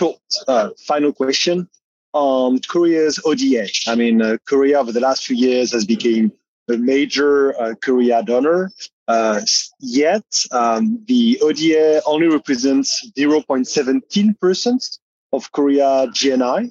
short 0.00 0.18
uh, 0.48 0.70
final 0.86 1.12
question 1.12 1.68
on 2.14 2.58
Korea's 2.72 3.20
ODA. 3.26 3.66
I 3.86 3.94
mean, 3.94 4.22
uh, 4.22 4.38
Korea 4.48 4.80
over 4.80 4.92
the 4.92 5.04
last 5.08 5.26
few 5.26 5.36
years 5.36 5.72
has 5.72 5.84
become 5.84 6.32
a 6.70 6.76
major 6.78 7.34
uh, 7.60 7.74
Korea 7.86 8.22
donor. 8.22 8.70
Uh, 9.08 9.40
yet, 9.80 10.28
um, 10.52 10.82
the 11.06 11.38
ODA 11.42 12.00
only 12.06 12.28
represents 12.28 12.90
0.17% 13.18 14.98
of 15.32 15.52
Korea 15.52 15.90
GNI, 16.18 16.70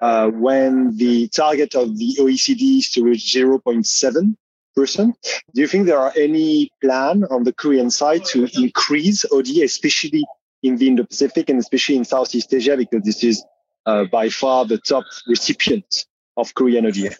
uh, 0.00 0.28
when 0.46 0.96
the 0.96 1.28
target 1.28 1.74
of 1.74 1.98
the 1.98 2.16
OECD 2.18 2.78
is 2.78 2.90
to 2.92 3.04
reach 3.04 3.24
0.7 3.34 4.36
percent. 4.74 5.14
Do 5.52 5.60
you 5.60 5.66
think 5.66 5.86
there 5.86 5.98
are 5.98 6.14
any 6.16 6.70
plan 6.82 7.24
on 7.34 7.44
the 7.44 7.52
Korean 7.52 7.90
side 7.90 8.24
to 8.32 8.48
increase 8.54 9.26
ODA, 9.30 9.64
especially 9.64 10.24
in 10.62 10.76
the 10.76 10.88
Indo-Pacific 10.88 11.48
and 11.48 11.58
especially 11.58 11.96
in 11.96 12.04
Southeast 12.04 12.52
Asia, 12.52 12.76
because 12.76 13.02
this 13.02 13.24
is 13.24 13.44
uh, 13.86 14.04
by 14.04 14.28
far 14.28 14.64
the 14.64 14.78
top 14.78 15.04
recipient 15.26 16.06
of 16.36 16.54
Korean 16.54 16.86
ODA. 16.86 17.14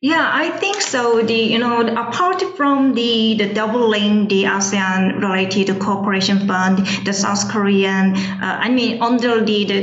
Yeah, 0.00 0.30
I 0.32 0.50
think 0.50 0.80
so. 0.80 1.22
The 1.22 1.34
you 1.34 1.58
know 1.58 1.80
apart 1.80 2.40
from 2.56 2.94
the 2.94 3.34
the 3.34 3.52
doubling 3.52 4.28
the 4.28 4.44
ASEAN 4.44 5.20
related 5.20 5.80
cooperation 5.80 6.46
fund, 6.46 6.86
the 7.04 7.12
South 7.12 7.50
Korean, 7.50 8.14
uh, 8.14 8.58
I 8.62 8.70
mean 8.70 9.02
under 9.02 9.44
the 9.44 9.64
the, 9.64 9.80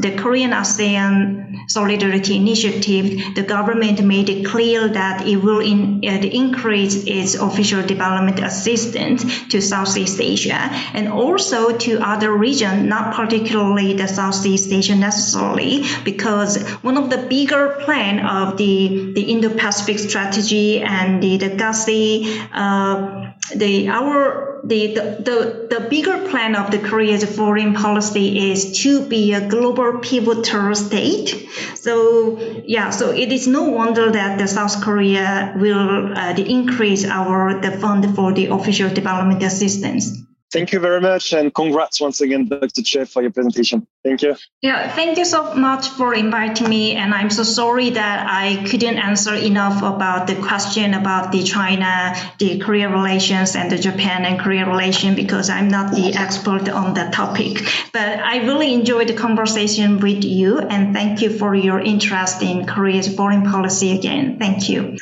the 0.00 0.14
Korean 0.16 0.50
ASEAN 0.50 1.49
Solidarity 1.70 2.34
Initiative, 2.34 3.36
the 3.36 3.44
government 3.44 4.02
made 4.02 4.28
it 4.28 4.44
clear 4.44 4.88
that 4.88 5.24
it 5.24 5.36
will 5.36 5.60
in, 5.60 6.00
uh, 6.04 6.18
increase 6.42 7.04
its 7.06 7.36
official 7.36 7.80
development 7.86 8.40
assistance 8.40 9.22
to 9.50 9.62
Southeast 9.62 10.20
Asia 10.20 10.68
and 10.94 11.06
also 11.06 11.78
to 11.78 12.00
other 12.00 12.32
regions, 12.32 12.88
not 12.88 13.14
particularly 13.14 13.94
the 13.94 14.08
Southeast 14.08 14.72
Asia 14.72 14.96
necessarily, 14.96 15.84
because 16.04 16.60
one 16.82 16.96
of 16.96 17.08
the 17.08 17.18
bigger 17.28 17.78
plan 17.84 18.18
of 18.18 18.56
the, 18.56 19.12
the 19.14 19.22
Indo-Pacific 19.22 20.00
strategy 20.00 20.80
and 20.80 21.22
the, 21.22 21.36
the 21.36 21.50
KASI, 21.50 22.48
uh, 22.52 23.30
the 23.54 23.88
our 23.88 24.49
the, 24.64 24.94
the, 24.94 25.66
the, 25.70 25.86
bigger 25.88 26.28
plan 26.28 26.54
of 26.54 26.70
the 26.70 26.78
Korea's 26.78 27.24
foreign 27.36 27.74
policy 27.74 28.50
is 28.50 28.82
to 28.82 29.06
be 29.06 29.32
a 29.32 29.48
global 29.48 29.98
pivotal 29.98 30.74
state. 30.74 31.48
So 31.74 32.38
yeah, 32.64 32.90
so 32.90 33.10
it 33.10 33.32
is 33.32 33.46
no 33.46 33.64
wonder 33.64 34.10
that 34.10 34.38
the 34.38 34.46
South 34.46 34.82
Korea 34.82 35.54
will 35.56 36.16
uh, 36.16 36.34
increase 36.34 37.04
our 37.04 37.60
the 37.60 37.72
fund 37.72 38.14
for 38.14 38.32
the 38.32 38.46
official 38.46 38.88
development 38.90 39.42
assistance. 39.42 40.20
Thank 40.52 40.72
you 40.72 40.80
very 40.80 41.00
much, 41.00 41.32
and 41.32 41.54
congrats 41.54 42.00
once 42.00 42.20
again, 42.20 42.48
Dr. 42.48 42.82
Choi, 42.82 43.04
for 43.04 43.22
your 43.22 43.30
presentation. 43.30 43.86
Thank 44.02 44.22
you. 44.22 44.34
Yeah, 44.62 44.90
thank 44.90 45.16
you 45.16 45.24
so 45.24 45.54
much 45.54 45.88
for 45.90 46.12
inviting 46.12 46.68
me, 46.68 46.96
and 46.96 47.14
I'm 47.14 47.30
so 47.30 47.44
sorry 47.44 47.90
that 47.90 48.26
I 48.28 48.66
couldn't 48.68 48.98
answer 48.98 49.34
enough 49.34 49.82
about 49.82 50.26
the 50.26 50.34
question 50.34 50.94
about 50.94 51.30
the 51.30 51.44
China, 51.44 52.16
the 52.38 52.58
Korea 52.58 52.88
relations, 52.88 53.54
and 53.54 53.70
the 53.70 53.78
Japan 53.78 54.24
and 54.24 54.40
Korea 54.40 54.66
relation 54.66 55.14
because 55.14 55.50
I'm 55.50 55.68
not 55.68 55.94
the 55.94 56.14
expert 56.14 56.68
on 56.68 56.94
that 56.94 57.12
topic. 57.12 57.58
But 57.92 58.18
I 58.18 58.38
really 58.38 58.74
enjoyed 58.74 59.06
the 59.06 59.14
conversation 59.14 60.00
with 60.00 60.24
you, 60.24 60.58
and 60.58 60.92
thank 60.92 61.22
you 61.22 61.30
for 61.30 61.54
your 61.54 61.78
interest 61.78 62.42
in 62.42 62.66
Korea's 62.66 63.14
foreign 63.14 63.44
policy 63.44 63.96
again. 63.96 64.38
Thank 64.40 64.68
you. 64.68 64.96